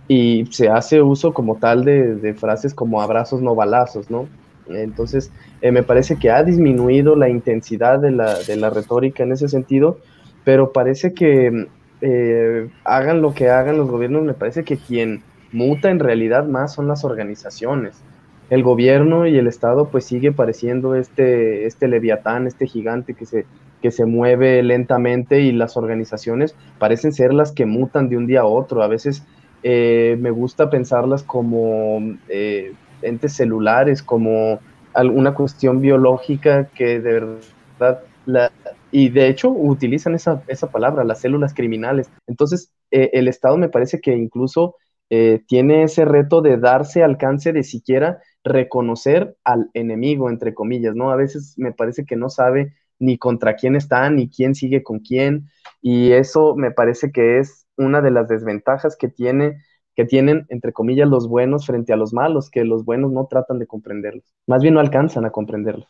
y 0.09 0.47
se 0.51 0.69
hace 0.69 1.03
uso 1.03 1.33
como 1.35 1.57
tal 1.57 1.85
de, 1.85 2.35
frases 2.39 2.75
como 2.75 3.03
abrazos 3.03 3.41
no 3.43 3.55
balazos, 3.55 4.11
¿no? 4.11 4.29
Entonces, 4.69 5.31
eh, 5.61 5.73
me 5.73 5.83
parece 5.83 6.17
que 6.17 6.31
ha 6.31 6.43
disminuido 6.43 7.17
la 7.17 7.29
intensidad 7.29 7.99
de 7.99 8.11
la, 8.11 8.39
de 8.41 8.57
la 8.57 8.71
retórica 8.71 9.23
en 9.23 9.33
ese 9.33 9.49
sentido, 9.49 9.99
pero 10.45 10.73
parece 10.73 11.13
que 11.13 11.69
eh, 12.01 12.69
hagan 12.85 13.23
lo 13.23 13.35
que 13.35 13.49
hagan 13.49 13.79
los 13.79 13.89
gobiernos, 13.89 14.23
me 14.23 14.35
parece 14.35 14.65
que 14.65 14.77
quien 14.77 15.23
muta 15.53 15.91
en 15.91 15.99
realidad 15.99 16.47
más 16.47 16.75
son 16.75 16.89
las 16.89 17.05
organizaciones. 17.05 18.03
El 18.51 18.63
gobierno 18.63 19.27
y 19.27 19.37
el 19.39 19.49
Estado 19.49 19.89
pues 19.89 20.05
sigue 20.05 20.31
pareciendo 20.31 20.95
este, 20.95 21.67
este 21.67 21.89
leviatán, 21.89 22.47
este 22.47 22.67
gigante 22.67 23.15
que 23.15 23.27
se, 23.27 23.45
que 23.83 23.91
se 23.91 24.05
mueve 24.05 24.63
lentamente 24.63 25.41
y 25.41 25.53
las 25.53 25.77
organizaciones 25.77 26.55
parecen 26.79 27.13
ser 27.13 27.35
las 27.35 27.51
que 27.53 27.67
mutan 27.67 28.09
de 28.09 28.17
un 28.17 28.27
día 28.27 28.43
a 28.43 28.47
otro. 28.47 28.83
A 28.83 28.89
veces 28.89 29.25
eh, 29.63 30.17
me 30.21 30.31
gusta 30.31 30.71
pensarlas 30.71 31.25
como 31.25 32.01
eh, 32.29 32.73
entes 33.03 33.35
celulares, 33.35 34.03
como 34.03 34.61
alguna 34.95 35.35
cuestión 35.35 35.81
biológica 35.81 36.69
que 36.75 37.01
de 37.01 37.13
verdad 37.13 38.03
la, 38.25 38.51
y 38.91 39.11
de 39.11 39.29
hecho 39.29 39.51
utilizan 39.51 40.15
esa, 40.15 40.43
esa 40.49 40.71
palabra, 40.71 41.05
las 41.05 41.21
células 41.21 41.55
criminales. 41.55 42.11
Entonces, 42.27 42.73
eh, 42.91 43.11
el 43.13 43.29
Estado 43.29 43.57
me 43.59 43.69
parece 43.69 44.01
que 44.01 44.17
incluso 44.17 44.77
eh, 45.11 45.43
tiene 45.47 45.85
ese 45.85 46.05
reto 46.05 46.41
de 46.41 46.57
darse 46.57 47.05
alcance 47.05 47.53
de 47.53 47.63
siquiera 47.63 48.21
reconocer 48.43 49.37
al 49.45 49.71
enemigo, 49.75 50.31
entre 50.31 50.55
comillas, 50.55 50.95
¿no? 50.95 51.11
A 51.11 51.17
veces 51.17 51.55
me 51.57 51.73
parece 51.73 52.05
que 52.05 52.17
no 52.17 52.29
sabe 52.29 52.75
ni 52.99 53.19
contra 53.19 53.55
quién 53.55 53.77
está, 53.77 54.09
ni 54.11 54.29
quién 54.29 54.55
sigue 54.55 54.83
con 54.83 55.01
quién, 55.01 55.49
y 55.83 56.13
eso 56.13 56.57
me 56.57 56.71
parece 56.71 57.13
que 57.13 57.39
es 57.39 57.67
una 57.77 58.01
de 58.01 58.11
las 58.11 58.29
desventajas 58.29 58.97
que 58.97 59.09
tiene 59.09 59.59
que 59.97 60.05
tienen, 60.05 60.47
entre 60.51 60.73
comillas, 60.73 61.09
los 61.09 61.27
buenos 61.29 61.67
frente 61.67 61.93
a 61.93 61.97
los 61.97 62.13
malos, 62.13 62.51
que 62.51 62.65
los 62.65 62.85
buenos 62.85 63.11
no 63.11 63.27
tratan 63.27 63.59
de 63.59 63.67
comprenderlos, 63.67 64.35
más 64.47 64.63
bien 64.63 64.75
no 64.75 64.81
alcanzan 64.81 65.25
a 65.25 65.31
comprenderlos. 65.31 65.89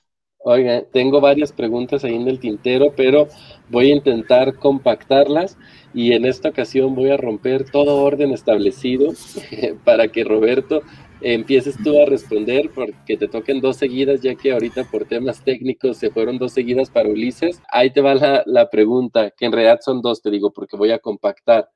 Oiga, 0.49 0.85
tengo 0.93 1.21
varias 1.21 1.51
preguntas 1.51 2.05
ahí 2.05 2.15
en 2.15 2.29
el 2.29 2.39
tintero, 2.39 2.93
pero 2.97 3.27
voy 3.69 3.91
a 3.91 3.97
intentar 3.97 4.55
compactarlas 4.55 5.59
y 5.93 6.13
en 6.13 6.25
esta 6.25 6.51
ocasión 6.51 6.95
voy 6.95 7.11
a 7.11 7.17
romper 7.17 7.69
todo 7.69 8.05
orden 8.05 8.31
establecido 8.31 9.13
para 9.85 10.07
que 10.07 10.23
Roberto 10.23 10.83
empieces 11.21 11.77
tú 11.83 12.01
a 12.01 12.05
responder 12.05 12.71
porque 12.73 13.17
te 13.17 13.27
toquen 13.27 13.61
dos 13.61 13.77
seguidas, 13.77 14.21
ya 14.21 14.37
que 14.37 14.53
ahorita 14.53 14.85
por 14.85 15.07
temas 15.07 15.43
técnicos 15.43 15.97
se 15.97 16.11
fueron 16.11 16.39
dos 16.39 16.53
seguidas 16.53 16.91
para 16.91 17.09
Ulises. 17.09 17.61
Ahí 17.73 17.91
te 17.91 18.01
va 18.01 18.15
la, 18.15 18.71
pregunta, 18.71 19.33
que 19.37 19.47
en 19.47 19.53
realidad 19.53 19.81
son 19.83 20.01
dos, 20.01 20.23
te 20.23 20.31
digo, 20.31 20.53
porque 20.53 20.77
voy 20.77 20.93
a 20.93 21.01
compactar. 21.01 21.69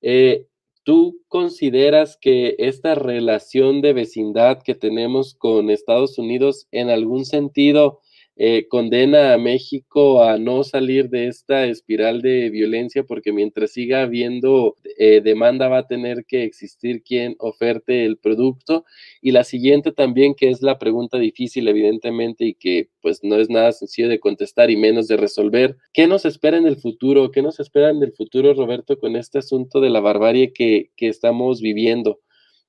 Eh, 0.00 0.46
¿Tú 0.84 1.22
consideras 1.28 2.18
que 2.20 2.56
esta 2.58 2.94
relación 2.94 3.80
de 3.80 3.94
vecindad 3.94 4.62
que 4.62 4.74
tenemos 4.74 5.34
con 5.34 5.70
Estados 5.70 6.18
Unidos 6.18 6.68
en 6.72 6.90
algún 6.90 7.24
sentido 7.24 8.00
eh, 8.36 8.66
condena 8.68 9.32
a 9.32 9.38
México 9.38 10.22
a 10.24 10.38
no 10.38 10.64
salir 10.64 11.08
de 11.08 11.28
esta 11.28 11.66
espiral 11.66 12.20
de 12.20 12.50
violencia 12.50 13.04
porque 13.04 13.32
mientras 13.32 13.72
siga 13.72 14.02
habiendo 14.02 14.76
eh, 14.98 15.20
demanda 15.20 15.68
va 15.68 15.78
a 15.78 15.86
tener 15.86 16.24
que 16.26 16.42
existir 16.42 17.02
quien 17.02 17.36
oferte 17.38 18.04
el 18.04 18.16
producto. 18.16 18.84
Y 19.20 19.30
la 19.30 19.44
siguiente 19.44 19.92
también, 19.92 20.34
que 20.34 20.50
es 20.50 20.62
la 20.62 20.78
pregunta 20.78 21.18
difícil 21.18 21.68
evidentemente 21.68 22.44
y 22.44 22.54
que 22.54 22.88
pues 23.00 23.20
no 23.22 23.36
es 23.36 23.50
nada 23.50 23.72
sencillo 23.72 24.08
de 24.08 24.20
contestar 24.20 24.70
y 24.70 24.76
menos 24.76 25.06
de 25.06 25.16
resolver. 25.16 25.76
¿Qué 25.92 26.06
nos 26.06 26.24
espera 26.24 26.56
en 26.56 26.66
el 26.66 26.76
futuro? 26.76 27.30
¿Qué 27.30 27.42
nos 27.42 27.60
espera 27.60 27.90
en 27.90 28.02
el 28.02 28.12
futuro, 28.12 28.54
Roberto, 28.54 28.98
con 28.98 29.16
este 29.16 29.38
asunto 29.38 29.80
de 29.80 29.90
la 29.90 30.00
barbarie 30.00 30.52
que, 30.52 30.90
que 30.96 31.08
estamos 31.08 31.60
viviendo? 31.60 32.20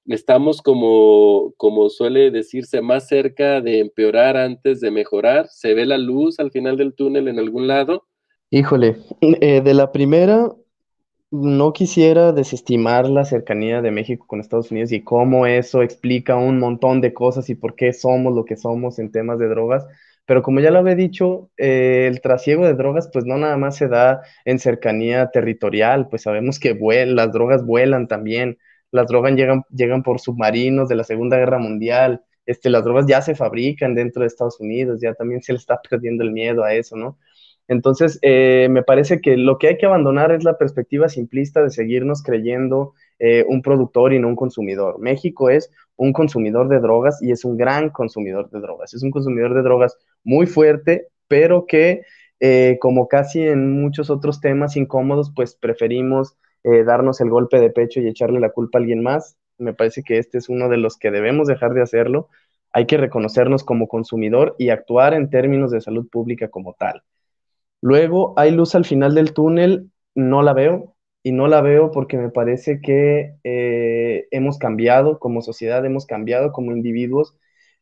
Estamos 0.07 0.61
como, 0.61 1.53
como 1.57 1.89
suele 1.89 2.31
decirse, 2.31 2.81
más 2.81 3.07
cerca 3.07 3.61
de 3.61 3.79
empeorar 3.79 4.37
antes 4.37 4.79
de 4.81 4.91
mejorar. 4.91 5.47
¿Se 5.49 5.73
ve 5.73 5.85
la 5.85 5.97
luz 5.97 6.39
al 6.39 6.51
final 6.51 6.77
del 6.77 6.93
túnel 6.93 7.27
en 7.27 7.39
algún 7.39 7.67
lado? 7.67 8.05
Híjole, 8.49 8.97
eh, 9.21 9.61
de 9.61 9.73
la 9.73 9.91
primera, 9.91 10.51
no 11.31 11.73
quisiera 11.73 12.31
desestimar 12.31 13.09
la 13.09 13.25
cercanía 13.25 13.81
de 13.81 13.91
México 13.91 14.25
con 14.27 14.39
Estados 14.39 14.71
Unidos 14.71 14.91
y 14.91 15.03
cómo 15.03 15.45
eso 15.47 15.81
explica 15.81 16.35
un 16.35 16.59
montón 16.59 17.01
de 17.01 17.13
cosas 17.13 17.49
y 17.49 17.55
por 17.55 17.75
qué 17.75 17.93
somos 17.93 18.33
lo 18.33 18.45
que 18.45 18.55
somos 18.55 18.99
en 18.99 19.11
temas 19.11 19.39
de 19.39 19.47
drogas. 19.47 19.85
Pero 20.25 20.41
como 20.41 20.59
ya 20.59 20.71
lo 20.71 20.79
había 20.79 20.95
dicho, 20.95 21.51
eh, 21.57 22.07
el 22.07 22.21
trasiego 22.21 22.65
de 22.65 22.73
drogas 22.73 23.09
pues 23.11 23.25
no 23.25 23.37
nada 23.37 23.57
más 23.57 23.75
se 23.77 23.87
da 23.87 24.21
en 24.43 24.59
cercanía 24.59 25.29
territorial, 25.31 26.07
pues 26.09 26.23
sabemos 26.23 26.59
que 26.59 26.75
las 27.07 27.31
drogas 27.31 27.65
vuelan 27.65 28.07
también 28.07 28.57
las 28.95 29.07
drogas 29.07 29.33
llegan, 29.33 29.63
llegan 29.69 30.03
por 30.03 30.19
submarinos 30.19 30.87
de 30.89 30.95
la 30.95 31.03
Segunda 31.03 31.37
Guerra 31.37 31.59
Mundial, 31.59 32.23
este, 32.45 32.69
las 32.69 32.83
drogas 32.83 33.05
ya 33.07 33.21
se 33.21 33.35
fabrican 33.35 33.93
dentro 33.93 34.21
de 34.21 34.27
Estados 34.27 34.59
Unidos, 34.59 34.99
ya 35.01 35.13
también 35.13 35.41
se 35.41 35.53
le 35.53 35.57
está 35.57 35.79
perdiendo 35.89 36.23
el 36.23 36.31
miedo 36.31 36.63
a 36.63 36.73
eso, 36.73 36.95
¿no? 36.95 37.17
Entonces, 37.67 38.19
eh, 38.21 38.67
me 38.69 38.83
parece 38.83 39.21
que 39.21 39.37
lo 39.37 39.57
que 39.57 39.67
hay 39.69 39.77
que 39.77 39.87
abandonar 39.87 40.31
es 40.31 40.43
la 40.43 40.57
perspectiva 40.57 41.09
simplista 41.09 41.63
de 41.63 41.71
seguirnos 41.71 42.21
creyendo 42.21 42.93
eh, 43.17 43.43
un 43.47 43.61
productor 43.61 44.13
y 44.13 44.19
no 44.19 44.27
un 44.27 44.35
consumidor. 44.35 44.99
México 44.99 45.49
es 45.49 45.71
un 45.95 46.13
consumidor 46.13 46.69
de 46.69 46.79
drogas 46.79 47.21
y 47.23 47.31
es 47.31 47.43
un 47.43 47.57
gran 47.57 47.89
consumidor 47.89 48.49
de 48.51 48.59
drogas. 48.59 48.93
Es 48.93 49.01
un 49.01 49.11
consumidor 49.11 49.55
de 49.55 49.63
drogas 49.63 49.97
muy 50.23 50.45
fuerte, 50.45 51.07
pero 51.27 51.65
que, 51.65 52.03
eh, 52.39 52.77
como 52.79 53.07
casi 53.07 53.41
en 53.41 53.71
muchos 53.81 54.11
otros 54.11 54.41
temas 54.41 54.77
incómodos, 54.77 55.31
pues 55.35 55.55
preferimos 55.55 56.37
eh, 56.65 56.83
darnos 56.83 57.21
el 57.21 57.29
golpe 57.29 57.59
de 57.59 57.69
pecho 57.69 57.99
y 57.99 58.07
echarle 58.07 58.39
la 58.39 58.49
culpa 58.49 58.79
a 58.79 58.81
alguien 58.81 59.03
más. 59.03 59.37
Me 59.59 59.75
parece 59.75 60.01
que 60.01 60.17
este 60.17 60.39
es 60.39 60.49
uno 60.49 60.67
de 60.67 60.77
los 60.77 60.97
que 60.97 61.11
debemos 61.11 61.47
dejar 61.47 61.75
de 61.75 61.83
hacerlo. 61.83 62.27
Hay 62.73 62.87
que 62.87 62.97
reconocernos 62.97 63.63
como 63.63 63.87
consumidor 63.87 64.55
y 64.57 64.69
actuar 64.69 65.13
en 65.13 65.29
términos 65.29 65.69
de 65.69 65.79
salud 65.79 66.09
pública 66.09 66.47
como 66.47 66.73
tal. 66.73 67.03
Luego, 67.81 68.33
¿hay 68.35 68.49
luz 68.49 68.73
al 68.73 68.83
final 68.83 69.13
del 69.13 69.33
túnel? 69.33 69.91
No 70.15 70.41
la 70.41 70.53
veo. 70.53 70.95
Y 71.21 71.33
no 71.33 71.47
la 71.47 71.61
veo 71.61 71.91
porque 71.91 72.17
me 72.17 72.29
parece 72.29 72.81
que 72.81 73.35
eh, 73.43 74.27
hemos 74.31 74.57
cambiado 74.57 75.19
como 75.19 75.43
sociedad, 75.43 75.85
hemos 75.85 76.07
cambiado 76.07 76.51
como 76.51 76.71
individuos. 76.71 77.37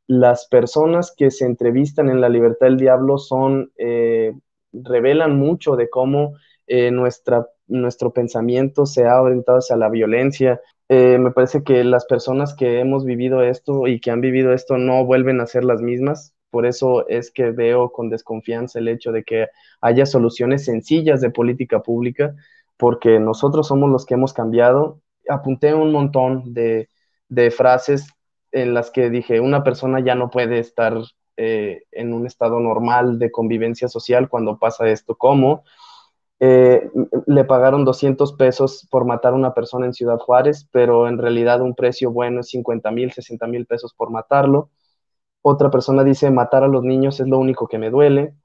Las 0.08 0.46
personas 0.48 1.14
que 1.16 1.32
se 1.32 1.46
entrevistan 1.46 2.10
en 2.10 2.20
La 2.20 2.28
Libertad 2.28 2.68
del 2.68 2.78
Diablo 2.78 3.18
son, 3.18 3.72
eh, 3.78 4.34
revelan 4.74 5.38
mucho 5.38 5.78
de 5.78 5.90
cómo 5.90 6.34
nuestra 6.92 7.48
nuestro 7.68 8.12
pensamiento 8.12 8.86
se 8.86 9.06
ha 9.06 9.22
orientado 9.22 9.60
hacia 9.60 9.76
la 9.76 9.90
violencia. 9.90 10.62
Eh, 10.90 11.18
me 11.18 11.32
parece 11.32 11.64
que 11.64 11.84
las 11.84 12.06
personas 12.06 12.54
que 12.54 12.80
hemos 12.80 13.06
vivido 13.06 13.42
esto 13.42 13.88
y 13.88 14.00
que 14.00 14.12
han 14.12 14.22
vivido 14.22 14.54
esto 14.54 14.78
no 14.78 15.06
vuelven 15.06 15.42
a 15.42 15.48
ser 15.48 15.64
las 15.64 15.82
mismas. 15.82 16.34
Por 16.50 16.66
eso 16.66 17.08
es 17.08 17.32
que 17.32 17.52
veo 17.52 17.92
con 17.92 18.10
desconfianza 18.10 18.80
el 18.80 18.88
hecho 18.88 19.12
de 19.12 19.24
que 19.24 19.48
haya 19.82 20.06
soluciones 20.06 20.66
sencillas 20.66 21.20
de 21.22 21.32
política 21.32 21.82
pública, 21.82 22.36
porque 22.78 23.20
nosotros 23.20 23.68
somos 23.68 23.90
los 23.90 24.06
que 24.06 24.14
hemos 24.14 24.34
cambiado. 24.34 25.02
Apunté 25.28 25.74
un 25.74 25.92
montón 25.92 26.54
de, 26.54 26.90
frases 27.50 28.08
en 28.52 28.76
las 28.76 28.92
que 28.92 29.10
dije, 29.10 29.40
una 29.40 29.64
persona 29.64 30.00
ya 30.00 30.14
no 30.14 30.30
puede 30.30 30.60
estar 30.60 30.96
eh, 31.38 31.84
en 31.92 32.14
un 32.14 32.28
estado 32.28 32.60
normal 32.60 33.18
de 33.18 33.32
convivencia 33.32 33.88
social 33.88 34.30
cuando 34.30 34.60
pasa 34.60 34.88
esto. 34.90 35.16
¿Cómo? 35.16 35.64
Eh, 36.40 36.90
le 37.28 37.46
pagaron 37.46 37.86
200 37.86 38.34
pesos 38.34 38.88
por 38.92 39.06
matar 39.06 39.34
a 39.34 39.36
una 39.38 39.54
persona 39.54 39.86
en 39.86 39.94
Ciudad 39.94 40.20
Juárez, 40.20 40.68
pero 40.72 41.08
en 41.08 41.18
realidad 41.18 41.62
un 41.62 41.76
precio 41.76 42.12
bueno 42.12 42.42
es 42.42 42.50
50 42.50 42.92
mil, 42.92 43.12
60 43.14 43.48
mil 43.48 43.66
pesos 43.66 43.94
por 43.94 44.10
matarlo. 44.12 44.70
Otra 45.42 45.72
persona 45.72 46.04
dice, 46.04 46.32
matar 46.32 46.64
a 46.64 46.68
los 46.68 46.84
niños 46.84 47.20
es 47.20 47.28
lo 47.28 47.40
único 47.40 47.68
que 47.68 47.78
me 47.78 47.90
duele. 47.90 48.36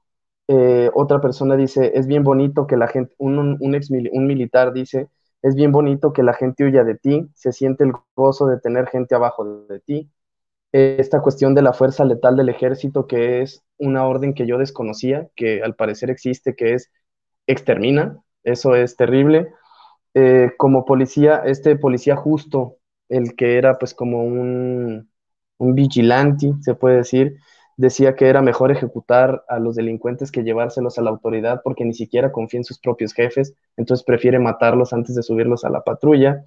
Eh, 0.47 0.89
otra 0.95 1.21
persona 1.21 1.55
dice, 1.55 1.91
es 1.95 2.07
bien 2.07 2.23
bonito 2.23 2.67
que 2.67 2.77
la 2.77 2.87
gente, 2.87 3.13
un, 3.19 3.75
ex, 3.75 3.89
un 3.91 4.27
militar 4.27 4.73
dice, 4.73 5.09
es 5.41 5.55
bien 5.55 5.71
bonito 5.71 6.13
que 6.13 6.23
la 6.23 6.33
gente 6.33 6.65
huya 6.65 6.83
de 6.83 6.95
ti, 6.95 7.29
se 7.35 7.51
siente 7.53 7.83
el 7.83 7.93
gozo 8.15 8.47
de 8.47 8.59
tener 8.59 8.87
gente 8.87 9.15
abajo 9.15 9.45
de 9.69 9.79
ti. 9.81 10.11
esta 10.71 11.21
cuestión 11.21 11.55
de 11.55 11.61
la 11.63 11.73
fuerza 11.73 12.05
letal 12.05 12.35
del 12.37 12.49
ejército, 12.49 13.07
que 13.07 13.41
es 13.41 13.63
una 13.77 14.07
orden 14.07 14.33
que 14.33 14.47
yo 14.47 14.57
desconocía, 14.57 15.29
que 15.35 15.63
al 15.63 15.75
parecer 15.75 16.09
existe, 16.11 16.55
que 16.55 16.73
es 16.75 16.91
extermina, 17.51 18.19
eso 18.43 18.75
es 18.75 18.95
terrible. 18.97 19.49
Eh, 20.13 20.51
como 20.57 20.85
policía, 20.85 21.41
este 21.45 21.75
policía 21.75 22.15
justo, 22.15 22.77
el 23.09 23.35
que 23.35 23.57
era 23.57 23.77
pues 23.77 23.93
como 23.93 24.23
un, 24.23 25.09
un 25.57 25.75
vigilante, 25.75 26.53
se 26.61 26.75
puede 26.75 26.97
decir, 26.97 27.37
decía 27.77 28.15
que 28.15 28.27
era 28.27 28.41
mejor 28.41 28.71
ejecutar 28.71 29.43
a 29.47 29.59
los 29.59 29.75
delincuentes 29.75 30.31
que 30.31 30.43
llevárselos 30.43 30.97
a 30.97 31.01
la 31.03 31.11
autoridad 31.11 31.61
porque 31.63 31.85
ni 31.85 31.93
siquiera 31.93 32.31
confía 32.31 32.59
en 32.59 32.65
sus 32.65 32.79
propios 32.79 33.13
jefes, 33.13 33.55
entonces 33.77 34.05
prefiere 34.05 34.39
matarlos 34.39 34.93
antes 34.93 35.15
de 35.15 35.23
subirlos 35.23 35.63
a 35.65 35.69
la 35.69 35.83
patrulla. 35.83 36.43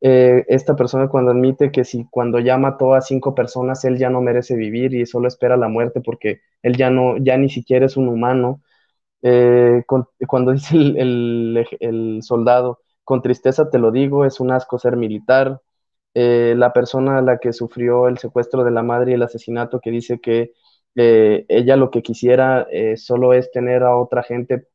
eh, 0.00 0.44
esta 0.48 0.76
persona 0.76 1.08
cuando 1.08 1.30
admite 1.32 1.70
que 1.72 1.84
si 1.84 2.06
cuando 2.10 2.38
ya 2.40 2.58
mató 2.58 2.94
a 2.94 3.00
cinco 3.00 3.34
personas, 3.34 3.84
él 3.84 3.98
ya 3.98 4.10
no 4.10 4.20
merece 4.20 4.56
vivir 4.56 4.94
y 4.94 5.06
solo 5.06 5.28
espera 5.28 5.56
la 5.56 5.68
muerte 5.68 6.00
porque 6.00 6.40
él 6.62 6.76
ya 6.76 6.90
no, 6.90 7.16
ya 7.18 7.36
ni 7.38 7.48
siquiera 7.48 7.86
es 7.86 7.96
un 7.96 8.08
humano. 8.08 8.60
Eh, 9.28 9.82
cuando 9.86 10.52
dice 10.52 10.76
el, 10.76 12.20
soldado, 12.22 12.80
con 13.02 13.22
tristeza 13.22 13.70
te 13.70 13.78
lo 13.78 13.90
digo, 13.90 14.24
es 14.24 14.38
un 14.40 14.52
asco 14.52 14.78
ser 14.78 14.96
militar. 14.96 15.60
Eh, 16.14 16.54
la 16.56 16.72
persona 16.72 17.18
a 17.18 17.22
la 17.22 17.38
que 17.38 17.52
sufrió 17.52 18.08
el 18.08 18.18
secuestro 18.18 18.64
de 18.64 18.70
la 18.70 18.82
madre 18.82 19.10
y 19.12 19.14
el 19.14 19.22
asesinato 19.22 19.80
que 19.80 19.90
dice 19.90 20.20
que 20.20 20.52
ella 20.98 21.76
lo 21.76 21.90
que 21.90 22.02
quisiera 22.02 22.66
solo 22.96 23.34
es 23.34 23.50
tener 23.50 23.82
a 23.82 23.96
otra 23.96 24.22
gente 24.22 24.68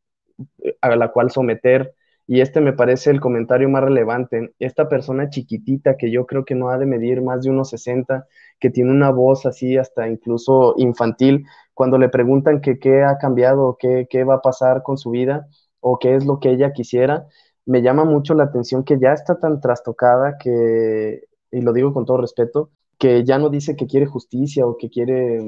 a 0.81 0.95
la 0.95 1.11
cual 1.11 1.31
someter 1.31 1.95
y 2.27 2.41
este 2.41 2.61
me 2.61 2.73
parece 2.73 3.11
el 3.11 3.19
comentario 3.19 3.67
más 3.69 3.83
relevante. 3.83 4.53
Esta 4.59 4.87
persona 4.87 5.29
chiquitita 5.29 5.97
que 5.97 6.11
yo 6.11 6.25
creo 6.25 6.45
que 6.45 6.55
no 6.55 6.69
ha 6.69 6.77
de 6.77 6.85
medir 6.85 7.21
más 7.21 7.43
de 7.43 7.49
unos 7.49 7.69
60, 7.71 8.25
que 8.61 8.69
tiene 8.69 8.91
una 8.91 9.11
voz 9.11 9.45
así 9.45 9.77
hasta 9.77 10.07
incluso 10.07 10.75
infantil, 10.77 11.45
cuando 11.73 11.97
le 11.97 12.09
preguntan 12.09 12.61
qué 12.61 13.03
ha 13.03 13.17
cambiado, 13.17 13.77
qué, 13.79 14.07
qué 14.09 14.23
va 14.23 14.35
a 14.35 14.41
pasar 14.41 14.83
con 14.83 14.97
su 14.97 15.11
vida 15.11 15.47
o 15.81 15.99
qué 15.99 16.15
es 16.15 16.25
lo 16.25 16.39
que 16.39 16.51
ella 16.51 16.71
quisiera, 16.73 17.27
me 17.65 17.81
llama 17.81 18.05
mucho 18.05 18.33
la 18.35 18.45
atención 18.45 18.83
que 18.83 18.99
ya 18.99 19.13
está 19.13 19.39
tan 19.39 19.59
trastocada 19.61 20.37
que, 20.37 21.21
y 21.51 21.61
lo 21.61 21.73
digo 21.73 21.93
con 21.93 22.05
todo 22.05 22.17
respeto, 22.17 22.71
que 22.97 23.23
ya 23.25 23.37
no 23.39 23.49
dice 23.49 23.75
que 23.75 23.87
quiere 23.87 24.05
justicia 24.05 24.65
o 24.65 24.77
que 24.77 24.89
quiere 24.89 25.45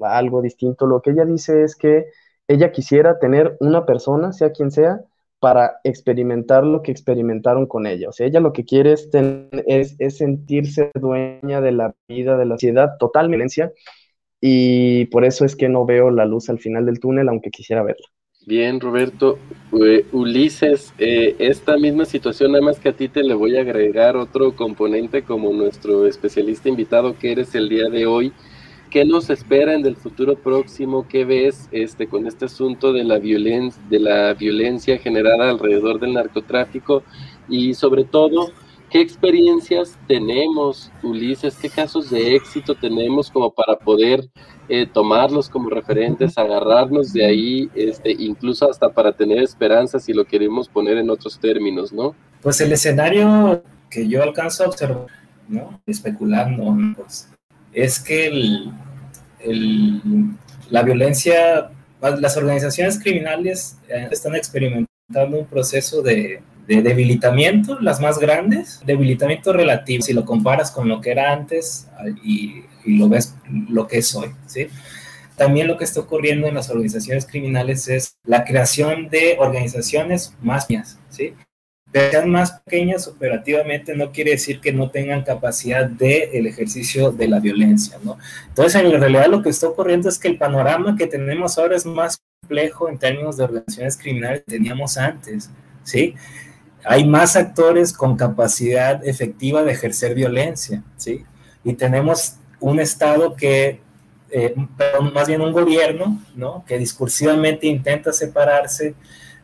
algo 0.00 0.40
distinto. 0.42 0.86
Lo 0.86 1.02
que 1.02 1.10
ella 1.10 1.24
dice 1.24 1.62
es 1.64 1.76
que 1.76 2.06
ella 2.48 2.72
quisiera 2.72 3.18
tener 3.18 3.56
una 3.60 3.86
persona, 3.86 4.32
sea 4.32 4.52
quien 4.52 4.70
sea, 4.70 5.00
para 5.42 5.80
experimentar 5.82 6.62
lo 6.62 6.82
que 6.82 6.92
experimentaron 6.92 7.66
con 7.66 7.88
ella. 7.88 8.08
O 8.08 8.12
sea, 8.12 8.28
ella 8.28 8.38
lo 8.38 8.52
que 8.52 8.64
quiere 8.64 8.92
es, 8.92 9.08
es, 9.66 10.16
sentirse 10.16 10.92
dueña 10.94 11.60
de 11.60 11.72
la 11.72 11.96
vida, 12.06 12.38
de 12.38 12.46
la 12.46 12.54
sociedad, 12.54 12.96
total 12.96 13.26
violencia, 13.26 13.72
y 14.40 15.06
por 15.06 15.24
eso 15.24 15.44
es 15.44 15.56
que 15.56 15.68
no 15.68 15.84
veo 15.84 16.12
la 16.12 16.26
luz 16.26 16.48
al 16.48 16.60
final 16.60 16.86
del 16.86 17.00
túnel, 17.00 17.28
aunque 17.28 17.50
quisiera 17.50 17.82
verla. 17.82 18.06
Bien, 18.46 18.78
Roberto. 18.78 19.36
Eh, 19.84 20.06
Ulises, 20.12 20.94
eh, 20.98 21.34
esta 21.40 21.76
misma 21.76 22.04
situación, 22.04 22.52
nada 22.52 22.64
más 22.64 22.78
que 22.78 22.90
a 22.90 22.92
ti 22.92 23.08
te 23.08 23.24
le 23.24 23.34
voy 23.34 23.56
a 23.56 23.62
agregar 23.62 24.16
otro 24.16 24.54
componente 24.54 25.24
como 25.24 25.52
nuestro 25.52 26.06
especialista 26.06 26.68
invitado 26.68 27.18
que 27.18 27.32
eres 27.32 27.52
el 27.56 27.68
día 27.68 27.88
de 27.88 28.06
hoy. 28.06 28.32
¿Qué 28.92 29.06
nos 29.06 29.30
espera 29.30 29.72
en 29.72 29.86
el 29.86 29.96
futuro 29.96 30.36
próximo? 30.36 31.08
¿Qué 31.08 31.24
ves 31.24 31.66
este, 31.72 32.06
con 32.06 32.26
este 32.26 32.44
asunto 32.44 32.92
de 32.92 33.04
la, 33.04 33.18
violencia, 33.18 33.82
de 33.88 33.98
la 33.98 34.34
violencia 34.34 34.98
generada 34.98 35.48
alrededor 35.48 35.98
del 35.98 36.12
narcotráfico? 36.12 37.02
Y 37.48 37.72
sobre 37.72 38.04
todo, 38.04 38.52
¿qué 38.90 39.00
experiencias 39.00 39.98
tenemos, 40.06 40.92
Ulises? 41.02 41.56
¿Qué 41.56 41.70
casos 41.70 42.10
de 42.10 42.36
éxito 42.36 42.74
tenemos 42.74 43.30
como 43.30 43.50
para 43.50 43.78
poder 43.78 44.28
eh, 44.68 44.86
tomarlos 44.86 45.48
como 45.48 45.70
referentes, 45.70 46.36
agarrarnos 46.36 47.14
de 47.14 47.24
ahí, 47.24 47.70
este, 47.74 48.12
incluso 48.12 48.68
hasta 48.68 48.90
para 48.90 49.16
tener 49.16 49.42
esperanza, 49.42 49.98
si 50.00 50.12
lo 50.12 50.26
queremos 50.26 50.68
poner 50.68 50.98
en 50.98 51.08
otros 51.08 51.38
términos, 51.38 51.94
¿no? 51.94 52.14
Pues 52.42 52.60
el 52.60 52.70
escenario 52.70 53.62
que 53.88 54.06
yo 54.06 54.22
alcanzo 54.22 54.64
a 54.64 54.68
observar, 54.68 55.06
¿no? 55.48 55.80
Especulando, 55.86 56.76
pues 56.94 57.32
es 57.72 57.98
que 57.98 58.70
la 60.70 60.82
violencia, 60.82 61.70
las 62.00 62.36
organizaciones 62.36 62.98
criminales 62.98 63.76
eh, 63.88 64.08
están 64.10 64.34
experimentando 64.34 65.38
un 65.38 65.46
proceso 65.46 66.02
de, 66.02 66.42
debilitamiento, 66.66 67.78
las 67.80 68.00
más 68.00 68.18
grandes, 68.18 68.80
debilitamiento 68.86 69.52
relativo, 69.52 70.02
si 70.02 70.12
lo 70.12 70.24
comparas 70.24 70.70
con 70.70 70.88
lo 70.88 71.00
que 71.00 71.10
era 71.10 71.32
antes 71.32 71.88
y, 72.24 72.64
lo 72.84 73.08
ves 73.08 73.36
lo 73.68 73.86
que 73.86 73.98
es 73.98 74.14
hoy, 74.14 74.30
¿sí? 74.46 74.66
También 75.36 75.68
lo 75.68 75.76
que 75.76 75.84
está 75.84 76.00
ocurriendo 76.00 76.48
en 76.48 76.54
las 76.54 76.68
organizaciones 76.68 77.26
criminales 77.26 77.88
es 77.88 78.16
la 78.24 78.44
creación 78.44 79.08
de 79.08 79.36
organizaciones 79.38 80.34
más 80.40 80.68
mías, 80.68 80.98
¿sí? 81.08 81.34
Sean 81.92 82.30
más 82.30 82.52
pequeñas 82.52 83.06
operativamente 83.06 83.94
no 83.94 84.12
quiere 84.12 84.32
decir 84.32 84.60
que 84.60 84.72
no 84.72 84.90
tengan 84.90 85.22
capacidad 85.22 85.86
de 85.86 86.30
el 86.32 86.46
ejercicio 86.46 87.12
de 87.12 87.28
la 87.28 87.38
violencia, 87.38 87.98
¿no? 88.02 88.16
Entonces, 88.48 88.82
en 88.82 88.90
realidad 88.98 89.26
lo 89.26 89.42
que 89.42 89.50
está 89.50 89.68
ocurriendo 89.68 90.08
es 90.08 90.18
que 90.18 90.28
el 90.28 90.38
panorama 90.38 90.96
que 90.96 91.06
tenemos 91.06 91.58
ahora 91.58 91.76
es 91.76 91.84
más 91.84 92.18
complejo 92.40 92.88
en 92.88 92.98
términos 92.98 93.36
de 93.36 93.44
organizaciones 93.44 93.98
criminales 93.98 94.42
que 94.46 94.52
teníamos 94.52 94.96
antes, 94.96 95.50
¿sí? 95.84 96.14
Hay 96.84 97.06
más 97.06 97.36
actores 97.36 97.92
con 97.92 98.16
capacidad 98.16 99.06
efectiva 99.06 99.62
de 99.62 99.72
ejercer 99.72 100.14
violencia, 100.14 100.82
¿sí? 100.96 101.24
Y 101.62 101.74
tenemos 101.74 102.36
un 102.58 102.80
Estado 102.80 103.36
que, 103.36 103.80
eh, 104.30 104.54
más 105.12 105.28
bien 105.28 105.42
un 105.42 105.52
gobierno, 105.52 106.22
¿no? 106.34 106.64
Que 106.66 106.78
discursivamente 106.78 107.66
intenta 107.66 108.14
separarse, 108.14 108.94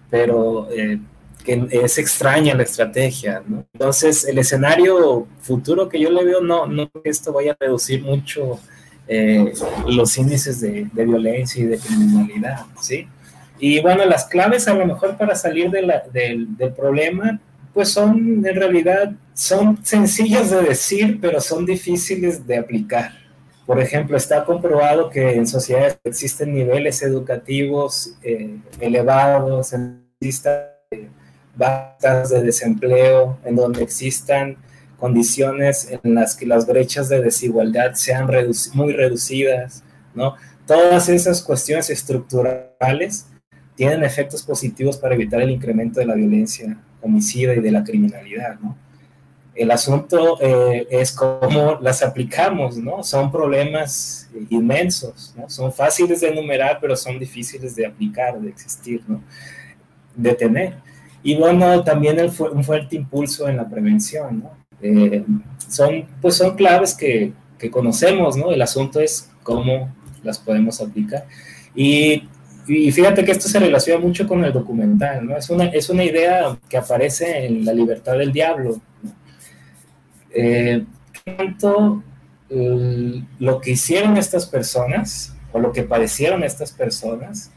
pero... 0.08 0.68
Eh, 0.70 0.98
es 1.70 1.98
extraña 1.98 2.54
la 2.54 2.62
estrategia, 2.62 3.42
¿no? 3.46 3.66
Entonces, 3.72 4.24
el 4.24 4.38
escenario 4.38 5.26
futuro 5.40 5.88
que 5.88 6.00
yo 6.00 6.10
le 6.10 6.24
veo, 6.24 6.40
no, 6.40 6.66
no 6.66 6.90
que 6.90 7.10
esto 7.10 7.32
vaya 7.32 7.52
a 7.52 7.56
reducir 7.58 8.02
mucho 8.02 8.58
eh, 9.06 9.52
los 9.86 10.16
índices 10.18 10.60
de, 10.60 10.88
violencia 10.92 11.62
y 11.62 11.66
de 11.66 11.78
criminalidad, 11.78 12.66
¿sí? 12.80 13.08
Y 13.58 13.80
bueno, 13.80 14.04
las 14.04 14.26
claves 14.26 14.68
a 14.68 14.74
lo 14.74 14.86
mejor 14.86 15.16
para 15.16 15.34
salir 15.34 15.70
del, 15.70 15.92
del 16.12 16.72
problema, 16.74 17.40
pues 17.72 17.88
son 17.90 18.44
en 18.46 18.54
realidad, 18.54 19.12
son 19.34 19.84
sencillas 19.84 20.50
de 20.50 20.62
decir, 20.62 21.18
pero 21.20 21.40
son 21.40 21.64
difíciles 21.64 22.46
de 22.46 22.58
aplicar. 22.58 23.12
Por 23.68 23.80
ejemplo, 23.80 24.16
está 24.16 24.44
comprobado 24.44 25.10
que 25.10 25.34
en 25.34 25.46
sociedades 25.46 25.98
existen 26.04 26.54
niveles 26.54 27.02
educativos 27.02 28.14
eh, 28.22 28.56
elevados, 28.80 29.74
existen 30.20 30.62
bajas 31.58 32.30
de 32.30 32.42
desempleo, 32.42 33.36
en 33.44 33.56
donde 33.56 33.82
existan 33.82 34.56
condiciones 34.98 35.90
en 35.90 36.14
las 36.14 36.34
que 36.34 36.46
las 36.46 36.66
brechas 36.66 37.08
de 37.08 37.20
desigualdad 37.20 37.94
sean 37.94 38.28
muy 38.74 38.92
reducidas, 38.92 39.82
¿no? 40.14 40.34
Todas 40.66 41.08
esas 41.08 41.42
cuestiones 41.42 41.90
estructurales 41.90 43.26
tienen 43.74 44.02
efectos 44.04 44.42
positivos 44.42 44.96
para 44.96 45.14
evitar 45.14 45.40
el 45.40 45.50
incremento 45.50 46.00
de 46.00 46.06
la 46.06 46.14
violencia 46.14 46.76
homicida 47.00 47.54
y 47.54 47.60
de 47.60 47.70
la 47.70 47.84
criminalidad, 47.84 48.58
¿no? 48.60 48.76
El 49.54 49.72
asunto 49.72 50.38
eh, 50.40 50.86
es 50.90 51.10
cómo 51.12 51.78
las 51.80 52.02
aplicamos, 52.02 52.76
¿no? 52.76 53.02
Son 53.02 53.30
problemas 53.32 54.30
inmensos, 54.50 55.34
¿no? 55.36 55.48
Son 55.48 55.72
fáciles 55.72 56.20
de 56.20 56.28
enumerar, 56.28 56.78
pero 56.80 56.94
son 56.94 57.18
difíciles 57.18 57.74
de 57.74 57.86
aplicar, 57.86 58.40
de 58.40 58.48
existir, 58.48 59.02
¿no? 59.08 59.20
De 60.14 60.34
tener. 60.34 60.87
Y 61.22 61.36
bueno, 61.36 61.82
también 61.82 62.18
el, 62.18 62.30
un 62.52 62.64
fuerte 62.64 62.96
impulso 62.96 63.48
en 63.48 63.56
la 63.56 63.68
prevención, 63.68 64.40
¿no? 64.40 64.50
Eh, 64.80 65.24
son, 65.68 66.04
pues 66.20 66.36
son 66.36 66.54
claves 66.54 66.94
que, 66.94 67.32
que, 67.58 67.70
conocemos, 67.70 68.36
¿no? 68.36 68.52
El 68.52 68.62
asunto 68.62 69.00
es 69.00 69.30
cómo 69.42 69.92
las 70.22 70.38
podemos 70.38 70.80
aplicar. 70.80 71.26
Y, 71.74 72.28
y, 72.68 72.92
fíjate 72.92 73.24
que 73.24 73.32
esto 73.32 73.48
se 73.48 73.58
relaciona 73.58 74.00
mucho 74.00 74.26
con 74.28 74.44
el 74.44 74.52
documental, 74.52 75.26
¿no? 75.26 75.36
Es 75.36 75.50
una, 75.50 75.64
es 75.66 75.90
una 75.90 76.04
idea 76.04 76.56
que 76.68 76.76
aparece 76.76 77.46
en 77.46 77.64
La 77.64 77.72
libertad 77.72 78.16
del 78.16 78.32
diablo. 78.32 78.80
¿no? 79.02 79.12
Eh, 80.30 80.84
tanto 81.24 82.02
lo 82.50 83.60
que 83.60 83.72
hicieron 83.72 84.16
estas 84.16 84.46
personas, 84.46 85.34
o 85.52 85.58
lo 85.58 85.72
que 85.72 85.82
padecieron 85.82 86.42
estas 86.44 86.72
personas, 86.72 87.50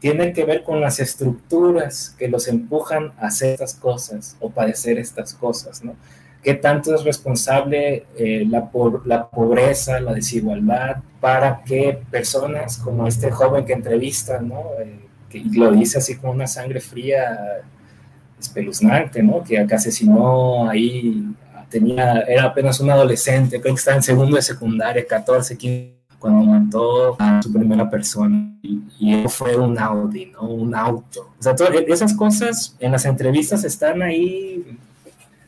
tiene 0.00 0.32
que 0.32 0.44
ver 0.44 0.62
con 0.62 0.80
las 0.80 1.00
estructuras 1.00 2.14
que 2.18 2.28
los 2.28 2.46
empujan 2.48 3.12
a 3.18 3.26
hacer 3.26 3.54
estas 3.54 3.74
cosas 3.74 4.36
o 4.40 4.50
padecer 4.50 4.98
estas 4.98 5.34
cosas, 5.34 5.82
¿no? 5.84 5.94
¿Qué 6.42 6.54
tanto 6.54 6.94
es 6.94 7.02
responsable 7.02 8.06
eh, 8.16 8.46
la, 8.48 8.70
la 9.04 9.28
pobreza, 9.28 9.98
la 9.98 10.14
desigualdad, 10.14 11.02
para 11.20 11.64
que 11.64 11.98
personas 12.10 12.78
como 12.78 13.08
este 13.08 13.32
joven 13.32 13.66
que 13.66 13.72
entrevista, 13.72 14.40
¿no? 14.40 14.62
Eh, 14.80 15.00
que 15.28 15.42
lo 15.52 15.72
dice 15.72 15.98
así 15.98 16.16
con 16.16 16.30
una 16.30 16.46
sangre 16.46 16.80
fría, 16.80 17.62
espeluznante, 18.38 19.22
¿no? 19.22 19.42
Que 19.42 19.58
asesinó 19.58 20.70
ahí, 20.70 21.24
tenía, 21.68 22.20
era 22.20 22.44
apenas 22.44 22.78
un 22.78 22.90
adolescente, 22.90 23.60
creo 23.60 23.74
que 23.74 23.78
estaba 23.78 23.96
en 23.96 24.02
segundo 24.04 24.36
de 24.36 24.42
secundaria, 24.42 25.04
14, 25.04 25.58
15 25.58 25.97
cuando 26.18 26.44
mató 26.44 27.16
a 27.20 27.40
su 27.42 27.52
primera 27.52 27.88
persona 27.88 28.52
y, 28.62 28.82
y 28.98 29.28
fue 29.28 29.56
un 29.56 29.78
Audi, 29.78 30.26
¿no? 30.26 30.42
Un 30.42 30.74
auto. 30.74 31.30
O 31.38 31.42
sea, 31.42 31.54
todas 31.54 31.74
esas 31.86 32.14
cosas 32.14 32.76
en 32.80 32.92
las 32.92 33.04
entrevistas 33.04 33.64
están 33.64 34.02
ahí, 34.02 34.78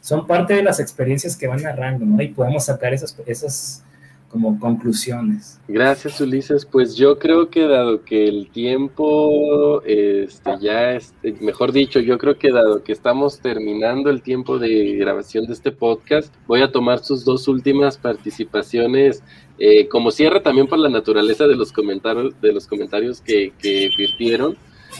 son 0.00 0.26
parte 0.26 0.54
de 0.54 0.62
las 0.62 0.80
experiencias 0.80 1.36
que 1.36 1.46
van 1.46 1.62
narrando, 1.62 2.04
¿no? 2.06 2.22
Y 2.22 2.28
podemos 2.28 2.64
sacar 2.64 2.94
esas, 2.94 3.16
esas 3.26 3.82
como 4.30 4.58
conclusiones. 4.60 5.60
Gracias, 5.66 6.20
Ulises. 6.20 6.64
Pues 6.64 6.94
yo 6.94 7.18
creo 7.18 7.50
que 7.50 7.66
dado 7.66 8.04
que 8.04 8.28
el 8.28 8.48
tiempo, 8.50 9.82
este, 9.84 10.52
ya, 10.60 10.92
este, 10.92 11.32
mejor 11.40 11.72
dicho, 11.72 11.98
yo 11.98 12.16
creo 12.16 12.38
que 12.38 12.52
dado 12.52 12.84
que 12.84 12.92
estamos 12.92 13.40
terminando 13.40 14.08
el 14.08 14.22
tiempo 14.22 14.58
de 14.58 14.96
grabación 14.96 15.46
de 15.46 15.52
este 15.52 15.72
podcast, 15.72 16.32
voy 16.46 16.62
a 16.62 16.70
tomar 16.70 17.00
sus 17.00 17.24
dos 17.24 17.48
últimas 17.48 17.98
participaciones 17.98 19.24
eh, 19.60 19.88
como 19.88 20.10
cierre 20.10 20.40
también 20.40 20.66
por 20.66 20.78
la 20.78 20.88
naturaleza 20.88 21.46
de 21.46 21.54
los 21.54 21.70
comentarios, 21.70 22.40
de 22.40 22.52
los 22.52 22.66
comentarios 22.66 23.20
que, 23.20 23.52
que. 23.58 23.90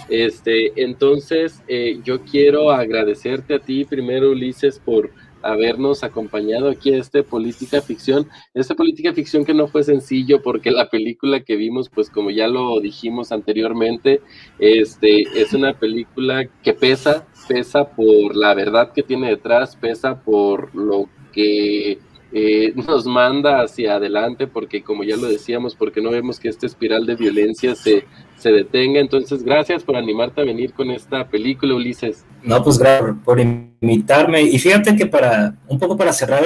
Este, 0.09 0.83
entonces, 0.83 1.63
eh, 1.67 1.99
yo 2.05 2.21
quiero 2.21 2.71
agradecerte 2.71 3.55
a 3.55 3.59
ti 3.59 3.87
primero, 3.87 4.31
Ulises, 4.31 4.79
por 4.79 5.11
habernos 5.43 6.05
acompañado 6.05 6.69
aquí 6.69 6.93
a 6.93 6.99
este 6.99 7.23
política 7.23 7.81
ficción. 7.81 8.29
Esta 8.53 8.75
política 8.75 9.15
ficción 9.15 9.47
que 9.47 9.55
no 9.55 9.67
fue 9.67 9.83
sencillo 9.83 10.43
porque 10.43 10.71
la 10.71 10.91
película 10.91 11.41
que 11.41 11.57
vimos, 11.57 11.89
pues 11.89 12.11
como 12.11 12.31
ya 12.31 12.47
lo 12.47 12.79
dijimos 12.81 13.33
anteriormente, 13.33 14.21
este, 14.59 15.23
es 15.41 15.55
una 15.55 15.73
película 15.73 16.45
que 16.63 16.75
pesa, 16.75 17.27
pesa 17.49 17.91
por 17.91 18.37
la 18.37 18.53
verdad 18.55 18.93
que 18.93 19.03
tiene 19.03 19.31
detrás, 19.31 19.77
pesa 19.77 20.23
por 20.23 20.75
lo 20.75 21.09
que 21.33 21.99
eh, 22.33 22.73
nos 22.87 23.07
manda 23.07 23.63
hacia 23.63 23.95
adelante, 23.95 24.47
porque 24.47 24.83
como 24.83 25.05
ya 25.05 25.17
lo 25.17 25.29
decíamos, 25.29 25.75
porque 25.75 26.01
no 26.01 26.11
vemos 26.11 26.39
que 26.39 26.49
esta 26.49 26.67
espiral 26.67 27.07
de 27.07 27.17
violencia 27.17 27.75
se, 27.75 28.05
se 28.37 28.53
detenga. 28.53 29.01
Entonces, 29.01 29.43
gracias 29.43 29.83
por 29.85 29.97
animarte 29.97 30.41
a 30.41 30.45
venir 30.45 30.73
con 30.73 30.91
esta 30.91 31.29
película, 31.29 31.75
Ulises. 31.75 32.25
No, 32.43 32.63
pues 32.63 32.79
gracias 32.79 33.17
por 33.25 33.41
invitarme. 33.41 34.43
Y 34.43 34.59
fíjate 34.59 34.97
que 34.97 35.07
para, 35.07 35.55
un 35.69 35.79
poco 35.79 35.97
para 35.97 36.13
cerrar 36.13 36.45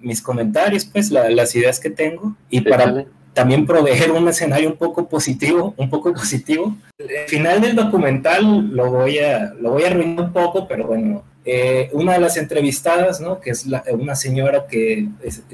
mis 0.00 0.22
comentarios, 0.22 0.84
pues 0.84 1.10
las 1.10 1.54
ideas 1.54 1.80
que 1.80 1.90
tengo, 1.90 2.36
y 2.50 2.60
para 2.60 3.06
también 3.36 3.66
proveer 3.66 4.12
un 4.12 4.26
escenario 4.28 4.70
un 4.70 4.76
poco 4.76 5.06
positivo, 5.08 5.74
un 5.76 5.90
poco 5.90 6.12
positivo. 6.14 6.74
El 6.96 7.28
final 7.28 7.60
del 7.60 7.76
documental 7.76 8.70
lo 8.74 8.90
voy 8.90 9.18
a, 9.18 9.52
lo 9.60 9.72
voy 9.72 9.84
a 9.84 9.88
arruinar 9.88 10.24
un 10.24 10.32
poco, 10.32 10.66
pero 10.66 10.86
bueno, 10.86 11.22
eh, 11.48 11.90
una 11.92 12.14
de 12.14 12.18
las 12.18 12.36
entrevistadas, 12.36 13.20
¿no? 13.20 13.38
Que 13.38 13.50
es 13.50 13.64
una 13.92 14.16
señora 14.16 14.66
que 14.66 15.08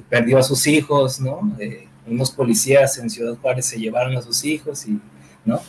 perdió 0.08 0.38
a 0.38 0.42
sus 0.42 0.66
hijos, 0.66 1.20
¿no? 1.20 1.54
Eh, 1.58 1.86
unos 2.06 2.30
policías 2.30 2.96
en 2.96 3.10
Ciudad 3.10 3.36
Juárez 3.42 3.66
se 3.66 3.78
llevaron 3.78 4.16
a 4.16 4.22
sus 4.22 4.42
hijos 4.42 4.86
y, 4.88 4.98
¿no? 5.44 5.60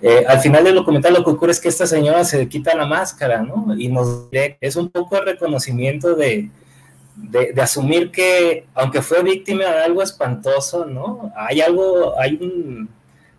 Eh, 0.00 0.24
al 0.26 0.40
final 0.40 0.64
del 0.64 0.76
documental 0.76 1.12
lo 1.12 1.22
que 1.22 1.30
ocurre 1.30 1.52
es 1.52 1.60
que 1.60 1.68
esta 1.68 1.86
señora 1.86 2.24
se 2.24 2.48
quita 2.48 2.74
la 2.74 2.86
máscara, 2.86 3.42
¿no? 3.42 3.66
Y 3.76 3.88
nos 3.88 4.28
es 4.32 4.76
un 4.76 4.88
poco 4.88 5.18
el 5.18 5.26
reconocimiento 5.26 6.14
de, 6.14 6.48
de, 7.14 7.60
asumir 7.60 8.10
que, 8.10 8.64
aunque 8.74 9.02
fue 9.02 9.22
víctima 9.22 9.64
de 9.64 9.84
algo 9.84 10.02
espantoso, 10.02 10.86
¿no? 10.86 11.30
Hay 11.36 11.60
algo, 11.60 12.18
hay 12.18 12.38
un, 12.40 12.88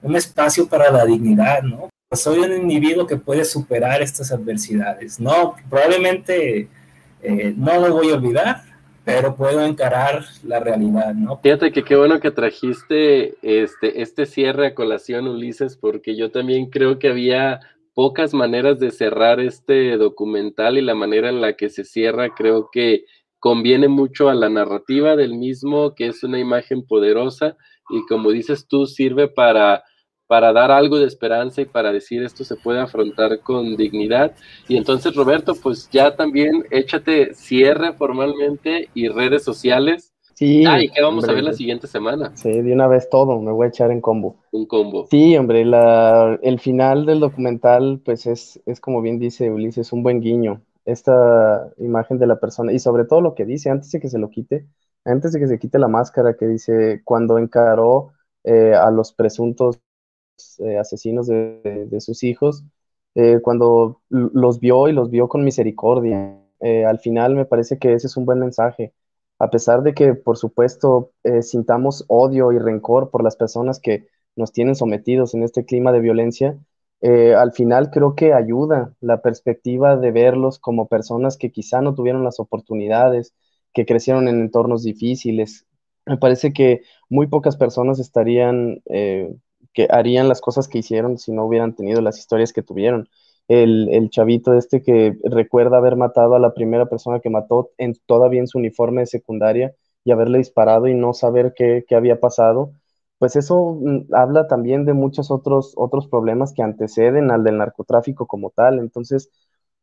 un 0.03 0.15
espacio 0.15 0.67
para 0.67 0.91
la 0.91 1.03
dignidad, 1.03 1.63
¿no? 1.63 1.89
Soy 2.15 2.39
un 2.39 2.53
individuo 2.53 3.05
que 3.05 3.17
puede 3.17 3.43
superar 3.43 4.01
estas 4.01 4.31
adversidades. 4.31 5.19
No, 5.19 5.55
probablemente 5.69 6.69
eh, 7.21 7.53
no 7.57 7.79
lo 7.79 7.93
voy 7.93 8.09
a 8.09 8.15
olvidar, 8.15 8.61
pero 9.03 9.35
puedo 9.35 9.65
encarar 9.65 10.23
la 10.43 10.59
realidad, 10.59 11.13
¿no? 11.13 11.37
Fíjate 11.37 11.71
que 11.71 11.83
qué 11.83 11.95
bueno 11.95 12.19
que 12.19 12.31
trajiste 12.31 13.35
este, 13.41 14.01
este 14.01 14.25
cierre 14.25 14.67
a 14.67 14.75
colación, 14.75 15.27
Ulises, 15.27 15.75
porque 15.75 16.15
yo 16.15 16.31
también 16.31 16.69
creo 16.69 16.97
que 16.97 17.09
había 17.09 17.59
pocas 17.93 18.33
maneras 18.33 18.79
de 18.79 18.91
cerrar 18.91 19.39
este 19.39 19.97
documental 19.97 20.77
y 20.77 20.81
la 20.81 20.95
manera 20.95 21.29
en 21.29 21.41
la 21.41 21.53
que 21.53 21.69
se 21.69 21.83
cierra 21.83 22.29
creo 22.35 22.69
que 22.71 23.05
conviene 23.39 23.87
mucho 23.87 24.29
a 24.29 24.35
la 24.35 24.49
narrativa 24.49 25.15
del 25.15 25.35
mismo, 25.35 25.93
que 25.95 26.07
es 26.07 26.23
una 26.23 26.39
imagen 26.39 26.85
poderosa 26.85 27.57
y 27.89 28.05
como 28.07 28.31
dices 28.31 28.67
tú, 28.67 28.85
sirve 28.85 29.27
para 29.27 29.83
para 30.27 30.51
dar 30.51 30.71
algo 30.71 30.99
de 30.99 31.07
esperanza 31.07 31.61
y 31.61 31.65
para 31.65 31.91
decir 31.91 32.21
esto 32.21 32.43
se 32.43 32.55
puede 32.57 32.79
afrontar 32.79 33.39
con 33.39 33.77
dignidad. 33.77 34.35
Y 34.67 34.77
entonces, 34.77 35.15
Roberto, 35.15 35.55
pues 35.55 35.89
ya 35.89 36.15
también 36.15 36.65
échate 36.69 37.33
cierre 37.33 37.93
formalmente 37.93 38.89
y 38.93 39.07
redes 39.07 39.43
sociales. 39.43 40.13
Sí. 40.33 40.65
Ah, 40.67 40.79
y 40.79 40.89
que 40.89 41.01
vamos 41.01 41.27
a 41.27 41.33
ver 41.33 41.43
la 41.43 41.53
siguiente 41.53 41.87
semana. 41.87 42.31
Sí, 42.35 42.61
de 42.61 42.71
una 42.71 42.87
vez 42.87 43.09
todo, 43.09 43.41
me 43.41 43.51
voy 43.51 43.65
a 43.65 43.69
echar 43.69 43.89
en 43.89 44.01
combo. 44.01 44.35
Un 44.51 44.67
combo. 44.67 45.07
Sí, 45.09 45.35
hombre, 45.35 45.65
la, 45.65 46.37
el 46.43 46.59
final 46.59 47.07
del 47.07 47.21
documental, 47.21 48.01
pues 48.05 48.27
es, 48.27 48.61
es 48.67 48.79
como 48.79 49.01
bien 49.01 49.17
dice 49.17 49.49
Ulises, 49.49 49.91
un 49.93 50.03
buen 50.03 50.19
guiño. 50.19 50.61
Esta 50.85 51.69
imagen 51.79 52.19
de 52.19 52.27
la 52.27 52.39
persona 52.39 52.71
y 52.71 52.79
sobre 52.79 53.05
todo 53.05 53.19
lo 53.19 53.33
que 53.33 53.45
dice 53.45 53.69
antes 53.69 53.91
de 53.91 53.99
que 53.99 54.09
se 54.09 54.19
lo 54.19 54.29
quite, 54.29 54.67
antes 55.05 55.33
de 55.33 55.39
que 55.39 55.47
se 55.47 55.59
quite 55.59 55.79
la 55.79 55.87
máscara, 55.87 56.35
que 56.37 56.45
dice 56.45 57.01
cuando 57.03 57.39
encaró 57.39 58.11
eh, 58.43 58.73
a 58.73 58.91
los 58.91 59.11
presuntos 59.11 59.79
eh, 60.59 60.77
asesinos 60.77 61.27
de, 61.27 61.97
sus 61.99 62.23
hijos, 62.23 62.63
eh, 63.15 63.39
cuando 63.41 64.01
los 64.09 64.59
vio 64.59 64.87
y 64.87 64.93
los 64.93 65.09
vio 65.09 65.27
con 65.27 65.43
misericordia. 65.43 66.39
Eh, 66.59 66.85
al 66.85 66.99
final 66.99 67.35
me 67.35 67.45
parece 67.45 67.77
que 67.77 67.93
ese 67.93 68.07
es 68.07 68.17
un 68.17 68.25
buen 68.25 68.39
mensaje. 68.39 68.93
A 69.39 69.49
pesar 69.49 69.83
de 69.83 69.93
que, 69.93 70.15
por 70.15 70.37
supuesto, 70.37 71.11
sintamos 71.41 72.05
odio 72.07 72.51
y 72.51 72.57
rencor 72.57 73.11
por 73.11 73.23
las 73.23 73.35
personas 73.35 73.79
que 73.79 74.07
nos 74.35 74.51
tienen 74.51 74.75
sometidos 74.75 75.35
en 75.35 75.43
este 75.43 75.63
clima 75.63 75.91
de 75.91 75.99
violencia, 75.99 76.57
al 77.01 77.51
final 77.53 77.91
creo 77.91 78.15
que 78.15 78.33
ayuda 78.33 78.95
la 78.99 79.21
perspectiva 79.21 79.95
de 79.95 80.11
verlos 80.11 80.57
como 80.57 80.87
personas 80.87 81.37
que 81.37 81.51
quizá 81.51 81.81
no 81.81 81.93
tuvieron 81.93 82.23
las 82.23 82.39
oportunidades, 82.39 83.35
que 83.73 83.85
crecieron 83.85 84.27
en 84.27 84.41
entornos 84.41 84.83
difíciles. 84.83 85.67
Me 86.07 86.17
parece 86.17 86.51
que 86.51 86.81
muy 87.07 87.27
pocas 87.27 87.57
personas 87.57 87.99
estarían 87.99 88.81
que 89.77 89.87
harían 89.91 90.27
las 90.27 90.41
cosas 90.41 90.67
que 90.67 90.79
hicieron 90.79 91.19
si 91.19 91.31
no 91.31 91.45
hubieran 91.45 91.75
tenido 91.75 92.01
las 92.01 92.17
historias 92.17 92.51
que 92.51 92.63
tuvieron. 92.63 93.09
El, 93.47 93.89
el, 93.91 94.09
chavito 94.09 94.55
este 94.55 94.81
que 94.81 95.15
recuerda 95.23 95.77
haber 95.77 95.95
matado 95.95 96.33
a 96.33 96.39
la 96.39 96.55
primera 96.55 96.87
persona 96.87 97.19
que 97.19 97.29
mató 97.29 97.69
en, 97.77 97.93
todavía 98.07 98.39
en 98.39 98.47
su 98.47 98.57
uniforme 98.57 99.01
de 99.01 99.05
secundaria 99.05 99.75
y 100.03 100.11
haberle 100.11 100.39
disparado 100.39 100.87
y 100.87 100.95
no 100.95 101.13
saber 101.13 101.53
qué, 101.55 101.85
qué 101.87 101.95
había 101.95 102.19
pasado, 102.19 102.71
pues 103.19 103.35
eso 103.35 103.77
mm, 103.79 104.15
habla 104.15 104.47
también 104.47 104.83
de 104.83 104.93
muchos 104.93 105.29
otros, 105.29 105.73
otros 105.77 106.07
problemas 106.07 106.53
que 106.53 106.63
anteceden 106.63 107.29
al 107.29 107.43
del 107.43 107.59
narcotráfico 107.59 108.25
como 108.25 108.49
tal. 108.49 108.79
Entonces, 108.79 109.29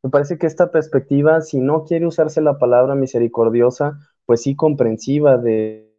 me 0.03 0.11
parece 0.11 0.39
que 0.39 0.49
esta 0.49 0.73
perspectiva, 0.73 1.41
si 1.41 1.61
no 1.61 1.85
quiere 1.85 2.07
usarse 2.07 2.41
la 2.41 2.59
palabra 2.59 2.97
misericordiosa, 2.97 4.01
pues 4.27 4.43
sí 4.43 4.57
comprensiva 4.57 5.39
de, 5.39 5.94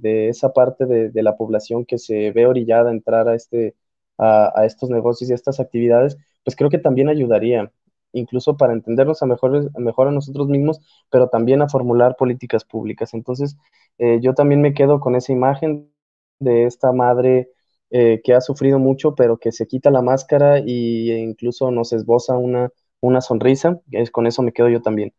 de, 0.00 0.28
esa 0.28 0.52
parte 0.52 0.86
de, 0.86 1.22
la 1.22 1.36
población 1.36 1.84
que 1.84 1.98
se 1.98 2.30
ve 2.32 2.46
orillada 2.46 2.90
a 2.90 2.92
entrar 2.92 3.28
a, 3.28 3.34
este, 3.34 3.74
a, 4.18 4.64
estos 4.64 4.90
negocios 4.90 5.30
y 5.30 5.32
a 5.32 5.36
estas 5.36 5.60
actividades, 5.60 6.16
pues 6.44 6.56
creo 6.56 6.70
que 6.70 6.78
también 6.78 7.08
ayudaría, 7.08 7.72
incluso 8.12 8.56
para 8.56 8.72
entendernos 8.72 9.22
a 9.22 9.26
mejor, 9.26 10.08
a 10.08 10.10
nosotros 10.10 10.48
mismos, 10.48 10.80
pero 11.10 11.28
también 11.28 11.62
a 11.62 11.68
formular 11.68 12.16
políticas 12.16 12.64
públicas. 12.64 13.14
Entonces, 13.14 13.56
eh, 13.98 14.18
yo 14.22 14.34
también 14.34 14.60
me 14.60 14.74
quedo 14.74 15.00
con 15.00 15.16
esa 15.16 15.32
imagen 15.32 15.90
de 16.38 16.64
esta 16.66 16.92
madre 16.92 17.50
eh, 17.90 18.20
que 18.24 18.34
ha 18.34 18.40
sufrido 18.40 18.78
mucho, 18.78 19.14
pero 19.14 19.38
que 19.38 19.52
se 19.52 19.66
quita 19.66 19.90
la 19.90 20.02
máscara 20.02 20.58
e 20.58 21.18
incluso 21.20 21.70
nos 21.70 21.92
esboza 21.92 22.36
una, 22.36 22.70
una 23.00 23.20
sonrisa. 23.20 23.80
Es, 23.92 24.10
con 24.10 24.26
eso 24.26 24.42
me 24.42 24.52
quedo 24.52 24.68
yo 24.68 24.82
también. 24.82 25.12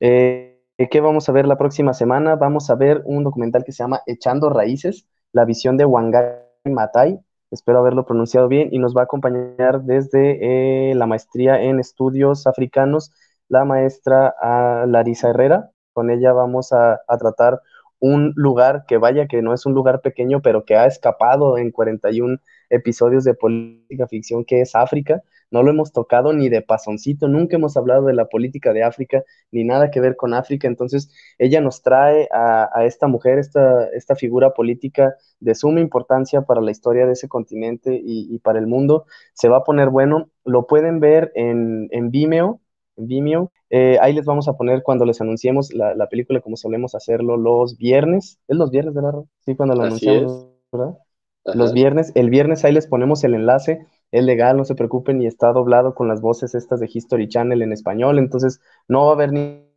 Eh, 0.00 0.47
¿Qué 0.86 1.00
vamos 1.00 1.28
a 1.28 1.32
ver 1.32 1.48
la 1.48 1.58
próxima 1.58 1.92
semana? 1.92 2.36
Vamos 2.36 2.70
a 2.70 2.76
ver 2.76 3.02
un 3.04 3.24
documental 3.24 3.64
que 3.64 3.72
se 3.72 3.82
llama 3.82 4.02
Echando 4.06 4.48
Raíces, 4.48 5.08
la 5.32 5.44
visión 5.44 5.76
de 5.76 5.84
Wangai 5.84 6.36
Matai. 6.66 7.18
Espero 7.50 7.80
haberlo 7.80 8.06
pronunciado 8.06 8.46
bien 8.46 8.68
y 8.70 8.78
nos 8.78 8.96
va 8.96 9.00
a 9.00 9.04
acompañar 9.04 9.82
desde 9.82 10.90
eh, 10.90 10.94
la 10.94 11.06
maestría 11.06 11.60
en 11.60 11.80
estudios 11.80 12.46
africanos 12.46 13.12
la 13.48 13.64
maestra 13.64 14.32
ah, 14.40 14.84
Larisa 14.86 15.30
Herrera. 15.30 15.72
Con 15.94 16.10
ella 16.10 16.32
vamos 16.32 16.72
a, 16.72 17.00
a 17.08 17.18
tratar 17.18 17.60
un 17.98 18.32
lugar 18.36 18.84
que 18.86 18.98
vaya 18.98 19.26
que 19.26 19.42
no 19.42 19.54
es 19.54 19.66
un 19.66 19.74
lugar 19.74 20.00
pequeño, 20.00 20.42
pero 20.42 20.64
que 20.64 20.76
ha 20.76 20.86
escapado 20.86 21.58
en 21.58 21.72
41 21.72 22.38
episodios 22.70 23.24
de 23.24 23.34
política 23.34 24.06
ficción, 24.06 24.44
que 24.44 24.60
es 24.60 24.76
África 24.76 25.24
no 25.50 25.62
lo 25.62 25.70
hemos 25.70 25.92
tocado 25.92 26.32
ni 26.32 26.48
de 26.48 26.62
pasoncito, 26.62 27.28
nunca 27.28 27.56
hemos 27.56 27.76
hablado 27.76 28.06
de 28.06 28.14
la 28.14 28.26
política 28.26 28.72
de 28.72 28.82
África, 28.82 29.24
ni 29.50 29.64
nada 29.64 29.90
que 29.90 30.00
ver 30.00 30.16
con 30.16 30.34
África, 30.34 30.68
entonces 30.68 31.10
ella 31.38 31.60
nos 31.60 31.82
trae 31.82 32.28
a, 32.32 32.84
esta 32.84 33.06
mujer, 33.06 33.38
esta, 33.38 33.88
esta, 33.90 34.14
figura 34.14 34.52
política 34.52 35.14
de 35.40 35.54
suma 35.54 35.80
importancia 35.80 36.42
para 36.42 36.60
la 36.60 36.70
historia 36.70 37.06
de 37.06 37.12
ese 37.12 37.28
continente 37.28 38.00
y, 38.02 38.38
para 38.40 38.58
el 38.58 38.66
mundo, 38.66 39.06
se 39.32 39.48
va 39.48 39.58
a 39.58 39.64
poner 39.64 39.90
bueno, 39.90 40.30
lo 40.44 40.66
pueden 40.66 41.00
ver 41.00 41.32
en, 41.34 41.88
Vimeo, 42.10 42.60
Vimeo. 42.96 43.52
Eh, 43.70 43.98
ahí 44.00 44.12
les 44.12 44.24
vamos 44.24 44.48
a 44.48 44.54
poner 44.54 44.82
cuando 44.82 45.04
les 45.04 45.20
anunciemos 45.20 45.72
la, 45.72 46.08
película, 46.08 46.40
como 46.40 46.56
solemos 46.56 46.94
hacerlo 46.94 47.36
los 47.36 47.76
viernes. 47.76 48.38
¿Es 48.48 48.56
los 48.56 48.70
viernes, 48.70 48.94
verdad? 48.94 49.22
Sí, 49.40 49.54
cuando 49.54 49.74
lo 49.74 49.82
anunciamos, 49.84 50.48
¿verdad? 50.72 50.98
Los 51.44 51.72
viernes. 51.72 52.12
El 52.14 52.30
viernes 52.30 52.64
ahí 52.64 52.72
les 52.72 52.86
ponemos 52.86 53.24
el 53.24 53.34
enlace 53.34 53.86
es 54.10 54.24
legal, 54.24 54.56
no 54.56 54.64
se 54.64 54.74
preocupen, 54.74 55.20
y 55.20 55.26
está 55.26 55.52
doblado 55.52 55.94
con 55.94 56.08
las 56.08 56.20
voces 56.20 56.54
estas 56.54 56.80
de 56.80 56.90
History 56.92 57.28
Channel 57.28 57.62
en 57.62 57.72
español, 57.72 58.18
entonces 58.18 58.60
no 58.88 59.04
va 59.04 59.10
a 59.10 59.14
haber 59.14 59.32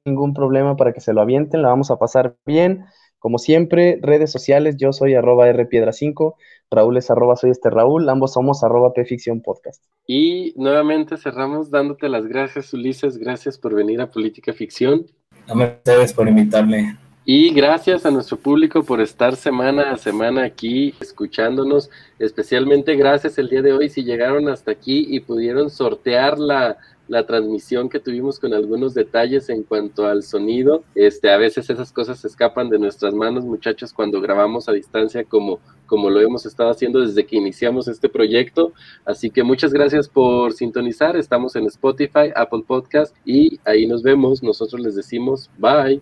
ningún 0.05 0.33
problema 0.33 0.75
para 0.75 0.93
que 0.93 1.01
se 1.01 1.13
lo 1.13 1.21
avienten, 1.21 1.61
la 1.61 1.69
vamos 1.69 1.91
a 1.91 1.97
pasar 1.97 2.35
bien. 2.45 2.85
Como 3.19 3.37
siempre, 3.37 3.99
redes 4.01 4.31
sociales, 4.31 4.77
yo 4.77 4.93
soy 4.93 5.13
arroba 5.13 5.47
rpiedra5, 5.51 6.33
Raúl 6.71 6.97
es 6.97 7.11
arroba 7.11 7.35
soy 7.35 7.51
este 7.51 7.69
Raúl, 7.69 8.09
ambos 8.09 8.33
somos 8.33 8.63
arroba 8.63 8.93
pficción 8.93 9.41
podcast. 9.41 9.83
Y 10.07 10.53
nuevamente 10.57 11.17
cerramos 11.17 11.69
dándote 11.69 12.09
las 12.09 12.25
gracias, 12.25 12.73
Ulises, 12.73 13.17
gracias 13.17 13.59
por 13.59 13.75
venir 13.75 14.01
a 14.01 14.09
Política 14.09 14.53
Ficción. 14.53 15.05
A 15.47 15.53
ustedes 15.53 16.13
por 16.13 16.27
invitarme. 16.27 16.97
Y 17.23 17.53
gracias 17.53 18.05
a 18.07 18.11
nuestro 18.11 18.37
público 18.37 18.83
por 18.83 18.99
estar 18.99 19.35
semana 19.35 19.91
a 19.91 19.97
semana 19.97 20.43
aquí 20.43 20.95
escuchándonos. 20.99 21.91
Especialmente 22.17 22.95
gracias 22.95 23.37
el 23.37 23.47
día 23.47 23.61
de 23.61 23.73
hoy 23.73 23.89
si 23.89 24.03
llegaron 24.03 24.49
hasta 24.49 24.71
aquí 24.71 25.05
y 25.07 25.19
pudieron 25.19 25.69
sortear 25.69 26.39
la, 26.39 26.77
la 27.07 27.27
transmisión 27.27 27.89
que 27.89 27.99
tuvimos 27.99 28.39
con 28.39 28.55
algunos 28.55 28.95
detalles 28.95 29.49
en 29.49 29.61
cuanto 29.61 30.07
al 30.07 30.23
sonido. 30.23 30.83
Este, 30.95 31.29
a 31.29 31.37
veces 31.37 31.69
esas 31.69 31.91
cosas 31.91 32.19
se 32.19 32.27
escapan 32.27 32.69
de 32.69 32.79
nuestras 32.79 33.13
manos, 33.13 33.45
muchachos, 33.45 33.93
cuando 33.93 34.19
grabamos 34.19 34.67
a 34.67 34.71
distancia 34.71 35.23
como, 35.23 35.59
como 35.85 36.09
lo 36.09 36.21
hemos 36.21 36.47
estado 36.47 36.71
haciendo 36.71 37.01
desde 37.01 37.27
que 37.27 37.35
iniciamos 37.35 37.87
este 37.87 38.09
proyecto. 38.09 38.73
Así 39.05 39.29
que 39.29 39.43
muchas 39.43 39.73
gracias 39.73 40.07
por 40.07 40.53
sintonizar. 40.53 41.15
Estamos 41.15 41.55
en 41.55 41.67
Spotify, 41.67 42.31
Apple 42.35 42.63
Podcast 42.65 43.15
y 43.25 43.59
ahí 43.63 43.85
nos 43.85 44.01
vemos. 44.01 44.41
Nosotros 44.41 44.81
les 44.81 44.95
decimos 44.95 45.51
bye. 45.59 46.01